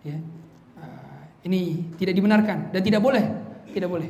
Ya. 0.00 0.16
Uh, 0.80 1.20
ini 1.44 1.84
tidak 2.00 2.16
dibenarkan 2.16 2.72
dan 2.72 2.80
tidak 2.80 3.04
boleh. 3.04 3.24
Tidak 3.68 3.88
boleh. 3.88 4.08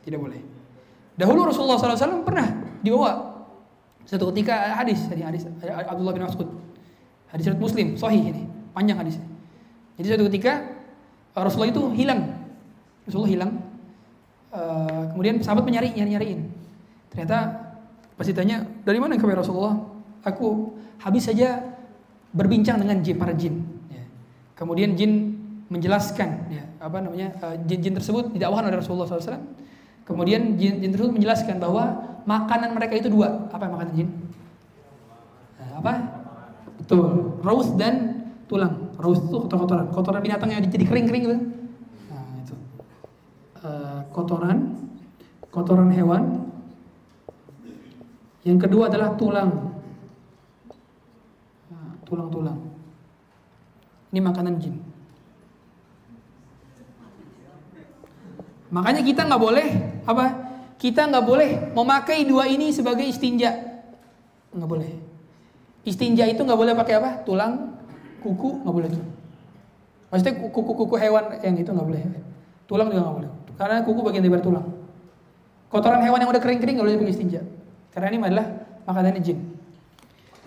Tidak 0.00 0.16
boleh. 0.16 0.40
Dahulu 1.12 1.52
Rasulullah 1.52 1.76
SAW 1.76 2.24
pernah 2.24 2.48
dibawa 2.80 3.32
satu 4.08 4.32
ketika 4.32 4.80
hadis 4.80 5.06
dari 5.06 5.22
hadis 5.22 5.46
Abdullah 5.62 6.16
bin 6.16 6.24
Mas'ud. 6.24 6.48
Hadis 7.30 7.48
riwayat 7.48 7.62
Muslim, 7.62 7.86
sahih 7.96 8.32
ini, 8.32 8.44
panjang 8.76 9.00
hadisnya. 9.00 9.24
Jadi 9.96 10.06
suatu 10.08 10.24
ketika 10.28 10.52
Rasulullah 11.32 11.72
itu 11.72 11.82
hilang. 11.96 12.20
Rasulullah 13.08 13.32
hilang. 13.32 13.52
Uh, 14.52 15.08
kemudian 15.16 15.40
sahabat 15.40 15.64
mencari 15.64 15.96
nyari-nyariin. 15.96 16.44
Ternyata 17.08 17.72
Pas 18.22 18.30
ditanya, 18.30 18.62
dari 18.84 19.02
mana 19.02 19.16
kau 19.16 19.26
Rasulullah? 19.26 19.82
Aku 20.22 20.78
habis 21.02 21.26
saja 21.26 21.58
berbincang 22.30 22.78
dengan 22.78 23.02
jin, 23.02 23.16
para 23.18 23.34
jin. 23.34 23.66
Ya. 23.90 24.04
Kemudian 24.54 24.94
jin 24.94 25.34
menjelaskan, 25.66 26.52
ya, 26.52 26.62
apa 26.78 27.02
namanya, 27.02 27.34
uh, 27.42 27.56
jin-jin 27.66 27.96
tersebut 27.96 28.30
didakwakan 28.30 28.70
oleh 28.70 28.78
Rasulullah 28.78 29.08
SAW. 29.08 29.42
Kemudian 30.06 30.54
jin, 30.60 30.78
jin 30.78 30.90
tersebut 30.94 31.10
menjelaskan 31.18 31.58
bahwa 31.58 31.98
makanan 32.28 32.76
mereka 32.76 32.94
itu 32.94 33.10
dua. 33.10 33.50
Apa 33.50 33.66
makanan 33.66 33.94
jin? 33.96 34.08
Nah, 35.58 35.82
apa? 35.82 35.92
Betul. 36.78 37.40
Raus 37.40 37.74
dan 37.74 38.22
tulang. 38.46 38.92
Raus 39.00 39.18
itu 39.18 39.38
kotoran, 39.50 39.90
kotoran 39.90 40.20
binatang 40.22 40.52
yang 40.52 40.62
jadi 40.62 40.84
kering-kering 40.84 41.24
itu. 41.26 41.36
Kotoran, 44.12 44.76
kotoran 45.48 45.88
hewan 45.88 46.52
yang 48.42 48.58
kedua 48.58 48.90
adalah 48.90 49.14
tulang. 49.14 49.50
Nah, 51.70 51.96
tulang-tulang. 52.04 52.58
Ini 54.12 54.20
makanan 54.20 54.58
jin. 54.58 54.76
Makanya 58.72 59.00
kita 59.04 59.28
nggak 59.28 59.42
boleh 59.42 59.68
apa? 60.08 60.26
Kita 60.76 61.06
nggak 61.06 61.24
boleh 61.24 61.50
memakai 61.70 62.26
dua 62.26 62.50
ini 62.50 62.74
sebagai 62.74 63.06
istinja. 63.06 63.52
Nggak 64.50 64.68
boleh. 64.68 64.90
Istinja 65.86 66.26
itu 66.26 66.42
nggak 66.42 66.58
boleh 66.58 66.74
pakai 66.74 66.94
apa? 66.98 67.10
Tulang, 67.22 67.78
kuku 68.20 68.66
nggak 68.66 68.74
boleh. 68.74 68.90
Maksudnya 70.10 70.34
kuku-kuku 70.44 70.96
hewan 70.98 71.40
yang 71.40 71.56
itu 71.56 71.70
nggak 71.70 71.88
boleh. 71.88 72.02
Tulang 72.66 72.88
juga 72.90 73.00
nggak 73.06 73.16
boleh. 73.22 73.31
Karena 73.62 73.86
kuku 73.86 74.02
bagian 74.02 74.26
dari 74.26 74.42
tulang. 74.42 74.66
Kotoran 75.70 76.02
hewan 76.02 76.18
yang 76.18 76.34
udah 76.34 76.42
kering-kering 76.42 76.82
nggak 76.82 76.86
boleh 76.90 76.98
pakai 76.98 77.14
istinja. 77.14 77.40
Karena 77.94 78.10
ini 78.10 78.18
adalah 78.18 78.46
makanan 78.90 79.22
jin. 79.22 79.38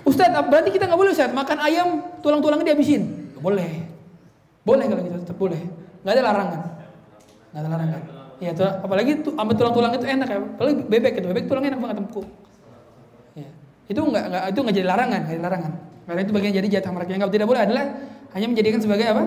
Ustaz, 0.03 0.28
berarti 0.28 0.76
kita 0.76 0.84
nggak 0.84 0.99
boleh 0.99 1.16
Ustaz 1.16 1.32
makan 1.32 1.57
ayam 1.63 1.88
tulang-tulangnya 2.20 2.76
dihabisin? 2.76 3.32
Gak 3.39 3.39
boleh. 3.39 3.72
Boleh 4.68 4.86
kalau 4.91 5.01
gitu, 5.07 5.16
tetap 5.24 5.38
boleh. 5.39 5.61
Nggak 6.03 6.11
ada 6.11 6.24
larangan. 6.28 6.61
Nggak 7.55 7.61
ada 7.63 7.70
larangan. 7.72 8.01
Ya, 8.43 8.51
apalagi 8.84 9.11
tuh 9.24 9.32
ambil 9.39 9.55
tulang-tulang 9.55 9.91
itu 9.95 10.05
enak 10.11 10.28
ya. 10.28 10.39
Apalagi 10.43 10.76
bebek 10.84 11.13
itu, 11.16 11.28
bebek 11.32 11.43
tulangnya 11.47 11.70
enak 11.72 11.82
banget 11.88 11.97
empuk. 12.03 12.28
Ya. 13.32 13.49
Itu 13.88 14.03
nggak 14.03 14.24
nggak 14.28 14.43
itu 14.51 14.59
nggak 14.59 14.76
jadi 14.76 14.88
larangan, 14.91 15.20
nggak 15.24 15.34
jadi 15.39 15.43
larangan. 15.47 15.72
Karena 16.03 16.20
itu 16.20 16.32
bagian 16.36 16.53
jadi 16.59 16.68
jatah 16.68 16.91
mereka 16.91 17.09
yang 17.16 17.32
tidak 17.32 17.47
boleh 17.47 17.61
adalah 17.63 17.86
hanya 18.36 18.47
menjadikan 18.51 18.80
sebagai 18.84 19.07
apa? 19.07 19.24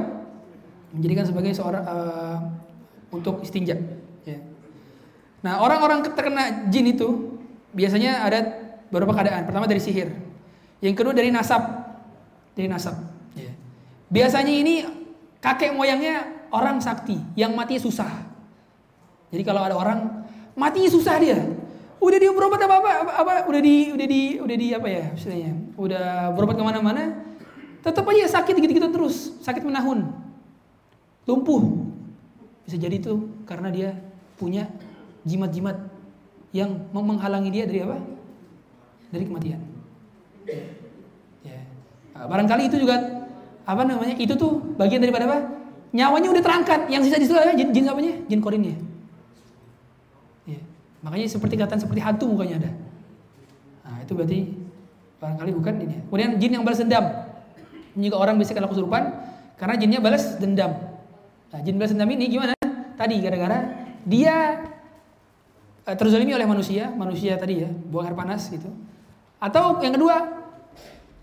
Menjadikan 0.92 1.24
sebagai 1.24 1.50
seorang 1.56 1.82
uh, 1.88 2.38
untuk 3.08 3.40
istinja. 3.44 3.76
Ya. 4.24 4.38
Nah 5.40 5.62
orang-orang 5.62 6.04
terkena 6.04 6.68
jin 6.68 6.92
itu 6.92 7.38
biasanya 7.72 8.24
ada 8.24 8.38
beberapa 8.88 9.14
keadaan. 9.16 9.44
Pertama 9.48 9.68
dari 9.68 9.80
sihir, 9.80 10.12
yang 10.80 10.94
kedua 10.96 11.14
dari 11.14 11.32
nasab, 11.32 11.62
dari 12.52 12.68
nasab. 12.68 12.96
Ya. 13.36 13.52
Biasanya 14.08 14.52
ini 14.52 14.74
kakek 15.40 15.72
moyangnya 15.76 16.48
orang 16.52 16.80
sakti 16.80 17.16
yang 17.36 17.52
mati 17.52 17.76
susah. 17.76 18.08
Jadi 19.28 19.42
kalau 19.44 19.60
ada 19.60 19.76
orang 19.76 20.24
mati 20.56 20.88
susah 20.88 21.16
dia, 21.20 21.38
udah 21.98 22.18
dia 22.18 22.30
berobat 22.30 22.60
apa 22.62 22.76
apa, 22.78 23.12
apa 23.20 23.32
udah 23.50 23.60
di 23.60 23.90
udah 23.90 24.06
di 24.06 24.22
udah 24.38 24.56
di 24.56 24.66
apa 24.70 24.86
ya 24.86 25.04
istilahnya 25.18 25.52
udah 25.74 26.30
berobat 26.30 26.54
ke 26.54 26.62
mana-mana 26.62 27.26
tetap 27.82 28.06
aja 28.06 28.38
sakit 28.38 28.54
gitu-gitu 28.54 28.88
terus 28.94 29.34
sakit 29.42 29.66
menahun 29.66 30.06
lumpuh 31.26 31.87
bisa 32.68 32.76
jadi 32.76 33.00
itu 33.00 33.24
karena 33.48 33.72
dia 33.72 33.96
punya 34.36 34.68
jimat-jimat 35.24 35.88
yang 36.52 36.76
menghalangi 36.92 37.48
dia 37.48 37.64
dari 37.64 37.80
apa 37.80 37.96
dari 39.08 39.24
kematian 39.24 39.60
ya. 41.40 41.60
Nah, 42.12 42.28
barangkali 42.28 42.68
itu 42.68 42.76
juga 42.76 43.24
apa 43.64 43.82
namanya 43.88 44.20
itu 44.20 44.36
tuh 44.36 44.60
bagian 44.76 45.00
daripada 45.00 45.24
apa 45.24 45.38
nyawanya 45.96 46.28
udah 46.28 46.42
terangkat 46.44 46.80
yang 46.92 47.00
sisa 47.00 47.16
di 47.16 47.24
situ 47.24 47.36
jin, 47.56 47.68
jin 47.72 47.84
apanya 47.88 48.14
jin 48.28 48.40
korinnya 48.44 48.76
Makanya 50.98 51.26
seperti 51.30 51.54
kata 51.54 51.78
seperti 51.78 52.02
hantu 52.02 52.26
mukanya 52.26 52.58
ada. 52.58 52.70
Nah, 53.86 53.96
itu 54.02 54.12
berarti 54.18 54.38
barangkali 55.22 55.50
bukan 55.54 55.74
ini. 55.86 55.96
Kemudian 56.10 56.30
jin 56.42 56.50
yang 56.58 56.64
balas 56.66 56.82
dendam. 56.82 57.04
Jika 57.98 58.16
orang 58.18 58.38
bisa 58.38 58.54
kena 58.54 58.66
kesurupan 58.66 59.14
karena 59.58 59.74
jinnya 59.78 60.00
balas 60.02 60.38
dendam. 60.42 60.74
Nah, 61.54 61.60
jin 61.62 61.78
balas 61.78 61.94
dendam 61.94 62.10
ini 62.10 62.26
gimana? 62.26 62.57
Tadi 62.98 63.22
gara-gara 63.22 63.58
dia 64.02 64.66
uh, 65.86 65.94
terzalimi 65.94 66.34
oleh 66.34 66.50
manusia, 66.50 66.90
manusia 66.90 67.38
tadi 67.38 67.62
ya, 67.62 67.70
buang 67.70 68.10
air 68.10 68.18
panas 68.18 68.50
gitu. 68.50 68.66
Atau 69.38 69.78
yang 69.86 69.94
kedua, 69.94 70.16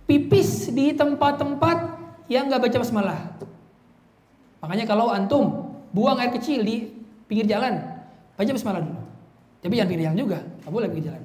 pipis 0.08 0.72
di 0.72 0.96
tempat-tempat 0.96 2.00
yang 2.32 2.48
nggak 2.48 2.64
baca 2.64 2.78
basmalah. 2.80 3.22
Makanya 4.64 4.88
kalau 4.88 5.12
antum 5.12 5.76
buang 5.92 6.16
air 6.18 6.32
kecil 6.32 6.64
di 6.64 6.96
pinggir 7.28 7.44
jalan, 7.44 7.84
baca 8.40 8.52
basmalah 8.56 8.82
dulu. 8.82 9.02
Tapi 9.60 9.74
jangan 9.76 9.90
pinggir 9.92 10.06
jalan 10.08 10.18
juga, 10.18 10.40
nggak 10.64 10.72
boleh 10.72 10.88
pinggir 10.88 11.12
jalan. 11.12 11.24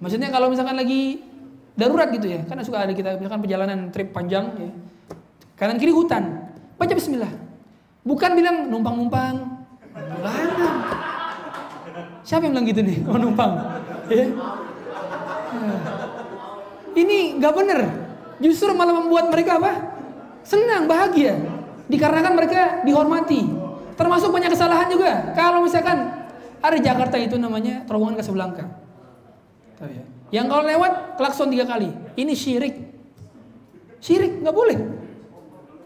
Maksudnya 0.00 0.28
kalau 0.32 0.48
misalkan 0.48 0.76
lagi 0.80 1.20
darurat 1.76 2.08
gitu 2.08 2.26
ya, 2.32 2.40
karena 2.48 2.62
suka 2.64 2.88
ada 2.88 2.96
kita 2.96 3.20
misalkan 3.20 3.44
perjalanan 3.44 3.92
trip 3.92 4.16
panjang 4.16 4.48
ya, 4.56 4.70
kanan 5.60 5.76
kiri 5.76 5.92
hutan, 5.92 6.50
baca 6.80 6.92
Bismillah. 6.96 7.30
Bukan 8.04 8.30
bilang 8.36 8.68
numpang-numpang, 8.68 9.53
larang. 9.94 10.78
Siapa 12.24 12.48
yang 12.48 12.56
bilang 12.56 12.66
gitu 12.66 12.80
nih? 12.82 12.98
Oh 13.06 13.18
numpang. 13.20 13.52
Ya. 14.08 14.26
Ini 16.94 17.18
nggak 17.38 17.54
bener. 17.54 17.80
Justru 18.42 18.74
malah 18.74 18.96
membuat 18.98 19.30
mereka 19.30 19.60
apa? 19.62 19.72
Senang, 20.42 20.90
bahagia. 20.90 21.38
Dikarenakan 21.86 22.34
mereka 22.34 22.82
dihormati. 22.82 23.44
Termasuk 23.94 24.34
banyak 24.34 24.50
kesalahan 24.50 24.88
juga. 24.90 25.36
Kalau 25.36 25.62
misalkan 25.62 26.26
ada 26.58 26.78
Jakarta 26.80 27.20
itu 27.20 27.36
namanya 27.38 27.84
terowongan 27.86 28.18
Casablanca. 28.18 28.64
Tahu 29.78 29.90
ya? 29.92 30.04
Yang 30.34 30.46
kalau 30.50 30.64
lewat 30.66 30.92
klakson 31.20 31.52
tiga 31.52 31.68
kali. 31.68 31.92
Ini 32.18 32.32
syirik. 32.34 32.74
Syirik 34.02 34.42
nggak 34.42 34.56
boleh. 34.56 34.78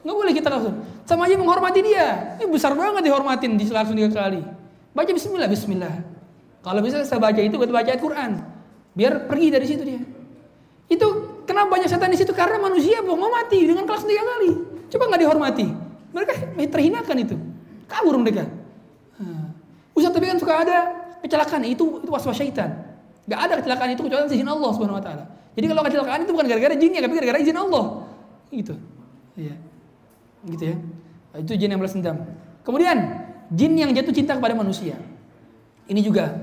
Nggak 0.03 0.17
boleh 0.17 0.33
kita 0.35 0.49
klakson. 0.51 0.75
Sama 1.05 1.27
aja 1.27 1.35
menghormati 1.39 1.81
dia. 1.83 2.39
Ini 2.39 2.47
besar 2.51 2.73
banget 2.75 3.07
dihormatin 3.07 3.59
di 3.59 3.65
klakson 3.67 3.95
tiga 3.99 4.11
kali. 4.15 4.41
Baca 4.95 5.11
Bismillah, 5.11 5.49
Bismillah. 5.51 5.95
Kalau 6.63 6.81
bisa 6.83 7.03
saya 7.07 7.23
baca 7.23 7.39
itu, 7.39 7.55
gue 7.55 7.69
baca 7.71 7.87
ayat 7.87 8.03
Quran. 8.03 8.43
Biar 8.95 9.31
pergi 9.31 9.49
dari 9.55 9.67
situ 9.67 9.83
dia. 9.87 10.03
Itu 10.89 11.07
kenapa 11.45 11.79
banyak 11.79 11.89
setan 11.89 12.11
di 12.11 12.19
situ? 12.19 12.33
Karena 12.35 12.59
manusia 12.59 12.99
mau 13.05 13.17
mati 13.17 13.63
dengan 13.63 13.85
klakson 13.87 14.09
tiga 14.11 14.25
kali. 14.25 14.51
Coba 14.89 15.05
nggak 15.13 15.21
dihormati. 15.23 15.67
Mereka 16.15 16.33
terhinakan 16.57 17.17
itu. 17.21 17.37
Kabur 17.87 18.17
mereka. 18.19 18.49
Ustaz 19.99 20.15
tapi 20.15 20.31
kan 20.31 20.39
suka 20.39 20.55
ada 20.63 20.79
kecelakaan 21.27 21.67
itu 21.67 21.99
itu 21.99 22.11
waswas 22.11 22.39
syaitan. 22.39 22.71
Gak 23.29 23.41
ada 23.45 23.55
kecelakaan 23.61 23.93
itu 23.93 24.03
kecuali 24.07 24.25
izin 24.31 24.49
Allah 24.49 24.71
Subhanahu 24.73 24.97
wa 24.97 25.05
taala. 25.05 25.25
Jadi 25.53 25.67
kalau 25.69 25.83
kecelakaan 25.85 26.19
itu 26.25 26.33
bukan 26.33 26.47
gara-gara 26.49 26.75
jinnya, 26.79 27.01
tapi 27.03 27.13
gara-gara 27.19 27.39
izin 27.43 27.59
Allah. 27.59 27.85
Gitu. 28.49 28.75
Iya. 29.37 29.55
Gitu 30.47 30.75
ya. 30.75 30.77
Itu 31.39 31.53
jin 31.59 31.75
yang 31.75 31.81
balas 31.81 31.95
dendam. 31.97 32.23
Kemudian 32.63 32.99
jin 33.55 33.73
yang 33.75 33.91
jatuh 33.97 34.13
cinta 34.13 34.37
kepada 34.37 34.55
manusia. 34.55 34.95
Ini 35.89 36.01
juga 36.05 36.37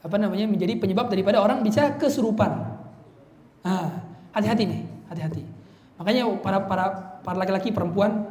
apa 0.00 0.16
namanya 0.16 0.46
menjadi 0.48 0.78
penyebab 0.78 1.10
daripada 1.10 1.42
orang 1.42 1.60
bisa 1.60 1.94
kesurupan. 1.98 2.78
Ah, 3.66 4.02
hati-hati 4.32 4.64
nih, 4.64 4.80
hati-hati. 5.10 5.42
Makanya 5.98 6.22
para 6.40 6.58
para 6.64 6.84
para 7.20 7.36
laki-laki 7.36 7.74
perempuan 7.74 8.30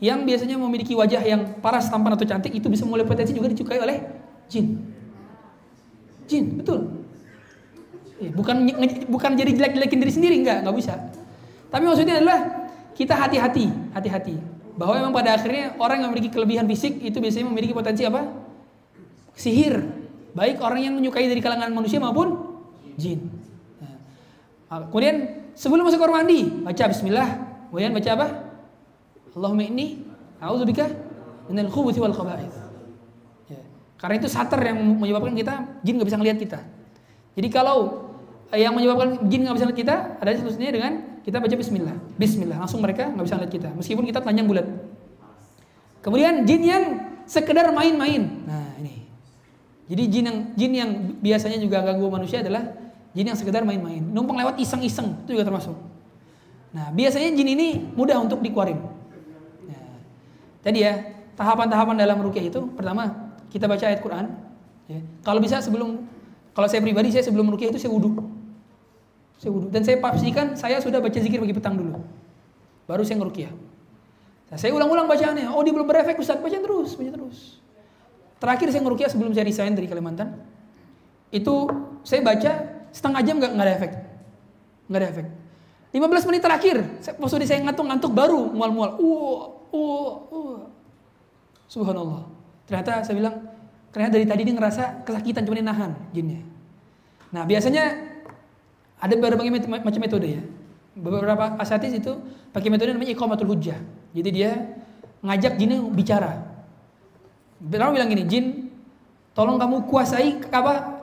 yang 0.00 0.24
biasanya 0.24 0.56
memiliki 0.56 0.96
wajah 0.96 1.20
yang 1.20 1.60
paras, 1.60 1.92
tampan 1.92 2.16
atau 2.16 2.24
cantik 2.24 2.56
itu 2.56 2.66
bisa 2.72 2.88
mulai 2.88 3.04
potensi 3.04 3.36
juga 3.36 3.52
dicukai 3.52 3.76
oleh 3.76 4.00
jin. 4.48 4.80
Jin, 6.24 6.56
betul. 6.56 7.04
Ya, 8.16 8.32
bukan 8.32 8.64
bukan 9.08 9.30
jadi 9.36 9.52
jelek-jelekin 9.52 9.98
diri 10.00 10.12
sendiri 10.12 10.34
enggak, 10.40 10.64
enggak 10.64 10.76
bisa. 10.76 10.94
Tapi 11.68 11.84
maksudnya 11.84 12.18
adalah 12.20 12.59
kita 13.00 13.16
hati-hati, 13.16 13.72
hati-hati 13.96 14.36
bahwa 14.76 14.92
memang 15.00 15.12
pada 15.16 15.40
akhirnya 15.40 15.72
orang 15.80 16.04
yang 16.04 16.12
memiliki 16.12 16.36
kelebihan 16.36 16.68
fisik 16.68 17.00
itu 17.00 17.16
biasanya 17.16 17.48
memiliki 17.48 17.72
potensi 17.72 18.04
apa? 18.04 18.28
Sihir. 19.32 19.80
Baik 20.36 20.60
orang 20.60 20.84
yang 20.84 20.94
menyukai 21.00 21.24
dari 21.24 21.40
kalangan 21.40 21.72
manusia 21.72 21.96
maupun 21.96 22.60
jin. 23.00 23.24
Nah, 24.68 24.84
kemudian 24.92 25.48
sebelum 25.56 25.88
masuk 25.88 25.96
kamar 25.96 26.22
mandi 26.22 26.44
baca 26.44 26.84
Bismillah, 26.92 27.28
kemudian 27.72 27.90
baca 27.96 28.10
apa? 28.14 28.26
Allahumma 29.32 29.64
inni 29.64 30.04
a'udzubika 30.38 30.86
minal 31.50 31.72
khubuthi 31.72 31.98
wal 31.98 32.14
khaba'ith. 32.14 32.54
Ya. 33.50 33.60
Karena 33.98 34.14
itu 34.22 34.28
sater 34.30 34.60
yang 34.60 34.78
menyebabkan 34.78 35.34
kita 35.34 35.82
jin 35.82 35.98
nggak 35.98 36.08
bisa 36.08 36.18
ngelihat 36.20 36.38
kita. 36.38 36.60
Jadi 37.34 37.48
kalau 37.50 38.06
yang 38.54 38.76
menyebabkan 38.76 39.24
jin 39.26 39.44
nggak 39.48 39.56
bisa 39.56 39.64
ngelihat 39.66 39.82
kita 39.82 39.96
ada 40.22 40.30
solusinya 40.38 40.70
dengan 40.70 41.09
kita 41.26 41.36
baca 41.38 41.54
Bismillah. 41.54 41.96
Bismillah 42.16 42.58
langsung 42.60 42.80
mereka 42.80 43.10
nggak 43.12 43.24
bisa 43.26 43.34
ngelihat 43.36 43.52
kita 43.52 43.68
meskipun 43.76 44.04
kita 44.08 44.20
telanjang 44.24 44.46
bulat. 44.48 44.66
Kemudian 46.00 46.48
jin 46.48 46.62
yang 46.64 46.84
sekedar 47.28 47.68
main-main. 47.70 48.44
Nah 48.48 48.72
ini. 48.80 49.04
Jadi 49.90 50.02
jin 50.08 50.24
yang 50.24 50.38
jin 50.56 50.72
yang 50.72 50.90
biasanya 51.20 51.58
juga 51.60 51.84
ganggu 51.84 52.08
manusia 52.08 52.40
adalah 52.40 52.72
jin 53.12 53.26
yang 53.28 53.38
sekedar 53.38 53.66
main-main. 53.66 54.00
Numpang 54.00 54.40
lewat 54.40 54.56
iseng-iseng 54.56 55.26
itu 55.28 55.36
juga 55.36 55.44
termasuk. 55.44 55.76
Nah 56.72 56.88
biasanya 56.94 57.34
jin 57.36 57.48
ini 57.52 57.68
mudah 57.92 58.16
untuk 58.22 58.40
dikeluarin. 58.40 59.00
Jadi 60.60 60.78
ya, 60.84 60.92
tahapan-tahapan 61.40 61.96
dalam 61.96 62.20
rukyah 62.20 62.44
itu 62.44 62.60
pertama 62.76 63.32
kita 63.48 63.64
baca 63.64 63.80
ayat 63.80 64.00
Quran. 64.04 64.28
Ya. 64.86 65.00
Kalau 65.24 65.40
bisa 65.40 65.64
sebelum, 65.64 66.04
kalau 66.52 66.68
saya 66.68 66.84
pribadi 66.84 67.08
saya 67.08 67.24
sebelum 67.24 67.48
rukyah 67.48 67.72
itu 67.72 67.80
saya 67.80 67.92
wudhu. 67.92 68.28
Saya 69.40 69.50
wudhu. 69.56 69.72
Dan 69.72 69.80
saya 69.80 69.96
pastikan 69.96 70.52
saya 70.52 70.76
sudah 70.84 71.00
baca 71.00 71.16
zikir 71.16 71.40
bagi 71.40 71.56
petang 71.56 71.80
dulu. 71.80 71.96
Baru 72.84 73.00
saya 73.08 73.16
ngerukyah. 73.24 73.48
Nah, 74.52 74.58
saya 74.60 74.76
ulang-ulang 74.76 75.08
bacaannya. 75.08 75.48
Oh 75.48 75.64
dia 75.64 75.72
belum 75.72 75.88
berefek 75.88 76.20
Ustaz, 76.20 76.36
baca 76.36 76.58
terus, 76.60 76.92
baca 76.92 77.10
terus. 77.16 77.38
Terakhir 78.36 78.68
saya 78.68 78.82
ngerukyah 78.84 79.08
sebelum 79.08 79.32
saya 79.32 79.48
resign 79.48 79.72
dari 79.72 79.88
Kalimantan. 79.88 80.36
Itu 81.32 81.72
saya 82.04 82.20
baca 82.20 82.84
setengah 82.92 83.20
jam 83.24 83.40
nggak 83.40 83.56
ada 83.56 83.72
efek. 83.80 83.92
Nggak 84.92 85.00
ada 85.00 85.08
efek. 85.08 85.26
15 85.90 86.28
menit 86.30 86.42
terakhir, 86.42 86.76
waktu 87.18 87.46
saya 87.48 87.58
ngantuk-ngantuk 87.66 88.12
baru 88.14 88.46
mual-mual. 88.52 88.94
Uh, 89.02 89.38
uh, 89.74 90.12
uh. 90.30 90.58
Subhanallah. 91.66 92.26
Ternyata 92.66 93.02
saya 93.02 93.14
bilang, 93.18 93.34
ternyata 93.90 94.12
dari 94.18 94.26
tadi 94.26 94.42
dia 94.46 94.54
ngerasa 94.54 95.02
kesakitan 95.02 95.42
cuma 95.46 95.58
nahan 95.58 95.94
jinnya. 96.14 96.42
Nah 97.30 97.42
biasanya 97.46 98.09
ada 99.00 99.14
berbagai 99.16 99.50
macam 99.66 100.00
metode 100.00 100.38
ya. 100.38 100.42
Beberapa 100.92 101.56
asatis 101.56 101.96
itu 101.96 102.12
pakai 102.52 102.68
metode 102.68 102.92
namanya 102.92 103.16
iqamatul 103.16 103.48
hujjah. 103.56 103.80
Jadi 104.12 104.28
dia 104.28 104.50
ngajak 105.24 105.56
jinnya 105.56 105.80
bicara. 105.88 106.44
Lalu 107.60 107.92
bilang 107.96 108.08
gini, 108.08 108.24
jin, 108.28 108.46
tolong 109.32 109.56
kamu 109.56 109.88
kuasai 109.88 110.40
apa 110.52 111.00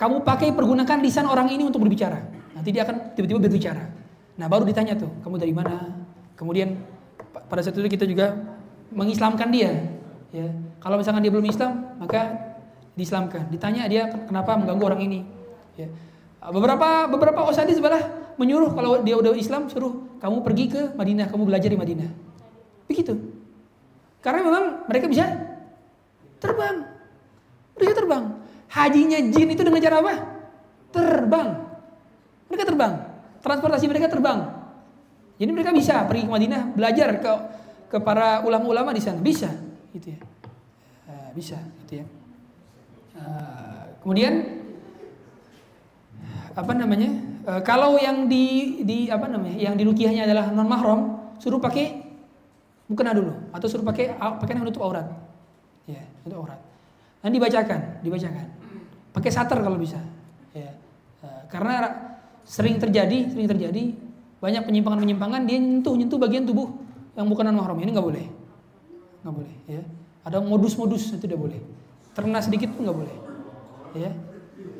kamu 0.00 0.24
pakai 0.24 0.52
pergunakan 0.56 1.00
lisan 1.04 1.28
orang 1.28 1.52
ini 1.52 1.64
untuk 1.64 1.84
berbicara. 1.84 2.24
Nanti 2.56 2.72
dia 2.72 2.88
akan 2.88 3.16
tiba-tiba 3.16 3.40
berbicara. 3.40 3.84
Nah 4.40 4.48
baru 4.48 4.64
ditanya 4.64 4.96
tuh, 4.96 5.12
kamu 5.20 5.36
dari 5.36 5.52
mana? 5.52 5.92
Kemudian 6.36 6.76
pada 7.52 7.60
saat 7.60 7.76
itu 7.76 7.84
kita 7.84 8.08
juga 8.08 8.32
mengislamkan 8.92 9.52
dia. 9.52 9.76
Ya, 10.32 10.48
kalau 10.80 10.96
misalkan 10.96 11.20
dia 11.20 11.32
belum 11.32 11.44
Islam, 11.44 12.00
maka 12.00 12.32
diislamkan. 12.96 13.52
Ditanya 13.52 13.84
dia 13.92 14.08
kenapa 14.24 14.56
mengganggu 14.56 14.84
orang 14.88 15.00
ini. 15.04 15.20
Ya. 15.76 15.88
Beberapa 16.40 17.04
beberapa 17.12 17.44
osadi 17.44 17.76
sebelah 17.76 18.32
menyuruh 18.40 18.72
kalau 18.72 19.04
dia 19.04 19.12
udah 19.20 19.36
Islam 19.36 19.68
suruh 19.68 20.16
kamu 20.24 20.40
pergi 20.40 20.64
ke 20.72 20.82
Madinah, 20.96 21.28
kamu 21.28 21.44
belajar 21.44 21.68
di 21.68 21.76
Madinah. 21.76 22.08
Begitu. 22.88 23.12
Karena 24.24 24.40
memang 24.44 24.64
mereka 24.88 25.04
bisa 25.08 25.28
terbang. 26.40 26.84
Mereka 27.76 27.92
terbang. 27.92 28.24
Hajinya 28.72 29.18
jin 29.32 29.48
itu 29.52 29.62
dengan 29.64 29.80
cara 29.84 29.96
apa? 30.00 30.14
Terbang. 30.92 31.48
Mereka 32.48 32.64
terbang. 32.68 32.92
Transportasi 33.40 33.84
mereka 33.88 34.08
terbang. 34.08 34.60
Jadi 35.40 35.50
mereka 35.56 35.72
bisa 35.72 36.04
pergi 36.04 36.28
ke 36.28 36.32
Madinah 36.32 36.62
belajar 36.76 37.08
ke 37.16 37.32
ke 37.90 37.98
para 38.00 38.44
ulama-ulama 38.44 38.92
di 38.92 39.00
sana. 39.00 39.18
Bisa, 39.24 39.48
gitu 39.96 40.12
ya. 40.12 40.20
Uh, 41.08 41.28
bisa, 41.32 41.56
gitu 41.84 42.04
ya. 42.04 42.06
Uh, 43.16 43.96
kemudian 44.04 44.59
apa 46.54 46.72
namanya? 46.74 47.10
Uh, 47.46 47.60
kalau 47.62 47.96
yang 47.96 48.26
di 48.26 48.80
di 48.82 49.06
apa 49.06 49.30
namanya? 49.30 49.56
Yang 49.56 49.74
di 49.80 49.84
rukiahnya 49.86 50.22
adalah 50.26 50.50
non 50.50 50.66
mahram, 50.66 51.00
suruh 51.38 51.62
pakai 51.62 52.02
mukena 52.90 53.14
dulu 53.14 53.30
atau 53.54 53.66
suruh 53.70 53.86
pakai 53.86 54.18
pakaian 54.18 54.60
yang 54.60 54.64
menutup 54.66 54.82
aurat. 54.82 55.06
Ya, 55.86 56.02
itu 56.26 56.34
aurat. 56.34 56.58
Dan 57.22 57.30
dibacakan, 57.30 58.02
dibacakan. 58.02 58.46
Pakai 59.14 59.30
sater 59.30 59.58
kalau 59.62 59.78
bisa. 59.78 59.98
Ya. 60.54 60.74
Uh, 61.22 61.42
karena 61.46 61.90
sering 62.42 62.78
terjadi, 62.82 63.30
sering 63.30 63.46
terjadi 63.46 63.94
banyak 64.40 64.62
penyimpangan-penyimpangan 64.64 65.44
dia 65.44 65.60
nyentuh-nyentuh 65.60 66.16
bagian 66.16 66.48
tubuh 66.48 66.72
yang 67.14 67.28
bukan 67.28 67.50
non 67.50 67.60
mahram. 67.60 67.78
Ini 67.78 67.90
nggak 67.92 68.06
boleh. 68.06 68.26
Nggak 69.20 69.34
boleh, 69.36 69.54
ya. 69.68 69.82
Ada 70.24 70.40
modus-modus 70.40 71.12
itu 71.12 71.28
tidak 71.28 71.40
boleh. 71.40 71.60
Terkena 72.16 72.40
sedikit 72.40 72.72
pun 72.74 72.88
nggak 72.88 72.98
boleh. 72.98 73.16
Ya. 73.94 74.10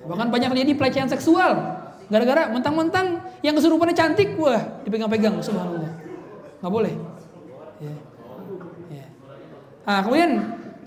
Bahkan 0.06 0.28
banyak 0.32 0.50
jadi 0.54 0.72
pelecehan 0.76 1.08
seksual. 1.10 1.80
Gara-gara 2.10 2.50
mentang-mentang 2.50 3.22
yang 3.44 3.54
kesurupannya 3.54 3.94
cantik, 3.94 4.34
wah 4.34 4.82
dipegang-pegang, 4.82 5.38
subhanallah. 5.38 5.94
Nggak 6.58 6.72
boleh. 6.72 6.94
Ya. 7.78 7.94
Ya. 8.90 9.06
Nah, 9.86 10.00
kemudian 10.02 10.30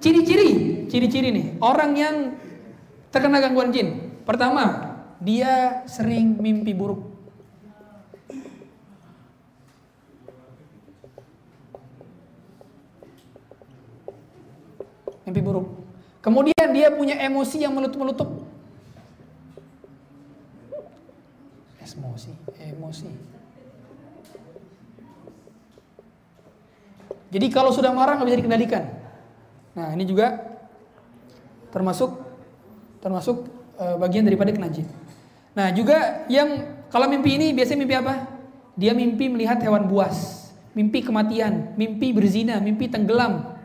ciri-ciri, 0.04 0.84
ciri-ciri 0.92 1.32
nih 1.32 1.48
orang 1.64 1.92
yang 1.96 2.16
terkena 3.08 3.40
gangguan 3.40 3.72
jin. 3.72 4.20
Pertama, 4.28 4.94
dia 5.24 5.84
sering 5.88 6.36
mimpi 6.44 6.76
buruk. 6.76 7.00
Mimpi 15.24 15.40
buruk. 15.40 15.68
Kemudian 16.20 16.68
dia 16.76 16.92
punya 16.92 17.16
emosi 17.16 17.64
yang 17.64 17.72
meletup-meletup. 17.72 18.53
Emosi, 21.84 22.32
emosi. 22.64 23.10
Jadi 27.34 27.48
kalau 27.52 27.76
sudah 27.76 27.92
marah 27.92 28.16
nggak 28.16 28.30
bisa 28.30 28.40
dikendalikan. 28.40 28.84
Nah 29.76 29.92
ini 29.92 30.08
juga 30.08 30.38
termasuk 31.74 32.14
termasuk 33.04 33.50
uh, 33.76 34.00
bagian 34.00 34.24
daripada 34.24 34.54
kena 34.56 34.72
jin. 34.72 34.88
Nah 35.58 35.74
juga 35.76 36.24
yang 36.32 36.80
kalau 36.88 37.10
mimpi 37.10 37.36
ini 37.36 37.52
biasanya 37.52 37.80
mimpi 37.84 37.98
apa? 38.00 38.16
Dia 38.80 38.94
mimpi 38.94 39.28
melihat 39.28 39.60
hewan 39.60 39.90
buas, 39.90 40.50
mimpi 40.78 41.02
kematian, 41.02 41.74
mimpi 41.76 42.14
berzina, 42.14 42.62
mimpi 42.62 42.88
tenggelam, 42.88 43.60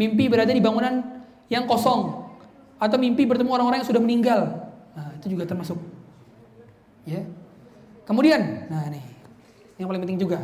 mimpi 0.00 0.26
berada 0.26 0.50
di 0.50 0.60
bangunan 0.60 1.24
yang 1.52 1.68
kosong, 1.68 2.26
atau 2.80 2.96
mimpi 2.96 3.28
bertemu 3.28 3.52
orang-orang 3.52 3.84
yang 3.84 3.88
sudah 3.88 4.02
meninggal. 4.02 4.72
Nah 4.96 5.12
itu 5.20 5.36
juga 5.36 5.44
termasuk. 5.44 5.76
Ya. 7.04 7.22
Kemudian, 8.02 8.66
nah 8.66 8.90
nih 8.90 9.04
yang 9.78 9.86
paling 9.86 10.02
penting 10.02 10.20
juga 10.20 10.42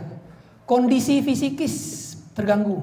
kondisi 0.65 1.23
fisikis 1.23 1.75
terganggu. 2.33 2.79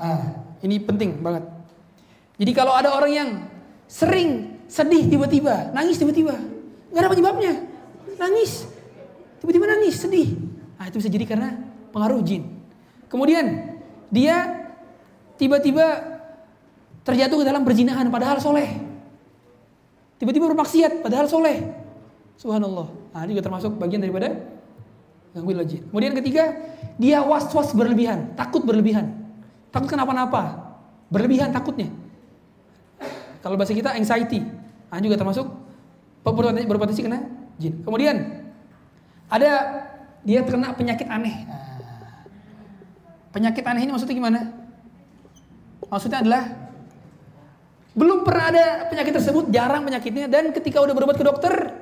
Ah, 0.00 0.40
ini 0.64 0.80
penting 0.80 1.20
banget. 1.20 1.44
Jadi 2.40 2.52
kalau 2.56 2.72
ada 2.72 2.96
orang 2.96 3.12
yang 3.12 3.30
sering 3.84 4.56
sedih 4.64 5.04
tiba-tiba, 5.12 5.76
nangis 5.76 6.00
tiba-tiba, 6.00 6.40
nggak 6.88 7.02
ada 7.04 7.10
penyebabnya, 7.12 7.52
nangis, 8.16 8.64
tiba-tiba 9.44 9.68
nangis, 9.68 10.00
sedih. 10.00 10.40
Nah 10.80 10.88
itu 10.88 10.96
bisa 11.04 11.12
jadi 11.12 11.28
karena 11.28 11.52
pengaruh 11.92 12.24
jin. 12.24 12.48
Kemudian 13.12 13.76
dia 14.08 14.64
tiba-tiba 15.36 16.09
terjatuh 17.02 17.40
ke 17.40 17.44
dalam 17.46 17.62
perzinahan 17.64 18.06
padahal 18.12 18.38
soleh. 18.38 18.68
Tiba-tiba 20.20 20.52
bermaksiat 20.52 21.00
padahal 21.00 21.26
soleh. 21.26 21.64
Subhanallah. 22.36 22.88
Nah, 23.12 23.20
ini 23.24 23.36
juga 23.36 23.48
termasuk 23.48 23.76
bagian 23.80 24.00
daripada 24.04 24.36
gangguan 25.32 25.64
jin. 25.64 25.84
Kemudian 25.88 26.12
ketiga, 26.16 26.56
dia 27.00 27.24
was-was 27.24 27.72
berlebihan, 27.72 28.36
takut 28.36 28.64
berlebihan. 28.64 29.16
Takut 29.72 29.88
kenapa-napa. 29.88 30.72
Berlebihan 31.08 31.52
takutnya. 31.52 31.88
Kalau 33.40 33.56
bahasa 33.56 33.72
kita 33.72 33.96
anxiety. 33.96 34.44
Nah, 34.92 35.00
juga 35.00 35.16
termasuk 35.16 35.48
berpotensi 36.24 37.00
kena 37.00 37.24
jin. 37.56 37.80
Kemudian 37.80 38.44
ada 39.32 39.50
dia 40.20 40.44
terkena 40.44 40.76
penyakit 40.76 41.08
aneh. 41.08 41.48
Nah, 41.48 41.80
penyakit 43.32 43.64
aneh 43.64 43.88
ini 43.88 43.90
maksudnya 43.94 44.16
gimana? 44.16 44.40
Maksudnya 45.88 46.20
adalah 46.20 46.42
belum 47.90 48.22
pernah 48.22 48.54
ada 48.54 48.64
penyakit 48.86 49.12
tersebut, 49.18 49.50
jarang 49.50 49.82
penyakitnya 49.82 50.30
dan 50.30 50.54
ketika 50.54 50.78
udah 50.78 50.94
berobat 50.94 51.18
ke 51.18 51.26
dokter 51.26 51.74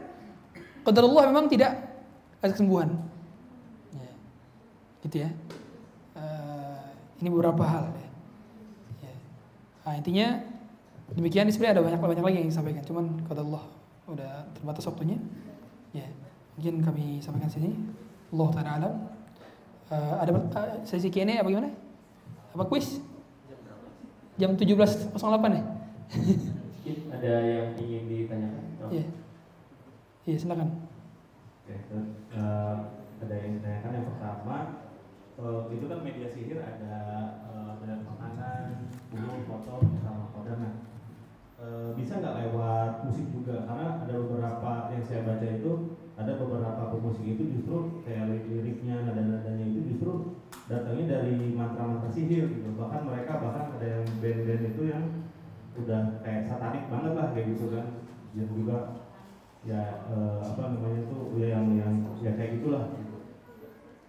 Allah 0.88 1.28
memang 1.28 1.52
tidak 1.52 1.76
ada 2.40 2.52
kesembuhan. 2.54 2.96
Ya. 3.92 4.12
Gitu 5.04 5.16
ya. 5.26 5.30
Uh, 6.16 6.80
ini 7.20 7.28
beberapa 7.28 7.60
hal. 7.60 7.92
Ya. 7.92 8.08
Ya. 9.04 9.14
Nah, 9.84 9.94
intinya 10.00 10.26
demikian 11.12 11.50
sebenarnya 11.52 11.76
ada 11.76 11.84
banyak 11.84 12.00
banyak 12.00 12.24
lagi 12.24 12.36
yang 12.40 12.48
disampaikan. 12.48 12.82
Cuman 12.88 13.04
kata 13.28 13.44
Allah 13.44 13.64
udah 14.08 14.32
terbatas 14.56 14.88
waktunya. 14.88 15.20
Ya. 15.92 16.08
Mungkin 16.56 16.80
kami 16.80 17.20
sampaikan 17.20 17.52
sini. 17.52 17.76
Allah 18.32 18.48
taala. 18.56 18.90
Uh, 19.88 20.14
ada 20.20 20.30
uh, 20.32 20.84
sesi 20.88 21.12
Q&A 21.12 21.40
apa 21.44 21.48
gimana? 21.48 21.72
Apa 22.56 22.64
kuis? 22.64 23.00
Jam 24.38 24.54
17.08 24.54 25.12
ya? 25.52 25.64
Ada 27.12 27.32
yang 27.44 27.68
ingin 27.76 28.04
ditanyakan? 28.08 28.64
Oh. 28.80 28.90
Yeah. 28.92 29.08
Iya 30.28 30.36
silakan. 30.40 30.68
Oke, 31.64 31.76
uh, 32.32 32.76
ada 33.20 33.34
yang 33.36 33.60
ditanyakan 33.60 33.92
yang 33.92 34.06
pertama 34.12 34.56
uh, 35.36 35.68
itu 35.68 35.84
kan 35.84 36.00
media 36.00 36.28
sihir 36.32 36.58
ada 36.64 36.96
uh, 37.48 37.76
makanan, 37.80 38.88
buku, 39.12 39.36
foto, 39.44 39.74
sama 40.00 40.32
kodam. 40.32 40.64
Nah, 40.64 40.74
uh, 41.60 41.88
bisa 41.92 42.20
nggak 42.20 42.36
lewat 42.44 43.04
musik 43.04 43.28
juga? 43.32 43.68
Karena 43.68 44.04
ada 44.04 44.14
beberapa 44.16 44.70
yang 44.92 45.04
saya 45.04 45.28
baca 45.28 45.44
itu 45.44 45.72
ada 46.18 46.32
beberapa 46.34 46.82
pemusik 46.90 47.26
itu 47.36 47.42
justru 47.56 48.02
kayak 48.02 48.48
liriknya 48.48 49.06
nada-nadanya 49.06 49.64
itu 49.70 49.80
justru 49.94 50.40
datangnya 50.66 51.20
dari 51.20 51.52
mantra-mantra 51.52 52.10
sihir 52.10 52.48
gitu. 52.48 52.72
Bahkan 52.74 53.06
mereka 53.06 53.38
bahkan 53.44 53.76
ada 53.76 53.86
yang 53.86 54.04
band-band 54.18 54.62
itu 54.72 54.82
yang 54.88 55.04
udah 55.84 56.22
kayak 56.24 56.46
satanik 56.48 56.84
banget 56.90 57.12
lah 57.14 57.26
kayak 57.34 57.46
gitu 57.54 57.64
kan. 57.70 57.86
Dan 58.34 58.48
juga 58.54 58.76
ya 59.66 59.82
eh, 60.06 60.40
apa 60.42 60.62
namanya 60.74 61.00
tuh 61.10 61.34
ya 61.38 61.58
yang 61.58 61.66
yang 61.78 61.94
ya 62.22 62.32
kayak 62.34 62.60
gitulah. 62.60 62.84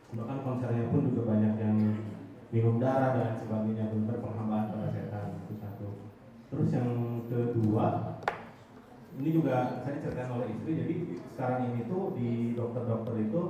Bahkan 0.10 0.38
konsernya 0.42 0.90
pun 0.90 1.10
juga 1.14 1.22
banyak 1.36 1.54
yang 1.62 1.78
minum 2.50 2.82
darah 2.82 3.14
dan 3.14 3.38
sebagainya 3.38 3.94
benar 3.94 4.18
penghambaan 4.18 4.74
pada 4.74 4.88
setan 4.90 5.38
itu 5.46 5.54
satu. 5.62 5.88
Terus 6.50 6.70
yang 6.74 6.90
kedua 7.30 8.18
ini 9.20 9.30
juga 9.36 9.84
saya 9.84 10.00
ceritakan 10.00 10.40
oleh 10.40 10.48
istri 10.56 10.72
jadi 10.80 10.96
sekarang 11.36 11.60
ini 11.76 11.82
tuh 11.92 12.16
di 12.16 12.56
dokter-dokter 12.56 13.16
itu 13.20 13.42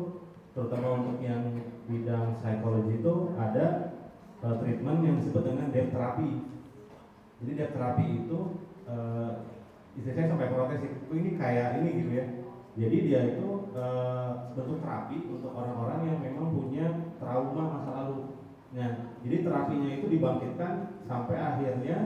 terutama 0.58 1.06
untuk 1.06 1.22
yang 1.22 1.62
bidang 1.86 2.42
psikologi 2.42 3.00
itu 3.00 3.14
ada 3.38 3.94
uh, 4.42 4.56
treatment 4.58 5.00
yang 5.06 5.16
disebut 5.22 5.46
dengan 5.46 5.70
depth 5.70 5.94
therapy 5.94 6.42
jadi 7.40 7.52
depth 7.56 7.74
therapy 7.76 8.06
itu 8.26 8.40
uh, 8.88 9.48
istri 10.00 10.16
saya 10.16 10.32
sampai 10.32 10.52
protes 10.52 10.80
itu 10.84 11.14
ini 11.16 11.36
kayak 11.36 11.84
ini 11.84 11.90
gitu 12.04 12.12
ya? 12.16 12.26
Jadi 12.80 12.98
dia 13.12 13.20
itu 13.36 13.48
e, 13.76 13.84
bentuk 14.56 14.80
terapi 14.80 15.18
untuk 15.28 15.52
orang-orang 15.52 16.00
yang 16.08 16.18
memang 16.24 16.48
punya 16.56 16.86
trauma 17.20 17.76
masa 17.76 17.92
lalu. 17.92 18.40
Nah, 18.72 19.12
jadi 19.20 19.44
terapinya 19.44 19.90
itu 20.00 20.08
dibangkitkan 20.08 21.04
sampai 21.10 21.42
akhirnya 21.42 21.98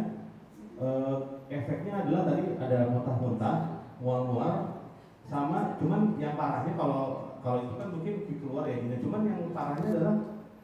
eh, 0.80 1.18
efeknya 1.52 2.08
adalah 2.08 2.32
tadi 2.32 2.56
ada 2.56 2.88
muntah-muntah, 2.90 3.56
mual-mual, 4.00 4.88
sama 5.28 5.76
cuman 5.78 6.16
yang 6.16 6.40
parahnya 6.40 6.74
kalau 6.80 7.36
kalau 7.44 7.68
itu 7.68 7.76
kan 7.76 7.92
mungkin 7.92 8.14
keluar 8.40 8.64
ya 8.64 8.80
cuman 8.80 9.22
yang 9.28 9.52
parahnya 9.52 9.90
adalah 9.92 10.16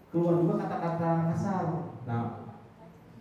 keluar 0.09 0.33
juga 0.39 0.55
kata-kata 0.63 1.09
kasar. 1.35 1.65
Nah 2.07 2.38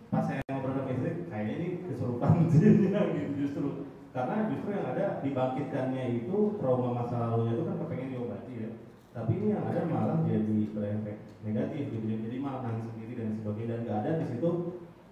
pas 0.09 0.25
saya 0.25 0.41
ngobrol 0.49 0.73
sama 0.73 0.91
istri 0.93 1.11
kayaknya 1.29 1.53
ini 1.57 1.67
kesurupan 1.85 2.31
jinnya 2.51 3.01
gitu 3.13 3.31
justru 3.45 3.67
karena 4.09 4.49
justru 4.49 4.69
yang 4.73 4.85
ada 4.89 5.05
dibangkitkannya 5.21 6.03
itu 6.25 6.37
trauma 6.57 6.89
masa 6.97 7.15
lalunya 7.21 7.53
itu 7.53 7.63
kan 7.65 7.75
kepengen 7.77 8.09
diobati 8.13 8.53
ya 8.57 8.69
tapi 9.13 9.31
ini 9.37 9.47
yang 9.53 9.63
ada 9.65 9.85
malah 9.85 10.19
jadi 10.25 10.57
berefek 10.73 11.17
negatif 11.45 11.83
gitu 11.93 12.05
jadi 12.05 12.37
malah 12.41 12.61
nangis 12.65 12.89
sendiri 12.93 13.13
dan 13.21 13.37
sebagainya 13.37 13.69
dan 13.69 13.79
nggak 13.85 13.97
ada 14.01 14.11
di 14.17 14.25
situ 14.25 14.49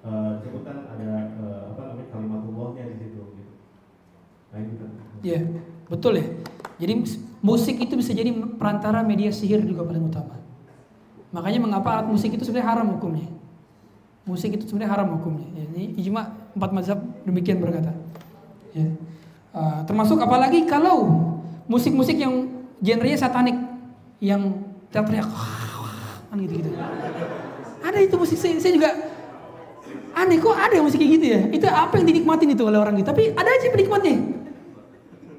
uh, 0.02 0.30
disebutkan 0.42 0.78
ada 0.90 1.10
uh, 1.38 1.62
apa 1.74 1.82
namanya 1.94 2.08
kalimat 2.10 2.42
Allahnya 2.42 2.84
di 2.94 2.98
situ 2.98 3.22
gitu 3.38 3.54
nah 4.50 4.60
itu 4.62 4.76
kan 4.82 4.92
Iya, 5.26 5.40
betul 5.90 6.14
ya. 6.22 6.26
Jadi 6.78 6.94
musik 7.42 7.82
itu 7.82 7.94
bisa 7.98 8.14
jadi 8.14 8.30
perantara 8.58 9.02
media 9.02 9.34
sihir 9.34 9.66
juga 9.66 9.82
paling 9.82 10.14
utama. 10.14 10.38
Makanya 11.34 11.60
mengapa 11.62 11.90
alat 11.98 12.08
musik 12.10 12.38
itu 12.38 12.46
sebenarnya 12.46 12.70
haram 12.70 12.88
hukumnya. 12.98 13.28
Musik 14.28 14.60
itu 14.60 14.68
sebenarnya 14.68 14.92
haram 14.92 15.08
hukumnya. 15.16 15.48
Ya, 15.56 15.64
ini 15.72 15.96
ijma 16.04 16.52
empat 16.52 16.72
mazhab 16.76 17.00
demikian 17.24 17.64
berkata. 17.64 17.96
Ya. 18.76 18.92
Uh, 19.56 19.82
termasuk 19.88 20.20
apalagi 20.20 20.68
kalau 20.68 21.08
musik-musik 21.66 22.20
yang 22.20 22.52
genrenya 22.84 23.18
satanik 23.18 23.56
yang 24.20 24.68
teriak-teriak 24.92 25.28
kan 26.28 26.38
gitu-gitu. 26.44 26.70
Ada 27.80 28.04
itu 28.04 28.16
musik 28.20 28.36
saya, 28.36 28.60
saya 28.60 28.76
juga 28.76 28.92
aneh 30.12 30.38
kok 30.44 30.58
ada 30.60 30.76
musik 30.84 31.00
kayak 31.00 31.12
gitu 31.16 31.26
ya. 31.32 31.42
Itu 31.48 31.66
apa 31.72 31.96
yang 31.96 32.06
dinikmatin 32.12 32.52
itu 32.52 32.64
oleh 32.68 32.78
orang 32.78 33.00
gitu. 33.00 33.08
Tapi 33.08 33.32
ada 33.32 33.48
aja 33.48 33.68
penikmatnya. 33.72 34.16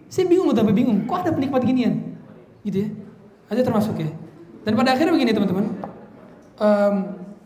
Saya 0.08 0.24
bingung 0.24 0.48
tapi 0.56 0.72
bingung, 0.72 1.04
kok 1.04 1.28
ada 1.28 1.30
penikmat 1.36 1.60
ginian? 1.60 2.16
Gitu 2.64 2.88
ya. 2.88 2.88
Ada 3.52 3.60
termasuk 3.68 4.00
ya. 4.00 4.08
Dan 4.64 4.72
pada 4.72 4.96
akhirnya 4.96 5.12
begini 5.12 5.36
teman-teman. 5.36 5.64
Um, 6.58 6.94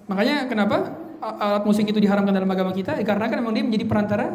makanya 0.07 0.47
kenapa 0.47 1.02
alat 1.23 1.63
musik 1.63 1.87
itu 1.87 2.03
diharamkan 2.03 2.35
dalam 2.35 2.51
agama 2.51 2.75
kita? 2.75 2.99
Ya, 2.99 3.05
karena 3.07 3.31
kan 3.31 3.39
memang 3.39 3.55
dia 3.55 3.63
menjadi 3.63 3.87
perantara 3.87 4.27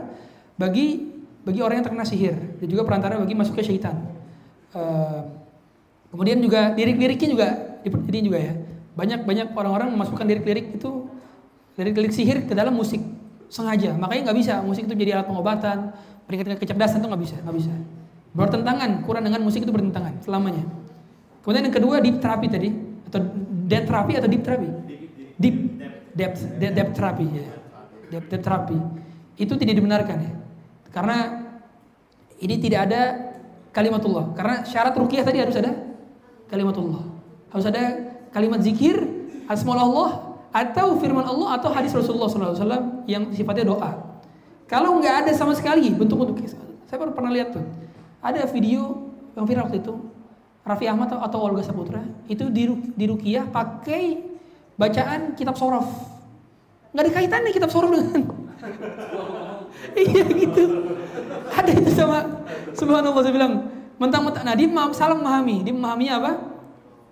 bagi 0.55 1.11
bagi 1.43 1.59
orang 1.63 1.79
yang 1.79 1.85
terkena 1.87 2.07
sihir 2.07 2.35
dan 2.59 2.67
juga 2.67 2.83
perantara 2.87 3.19
bagi 3.19 3.35
masuknya 3.35 3.63
syaitan. 3.63 3.95
Uh, 4.71 5.27
kemudian 6.11 6.39
juga 6.39 6.75
lirik-liriknya 6.75 7.29
juga 7.31 7.47
ini 7.87 8.19
juga 8.23 8.39
ya. 8.39 8.53
Banyak-banyak 8.97 9.53
orang-orang 9.53 9.93
memasukkan 9.93 10.25
lirik-lirik 10.27 10.79
itu 10.79 11.07
lirik-lirik 11.77 12.11
sihir 12.15 12.43
ke 12.47 12.53
dalam 12.55 12.73
musik 12.73 12.99
sengaja. 13.47 13.95
Makanya 13.95 14.31
nggak 14.31 14.37
bisa 14.39 14.53
musik 14.63 14.87
itu 14.87 14.95
jadi 14.95 15.19
alat 15.19 15.27
pengobatan, 15.29 15.95
meningkatkan 16.27 16.59
kecerdasan 16.59 16.97
itu 16.99 17.07
nggak 17.07 17.23
bisa, 17.23 17.35
nggak 17.43 17.55
bisa. 17.55 17.73
Bertentangan, 18.35 18.89
Quran 19.07 19.23
dengan 19.23 19.41
musik 19.45 19.63
itu 19.63 19.71
bertentangan 19.71 20.19
selamanya. 20.21 20.65
Kemudian 21.45 21.63
yang 21.63 21.75
kedua 21.75 22.03
deep 22.03 22.19
terapi 22.19 22.47
tadi 22.51 22.69
atau 23.07 23.23
deep 23.71 23.87
terapi 23.87 24.13
atau 24.19 24.27
deep 24.27 24.43
terapi? 24.43 24.67
Deep 25.37 25.57
depth 26.17 26.41
depth, 26.57 26.75
depth 26.75 26.93
terapi 26.97 27.25
ya. 27.29 27.47
Depth, 28.09 28.27
depth 28.33 28.43
terapi 28.43 28.77
itu 29.37 29.53
tidak 29.55 29.75
dibenarkan 29.77 30.17
ya. 30.17 30.33
Karena 30.89 31.17
ini 32.41 32.55
tidak 32.57 32.79
ada 32.89 33.01
kalimatullah. 33.69 34.33
Karena 34.33 34.65
syarat 34.65 34.97
rukiah 34.97 35.21
tadi 35.21 35.37
harus 35.37 35.53
ada 35.53 35.77
kalimatullah. 36.49 37.05
Harus 37.53 37.65
ada 37.69 37.83
kalimat 38.33 38.59
zikir, 38.65 38.97
asmaul 39.45 39.77
Allah 39.77 40.09
atau 40.49 40.97
firman 40.97 41.23
Allah 41.23 41.61
atau 41.61 41.69
hadis 41.69 41.93
Rasulullah 41.93 42.27
SAW 42.27 43.05
yang 43.05 43.29
sifatnya 43.31 43.69
doa. 43.69 43.91
Kalau 44.65 44.99
nggak 44.99 45.27
ada 45.27 45.31
sama 45.31 45.55
sekali 45.55 45.93
bentuk-bentuk 45.93 46.43
saya 46.87 46.97
baru 47.03 47.11
pernah 47.11 47.31
lihat 47.35 47.55
tuh 47.55 47.63
ada 48.23 48.47
video 48.47 49.11
yang 49.35 49.43
viral 49.43 49.67
waktu 49.67 49.83
itu 49.83 49.93
Raffi 50.63 50.87
Ahmad 50.87 51.11
atau 51.11 51.39
Olga 51.39 51.63
Saputra 51.63 52.03
itu 52.27 52.47
di, 52.51 52.67
di 52.95 53.05
Rukiah 53.07 53.47
pakai 53.47 54.26
bacaan 54.77 55.33
kitab 55.33 55.57
sorof. 55.57 55.89
Nggak 56.93 57.03
ada 57.03 57.11
kaitannya 57.11 57.51
kitab 57.51 57.69
sorof 57.73 57.89
dengan 57.91 58.23
iya 59.97 60.25
gitu. 60.25 60.63
Ada 61.53 61.71
itu 61.73 61.91
sama 61.93 62.25
subhanallah 62.73 63.21
saya 63.21 63.33
bilang 63.33 63.53
mentang-mentang 63.97 64.45
nah 64.45 64.53
dia 64.53 64.69
salah 64.93 65.17
memahami, 65.17 65.65
dia 65.65 65.73
memahaminya 65.73 66.13
apa? 66.21 66.31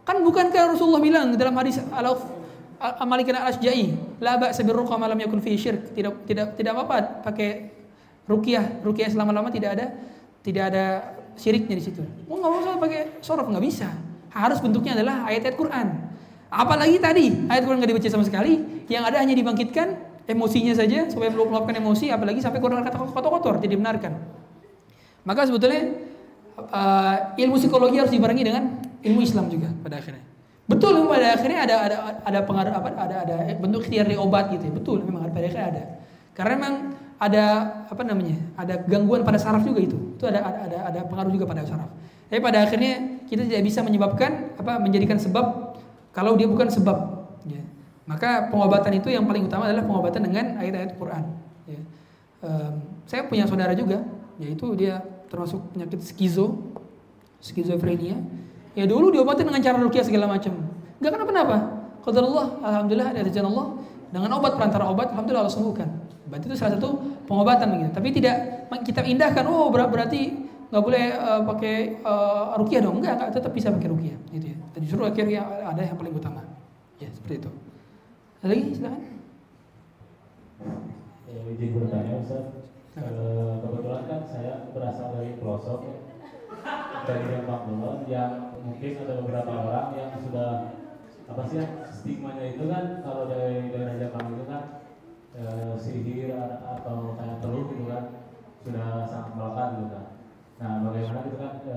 Kan 0.06 0.22
bukankah 0.22 0.78
Rasulullah 0.78 1.02
bilang 1.02 1.34
dalam 1.34 1.54
hadis 1.58 1.82
al 1.82 2.06
Amalikan 2.76 3.40
al-Asja'i, 3.40 3.96
la 4.20 4.36
ba'sa 4.36 4.62
birruqa 4.62 5.00
ma 5.00 5.08
lam 5.08 5.18
yakun 5.18 5.40
fi. 5.40 5.56
Tidak 5.58 6.28
tidak 6.28 6.60
tidak 6.60 6.72
apa-apa 6.76 7.24
pakai 7.24 7.72
rukiah, 8.28 8.84
rukiah 8.84 9.08
selama-lama 9.10 9.48
tidak 9.48 9.80
ada 9.80 9.86
tidak 10.44 10.64
ada 10.76 10.86
syiriknya 11.40 11.80
di 11.80 11.84
situ. 11.84 12.04
Mau 12.28 12.38
nggak 12.38 12.52
usah 12.52 12.76
pakai 12.78 13.02
sorof 13.24 13.48
nggak 13.48 13.64
bisa. 13.64 13.90
Harus 14.30 14.60
bentuknya 14.60 15.00
adalah 15.00 15.24
ayat-ayat 15.26 15.56
Quran. 15.56 15.88
Apalagi 16.50 16.98
tadi 17.02 17.32
ayat 17.50 17.66
Quran 17.66 17.82
nggak 17.82 17.92
dibaca 17.92 18.10
sama 18.10 18.26
sekali, 18.26 18.86
yang 18.88 19.04
ada 19.04 19.20
hanya 19.22 19.34
dibangkitkan 19.34 19.98
emosinya 20.26 20.74
saja 20.78 21.10
supaya 21.10 21.30
meluapkan 21.34 21.76
emosi, 21.76 22.10
apalagi 22.10 22.42
sampai 22.42 22.62
keluar 22.62 22.82
kata 22.86 22.98
kotor-kotor 22.98 23.62
jadi 23.62 23.76
benarkan. 23.78 24.14
Maka 25.26 25.50
sebetulnya 25.50 25.96
uh, 26.58 27.34
ilmu 27.38 27.58
psikologi 27.58 27.98
harus 27.98 28.14
dibarengi 28.14 28.44
dengan 28.46 28.78
ilmu 29.02 29.20
Islam 29.26 29.50
juga 29.50 29.74
pada 29.82 29.98
akhirnya. 29.98 30.24
Betul 30.66 31.06
pada 31.06 31.38
akhirnya 31.38 31.60
ada 31.66 31.76
ada 31.86 31.98
ada 32.26 32.40
pengaruh 32.42 32.74
apa 32.74 32.90
ada 32.98 33.16
ada 33.26 33.36
bentuk 33.58 33.86
ikhtiar 33.86 34.10
obat 34.18 34.54
gitu 34.54 34.70
ya. 34.70 34.74
Betul 34.74 34.98
memang 35.06 35.30
pada 35.30 35.46
akhirnya 35.46 35.68
ada. 35.74 35.84
Karena 36.34 36.54
memang 36.58 36.76
ada 37.16 37.46
apa 37.88 38.04
namanya 38.04 38.36
ada 38.60 38.76
gangguan 38.84 39.24
pada 39.24 39.40
saraf 39.40 39.64
juga 39.64 39.80
itu 39.80 39.96
itu 39.96 40.24
ada 40.28 40.44
ada 40.44 40.78
ada 40.92 41.00
pengaruh 41.08 41.32
juga 41.32 41.48
pada 41.48 41.64
saraf 41.64 41.88
tapi 42.28 42.40
pada 42.44 42.68
akhirnya 42.68 43.24
kita 43.30 43.48
tidak 43.48 43.64
bisa 43.64 43.80
menyebabkan 43.86 44.52
apa 44.60 44.84
menjadikan 44.84 45.16
sebab 45.16 45.65
kalau 46.16 46.40
dia 46.40 46.48
bukan 46.48 46.72
sebab 46.72 47.28
ya. 47.44 47.60
maka 48.08 48.48
pengobatan 48.48 48.96
itu 48.98 49.12
yang 49.12 49.28
paling 49.28 49.52
utama 49.52 49.68
adalah 49.68 49.84
pengobatan 49.84 50.24
dengan 50.24 50.46
ayat-ayat 50.64 50.92
Quran 50.96 51.24
ya. 51.68 51.80
um, 52.42 52.74
saya 53.04 53.28
punya 53.28 53.44
saudara 53.46 53.76
juga 53.76 54.02
yaitu 54.40 54.72
dia 54.80 55.04
termasuk 55.28 55.60
penyakit 55.76 56.00
skizo 56.00 56.72
skizofrenia 57.44 58.16
ya 58.74 58.88
dulu 58.88 59.12
diobatin 59.12 59.46
dengan 59.46 59.62
cara 59.62 59.78
rukyah 59.84 60.08
segala 60.08 60.32
macam 60.32 60.56
nggak 61.04 61.12
kenapa-napa 61.12 61.58
Allah 62.06 62.48
alhamdulillah 62.64 63.12
ada 63.12 63.42
Allah 63.44 63.68
dengan 64.10 64.32
obat 64.40 64.56
perantara 64.56 64.88
obat 64.88 65.12
alhamdulillah 65.12 65.44
Allah 65.44 65.56
sembuhkan 65.58 65.90
Berarti 66.26 66.46
itu 66.50 66.56
salah 66.58 66.74
satu 66.78 66.90
pengobatan 67.30 67.86
gitu. 67.86 67.92
Tapi 67.94 68.10
tidak 68.10 68.36
kita 68.82 69.06
indahkan, 69.06 69.46
oh 69.46 69.70
berarti 69.70 70.45
nggak 70.76 70.84
boleh 70.84 71.06
uh, 71.16 71.42
pakai 71.48 71.76
uh, 72.04 72.60
rukiah 72.60 72.84
dong. 72.84 73.00
Enggak, 73.00 73.16
enggak, 73.16 73.32
tetap 73.40 73.56
bisa 73.56 73.72
pakai 73.72 73.88
rukiah 73.96 74.20
gitu 74.36 74.52
ya. 74.52 74.58
Dan 74.76 74.80
justru 74.84 75.08
akhirnya 75.08 75.48
ada 75.64 75.80
yang 75.80 75.96
paling 75.96 76.12
utama. 76.12 76.44
Ya, 77.00 77.08
seperti 77.16 77.48
itu. 77.48 77.52
Ada 78.44 78.52
lagi 78.52 78.64
silakan. 78.76 79.04
Ya, 81.32 81.40
izin 81.48 81.70
bertanya 81.80 82.12
Ustaz. 82.20 82.46
Uh, 83.00 83.64
kebetulan 83.64 84.04
kan 84.04 84.22
saya 84.28 84.68
berasal 84.76 85.16
dari 85.16 85.40
pelosok 85.40 85.80
ya. 85.88 85.96
dari 87.06 87.24
Rempang 87.32 87.64
Kulon 87.72 88.04
yang 88.12 88.32
mungkin 88.66 88.92
ada 89.00 89.14
beberapa 89.24 89.52
orang 89.52 89.88
yang 89.96 90.12
sudah 90.20 90.76
apa 91.26 91.42
sih 91.50 91.58
ya 91.62 91.66
stigmanya 91.90 92.54
itu 92.54 92.70
kan 92.70 93.02
kalau 93.02 93.26
dari 93.30 93.70
daerah 93.74 93.98
Jepang 93.98 94.26
itu 94.34 94.46
kan 94.46 94.64
e, 95.34 95.44
sihir 95.78 96.38
atau 96.62 97.18
kayak 97.18 97.42
telur 97.42 97.66
gitu 97.74 97.86
kan 97.90 98.04
sudah 98.62 99.10
sangat 99.10 99.32
melekat 99.34 99.70
gitu 99.82 99.90
kan 99.90 100.06
nah 100.56 100.80
bagaimana 100.88 101.28
gitu 101.28 101.38
kan 101.38 101.54
e, 101.68 101.76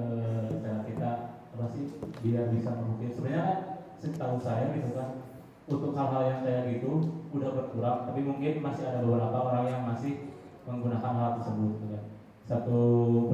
cara 0.62 0.80
kita 0.86 1.10
apa 1.58 1.64
sih 1.74 1.84
biar 2.22 2.46
bisa 2.54 2.70
mengukir? 2.78 3.10
Sebenarnya 3.10 3.42
kan 3.42 3.58
setahu 3.98 4.38
saya 4.38 4.70
gitu 4.78 4.94
kan 4.94 5.26
untuk 5.66 5.92
hal-hal 5.98 6.22
yang 6.24 6.40
kayak 6.46 6.78
gitu 6.78 7.10
udah 7.34 7.50
berkurang 7.52 8.08
tapi 8.08 8.20
mungkin 8.24 8.62
masih 8.62 8.84
ada 8.86 9.02
beberapa 9.02 9.36
orang 9.36 9.64
yang 9.66 9.82
masih 9.84 10.32
menggunakan 10.64 11.12
hal 11.18 11.30
tersebut 11.42 11.68
gitu 11.76 11.86
kan. 11.92 12.04
Satu 12.48 12.78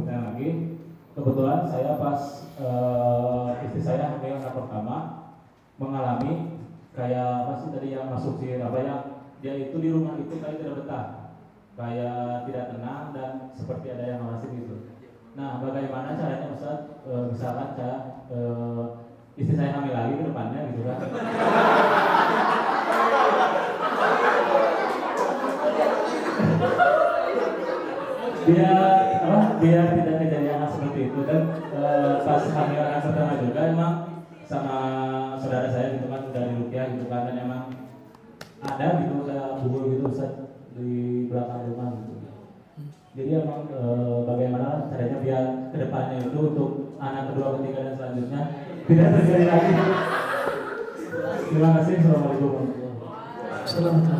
pertanyaan 0.01 0.27
lagi 0.33 0.49
kebetulan 1.15 1.61
saya 1.69 1.91
pas 2.01 2.21
e, 2.59 2.69
istri 3.69 3.81
saya 3.85 4.17
hamil 4.17 4.41
anak 4.41 4.55
pertama 4.57 4.97
mengalami 5.79 6.63
kayak 6.95 7.47
apa 7.47 7.53
sih 7.59 7.71
tadi 7.75 7.89
yang 7.91 8.07
masuk 8.07 8.39
sihir 8.39 8.63
apa 8.63 8.79
yang 8.79 9.01
dia 9.43 9.55
itu 9.59 9.77
di 9.83 9.91
rumah 9.91 10.15
itu 10.17 10.39
kayak 10.39 10.63
tidak 10.63 10.75
betah 10.83 11.07
kayak 11.75 12.47
tidak 12.47 12.65
tenang 12.71 13.05
dan 13.11 13.33
seperti 13.59 13.87
ada 13.91 14.05
yang 14.15 14.21
ngasih 14.31 14.51
gitu 14.63 14.94
nah 15.35 15.59
bagaimana 15.59 16.15
caranya 16.15 16.55
Ustaz 16.55 16.79
e, 17.03 17.13
misalkan 17.35 17.75
saya 17.75 18.23
e, 18.31 18.39
istri 19.35 19.59
saya 19.59 19.75
hamil 19.75 19.91
lagi 19.91 20.15
ke 20.15 20.25
depannya 20.31 20.61
gitu 20.71 20.83
kan 20.87 20.99
biar 28.47 28.79
apa 29.27 29.41
biar 29.59 29.85
tidak 29.99 30.17
kejadian 30.23 30.71
seperti 30.71 31.01
itu 31.11 31.21
dan 31.27 31.43
e, 31.75 31.83
pas 32.23 32.45
hamil 32.55 32.81
anak 32.87 33.03
pertama 33.03 33.35
juga 33.43 33.61
emang 33.75 33.95
sama 34.47 34.79
saudara 35.43 35.67
saya 35.75 35.99
gitu 35.99 36.07
kan 36.15 36.31
udah 36.31 36.43
di 36.47 36.55
Rupiah 36.63 36.87
gitu 36.95 37.11
kan 37.11 37.27
dan 37.27 37.43
emang 37.43 37.75
ada 38.63 38.87
gitu 39.03 39.27
kayak 39.27 39.67
bubur 39.67 39.83
gitu 39.91 40.05
Ustaz 40.15 40.31
di 40.79 41.27
belakang 41.27 41.75
rumah 41.75 41.91
gitu. 41.99 42.14
Jadi 43.15 43.31
emang 43.31 43.71
e, 43.71 43.81
bagaimana 44.27 44.91
caranya 44.91 45.23
biar 45.23 45.45
ke 45.71 45.77
depannya 45.79 46.19
itu 46.27 46.39
untuk 46.51 46.99
anak 46.99 47.31
kedua, 47.31 47.63
ketiga 47.63 47.81
dan 47.87 47.95
selanjutnya 47.95 48.41
tidak 48.91 49.09
terjadi 49.15 49.45
lagi. 49.47 49.73
Terima 51.47 51.71
kasih. 51.79 51.95
Assalamualaikum 52.03 52.53
Assalamualaikum. 53.63 54.19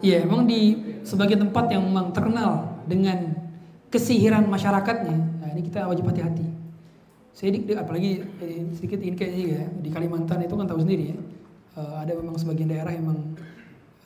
Iya, 0.00 0.16
emang 0.24 0.48
di 0.48 0.60
sebagian 1.04 1.44
tempat 1.44 1.68
yang 1.68 1.84
memang 1.84 2.16
terkenal 2.16 2.80
dengan 2.88 3.36
kesihiran 3.92 4.48
masyarakatnya, 4.48 5.44
nah 5.44 5.48
ini 5.52 5.68
kita 5.68 5.84
wajib 5.84 6.08
hati-hati. 6.08 6.48
Saya 7.36 7.52
di, 7.52 7.60
apalagi 7.76 8.24
eh, 8.40 8.64
sedikit 8.80 8.96
ini 9.04 9.12
kayaknya 9.12 9.44
ya 9.44 9.64
di 9.68 9.92
Kalimantan 9.92 10.40
itu 10.40 10.56
kan 10.56 10.64
tahu 10.64 10.80
sendiri 10.80 11.12
ya, 11.12 11.18
uh, 11.76 12.00
ada 12.00 12.16
memang 12.16 12.34
sebagian 12.40 12.72
daerah 12.72 12.96
yang 12.96 13.04
memang 13.10 13.20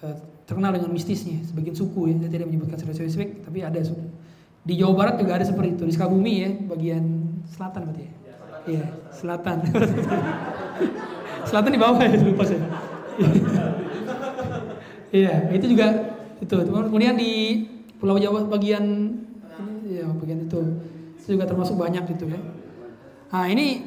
uh, 0.03 0.17
terkenal 0.53 0.77
dengan 0.77 0.93
mistisnya, 0.93 1.41
sebagian 1.49 1.73
suku 1.73 2.13
ya, 2.13 2.15
saya 2.21 2.31
tidak 2.37 2.47
menyebutkan 2.53 2.77
secara 2.77 2.97
spesifik, 3.01 3.41
tapi 3.41 3.65
ada 3.65 3.81
suku. 3.81 4.05
Di 4.63 4.77
Jawa 4.77 4.93
Barat 4.93 5.15
juga 5.17 5.41
ada 5.41 5.49
seperti 5.49 5.81
itu, 5.81 5.83
di 5.89 5.93
Sukabumi 5.97 6.35
ya, 6.45 6.51
bagian 6.69 7.05
selatan 7.49 7.81
berarti 7.89 8.03
ya. 8.05 8.13
Iya, 8.63 8.85
selatan. 9.11 9.57
selatan 11.49 11.71
di 11.73 11.81
bawah 11.81 11.99
ya, 12.05 12.21
lupa 12.21 12.45
saya. 12.45 12.61
Iya, 15.13 15.53
itu 15.53 15.77
juga 15.77 16.17
itu. 16.41 16.57
Kemudian 16.57 17.21
di 17.21 17.69
Pulau 18.01 18.17
Jawa 18.17 18.49
bagian 18.49 19.13
ya 19.85 20.09
bagian 20.09 20.49
itu 20.49 20.61
itu 21.21 21.39
juga 21.39 21.45
termasuk 21.45 21.77
banyak 21.77 22.17
itu 22.17 22.33
ya. 22.33 22.41
Nah 23.29 23.45
ini 23.47 23.85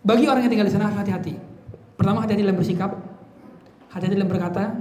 bagi 0.00 0.24
orang 0.24 0.48
yang 0.48 0.52
tinggal 0.56 0.68
di 0.68 0.74
sana 0.74 0.88
hati-hati. 0.88 1.36
Pertama 2.00 2.24
hati-hati 2.24 2.42
dalam 2.48 2.56
bersikap, 2.56 2.96
hati-hati 3.92 4.16
dalam 4.18 4.32
berkata, 4.32 4.74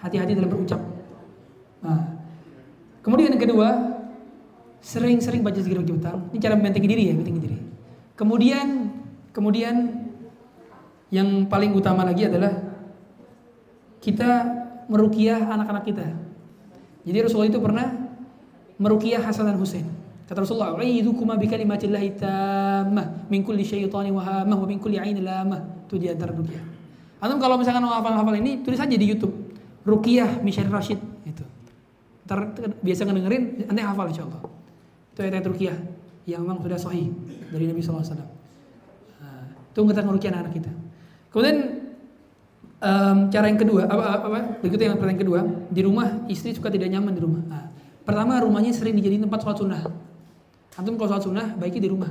hati-hati 0.00 0.32
dalam 0.36 0.50
berucap. 0.50 0.80
Nah, 1.84 2.20
kemudian 3.04 3.32
yang 3.32 3.42
kedua 3.42 3.68
sering-sering 4.80 5.44
baca 5.44 5.60
zikir 5.60 5.80
bagi 5.80 5.92
utang. 5.92 6.28
Ini 6.32 6.40
cara 6.40 6.56
membentengi 6.56 6.88
diri 6.88 7.02
ya, 7.08 7.12
membentengi 7.12 7.40
diri. 7.44 7.58
Kemudian 8.16 8.68
kemudian 9.30 9.76
yang 11.12 11.46
paling 11.46 11.72
utama 11.76 12.04
lagi 12.04 12.26
adalah 12.26 12.52
kita 14.00 14.30
merukiah 14.88 15.38
anak-anak 15.38 15.84
kita. 15.84 16.06
Jadi 17.04 17.18
Rasulullah 17.20 17.50
itu 17.52 17.60
pernah 17.60 17.86
merukiah 18.80 19.20
Hasan 19.20 19.48
dan 19.48 19.60
Husain. 19.60 19.84
Kata 20.24 20.46
Rasulullah, 20.46 20.78
"Aidukuma 20.78 21.34
bi 21.36 21.50
kalimatillahi 21.50 22.16
tammah 22.16 23.26
min 23.28 23.42
kulli 23.42 23.66
syaitanin 23.66 24.14
wahamah 24.14 24.56
wa 24.56 24.66
min 24.66 24.78
kulli 24.78 24.96
ainin 24.96 25.26
lamah." 25.26 25.84
Itu 25.90 25.98
di 25.98 26.06
antara 26.06 26.30
rukiah. 26.30 26.62
Antum 27.20 27.42
kalau 27.42 27.58
misalkan 27.60 27.82
mau 27.82 27.92
hafal-hafal 27.98 28.38
ini, 28.38 28.62
tulis 28.62 28.78
aja 28.78 28.94
di 28.94 29.04
YouTube. 29.04 29.34
Rukiah 29.84 30.40
Misyar 30.44 30.68
Rashid 30.68 31.00
itu. 31.24 31.44
Ntar 32.28 32.52
biasa 32.84 33.08
ngedengerin, 33.08 33.66
nanti 33.66 33.80
hafal 33.82 34.08
insyaallah. 34.12 34.42
Itu 35.16 35.18
ayat-ayat 35.24 35.46
rukiah 35.50 35.76
yang 36.28 36.44
memang 36.46 36.62
sudah 36.62 36.78
sahih 36.78 37.10
dari 37.50 37.64
Nabi 37.66 37.80
SAW. 37.82 38.04
Nah, 38.04 39.44
itu 39.50 39.80
kita 39.80 40.00
ngerukiah 40.04 40.32
anak 40.36 40.54
kita. 40.54 40.70
Kemudian 41.32 41.80
Um, 42.80 43.28
cara 43.28 43.52
yang 43.52 43.60
kedua, 43.60 43.84
apa, 43.84 44.04
apa, 44.16 44.24
apa 44.24 44.38
berikutnya 44.64 44.88
yang 44.88 44.96
pertanyaan 44.96 45.20
kedua, 45.20 45.40
di 45.68 45.84
rumah 45.84 46.24
istri 46.32 46.56
suka 46.56 46.72
tidak 46.72 46.88
nyaman 46.88 47.12
di 47.12 47.20
rumah. 47.20 47.44
Nah, 47.44 47.68
pertama 48.08 48.40
rumahnya 48.40 48.72
sering 48.72 48.96
dijadikan 48.96 49.28
tempat 49.28 49.44
sholat 49.44 49.60
sunnah. 49.60 49.80
Antum 50.80 50.96
kalau 50.96 51.12
sholat 51.12 51.24
sunnah 51.28 51.46
baiknya 51.60 51.84
di 51.84 51.90
rumah. 51.92 52.08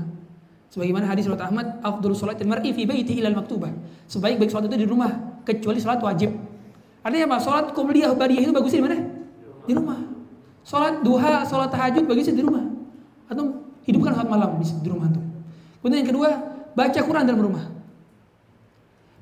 Sebagaimana 0.70 1.10
hadis 1.10 1.26
sholat 1.26 1.42
Ahmad, 1.42 1.82
afdhul 1.82 2.14
sholat 2.14 2.38
mar'i 2.46 2.70
fi 2.70 2.86
baiti 2.86 3.18
ilal 3.18 3.34
maktubah. 3.34 3.74
Sebaik 4.06 4.38
baik 4.38 4.54
sholat 4.54 4.70
itu 4.70 4.78
di 4.78 4.86
rumah, 4.86 5.42
kecuali 5.42 5.82
sholat 5.82 6.06
wajib. 6.06 6.38
Artinya 7.10 7.26
apa? 7.26 7.38
Sholat 7.42 7.66
kubliyah 7.74 8.14
badiyah 8.14 8.46
itu 8.46 8.54
bagusnya 8.54 8.80
di 8.80 8.86
mana? 8.86 8.98
Di 9.66 9.74
rumah. 9.74 9.98
Sholat 10.62 11.02
duha, 11.02 11.42
sholat 11.50 11.74
tahajud 11.74 12.06
bagusnya 12.06 12.38
di 12.38 12.46
rumah. 12.46 12.70
Atau 13.26 13.66
hidupkan 13.90 14.14
sholat 14.14 14.30
malam 14.30 14.62
di 14.62 14.90
rumah 14.94 15.10
antum. 15.10 15.26
Kemudian 15.82 16.06
yang 16.06 16.10
kedua, 16.14 16.30
baca 16.78 17.00
Quran 17.02 17.26
dalam 17.26 17.42
rumah. 17.42 17.66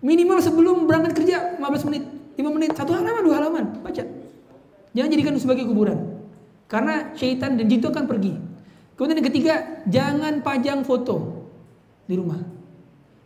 Minimal 0.03 0.37
sebelum 0.43 0.83
berangkat 0.83 1.15
kerja 1.15 1.55
15 1.55 1.87
menit, 1.87 2.03
5 2.35 2.55
menit, 2.59 2.69
satu 2.75 2.91
halaman, 2.91 3.23
dua 3.23 3.35
halaman, 3.39 3.63
baca. 3.79 4.03
Jangan 4.91 5.09
jadikan 5.09 5.31
itu 5.39 5.41
sebagai 5.47 5.63
kuburan. 5.63 6.27
Karena 6.67 7.15
syaitan 7.15 7.55
dan 7.55 7.71
jin 7.71 7.79
itu 7.79 7.87
akan 7.87 8.03
pergi. 8.03 8.35
Kemudian 8.99 9.23
yang 9.23 9.29
ketiga, 9.31 9.53
jangan 9.87 10.43
pajang 10.43 10.83
foto 10.83 11.47
di 12.03 12.19
rumah. 12.19 12.43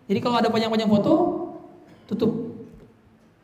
Jadi 0.05 0.20
kalau 0.22 0.38
ada 0.38 0.53
pajang-pajang 0.53 0.89
foto, 0.91 1.14
tutup. 2.05 2.32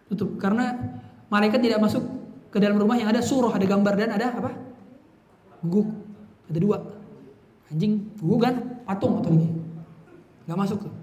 Tutup. 0.07 0.30
Karena 0.39 0.96
malaikat 1.28 1.59
tidak 1.59 1.80
masuk 1.84 2.03
ke 2.51 2.57
dalam 2.57 2.80
rumah 2.80 2.95
yang 2.95 3.11
ada 3.11 3.19
surah, 3.19 3.53
ada 3.53 3.65
gambar 3.67 3.93
dan 3.99 4.09
ada 4.15 4.28
apa? 4.34 4.51
Guguk. 5.63 5.88
Ada 6.47 6.59
dua. 6.63 6.78
Anjing, 7.67 8.07
guguk 8.19 8.39
kan? 8.47 8.55
Patung 8.88 9.19
atau 9.19 9.36
lagi. 9.36 9.49
Gak 10.47 10.57
masuk 10.57 10.78
tuh. 10.88 10.93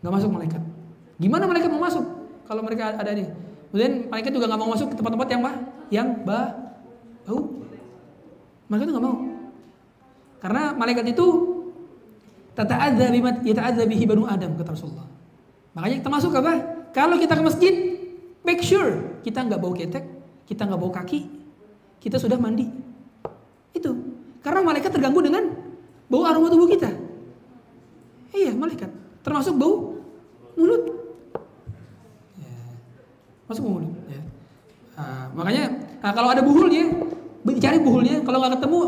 Gak 0.00 0.12
masuk 0.14 0.30
malaikat. 0.30 0.62
Gimana 1.18 1.44
malaikat 1.48 1.70
mau 1.72 1.82
masuk 1.82 2.04
kalau 2.46 2.62
mereka 2.62 2.94
ada 2.94 3.10
ini? 3.10 3.26
Kemudian 3.72 4.06
malaikat 4.12 4.30
juga 4.30 4.46
nggak 4.46 4.60
mau 4.62 4.70
masuk 4.70 4.86
ke 4.92 4.96
tempat-tempat 5.00 5.28
yang 5.32 5.42
bah, 5.42 5.54
yang 5.90 6.08
bah, 6.22 6.48
bau. 7.26 7.42
Mereka 8.70 8.82
itu 8.86 8.92
nggak 8.94 9.04
mau. 9.04 9.16
Karena 10.38 10.62
malaikat 10.76 11.04
itu 11.10 11.26
tata'adza 12.54 13.10
bima 13.10 13.30
yata'adza 13.42 13.82
bihi 13.88 14.04
banu 14.06 14.28
Adam 14.28 14.54
kata 14.54 14.70
Rasulullah. 14.76 15.08
Makanya 15.74 16.04
termasuk 16.04 16.30
apa? 16.36 16.52
Kalau 16.94 17.18
kita 17.18 17.36
ke 17.36 17.42
masjid, 17.42 17.74
make 18.46 18.62
sure 18.62 19.15
kita 19.26 19.42
nggak 19.42 19.58
bau 19.58 19.74
ketek, 19.74 20.06
kita 20.46 20.62
nggak 20.70 20.78
bau 20.78 20.94
kaki, 20.94 21.26
kita 21.98 22.22
sudah 22.22 22.38
mandi. 22.38 22.70
Itu. 23.74 23.90
Karena 24.38 24.62
malaikat 24.62 24.94
terganggu 24.94 25.18
dengan 25.18 25.50
bau 26.06 26.22
aroma 26.22 26.46
tubuh 26.46 26.70
kita. 26.70 26.94
Iya, 28.30 28.54
malaikat. 28.54 28.94
Termasuk 29.26 29.58
bau 29.58 29.98
mulut 30.54 30.82
masuk 33.46 33.62
mulut 33.62 33.94
ya. 34.10 34.20
Nah, 34.98 35.24
makanya 35.36 35.64
nah, 36.02 36.12
kalau 36.16 36.28
ada 36.34 36.42
buhulnya 36.42 36.84
dicari 37.46 37.78
buhulnya 37.78 38.26
kalau 38.26 38.42
nggak 38.42 38.58
ketemu 38.58 38.80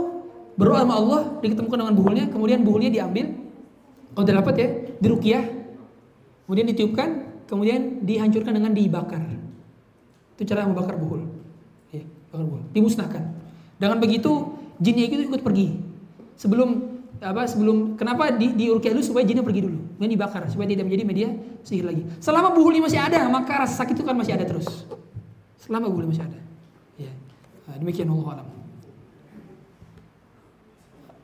berdoa 0.58 0.82
sama 0.82 0.94
Allah 0.98 1.20
diketemukan 1.38 1.78
dengan 1.78 1.94
buhulnya 1.94 2.24
kemudian 2.26 2.66
buhulnya 2.66 2.90
diambil 2.90 3.30
kalau 4.16 4.24
tidak 4.26 4.38
dapat 4.42 4.54
ya 4.58 4.68
dirukiah 4.98 5.44
kemudian 6.42 6.66
ditiupkan 6.74 7.08
kemudian 7.46 8.02
dihancurkan 8.02 8.52
dengan 8.58 8.72
dibakar 8.74 9.22
itu 10.38 10.46
cara 10.46 10.62
membakar 10.70 10.94
buhul 10.94 11.26
ya, 11.90 12.06
bakar 12.30 12.46
buhul 12.46 12.62
dimusnahkan 12.70 13.26
dengan 13.82 13.98
begitu 13.98 14.54
jinnya 14.78 15.10
itu 15.10 15.26
ikut 15.26 15.42
pergi 15.42 15.74
sebelum 16.38 16.98
apa 17.18 17.50
sebelum 17.50 17.98
kenapa 17.98 18.30
di, 18.30 18.54
di 18.54 18.70
dulu 18.70 19.02
supaya 19.02 19.26
jinnya 19.26 19.42
pergi 19.42 19.66
dulu 19.66 19.78
dan 19.98 20.06
dibakar 20.06 20.46
supaya 20.46 20.70
tidak 20.70 20.86
menjadi 20.86 21.02
media 21.02 21.28
sihir 21.66 21.90
lagi 21.90 22.06
selama 22.22 22.54
buhuli 22.54 22.78
masih 22.78 23.02
ada 23.02 23.26
maka 23.26 23.66
rasa 23.66 23.82
sakit 23.82 23.98
itu 23.98 24.06
kan 24.06 24.14
masih 24.14 24.38
ada 24.38 24.46
terus 24.46 24.86
selama 25.58 25.90
buhuli 25.90 26.14
masih 26.14 26.22
ada 26.22 26.38
ya 26.94 27.10
nah, 27.66 27.74
demikian 27.82 28.06
Allah 28.14 28.38
alam 28.38 28.48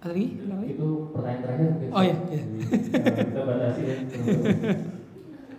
ada 0.02 0.12
lagi? 0.12 0.26
itu 0.74 0.88
pertanyaan 1.14 1.40
terakhir 1.46 1.66
mungkin 1.70 1.88
oh 1.94 2.02
iya, 2.02 2.16
iya. 2.28 2.42
kita 3.22 3.42
batasi 3.46 3.82
ya 3.86 3.94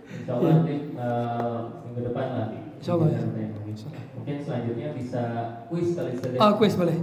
Insya 0.06 0.32
Allah 0.36 0.50
nanti 0.52 0.74
uh, 1.00 1.58
minggu 1.88 2.00
depan 2.12 2.26
lah 2.30 2.48
Insya 2.80 2.92
Allah 2.96 3.08
ya. 3.12 3.20
Mungkin 4.16 4.36
selanjutnya 4.42 4.88
bisa 4.96 5.22
kuis 5.68 5.94
kali 5.94 6.12
saja. 6.18 6.36
Oh 6.40 6.52
kuis 6.58 6.74
boleh. 6.74 6.96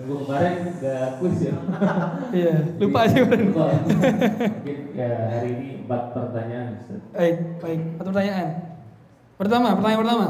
Minggu 0.00 0.14
kemarin 0.24 0.54
nggak 0.80 1.08
kuis 1.20 1.38
ya. 1.44 1.54
Iya, 2.40 2.54
lupa 2.80 3.00
sih 3.04 3.18
kemarin. 3.20 3.48
Mungkin 3.52 4.78
ya 4.96 5.10
hari 5.28 5.48
ini 5.60 5.68
empat 5.84 6.02
pertanyaan. 6.16 6.68
Baik, 7.12 7.36
baik. 7.60 7.80
Empat 7.98 8.06
pertanyaan. 8.08 8.48
Pertama, 9.36 9.68
pertanyaan 9.76 10.00
pertama. 10.00 10.26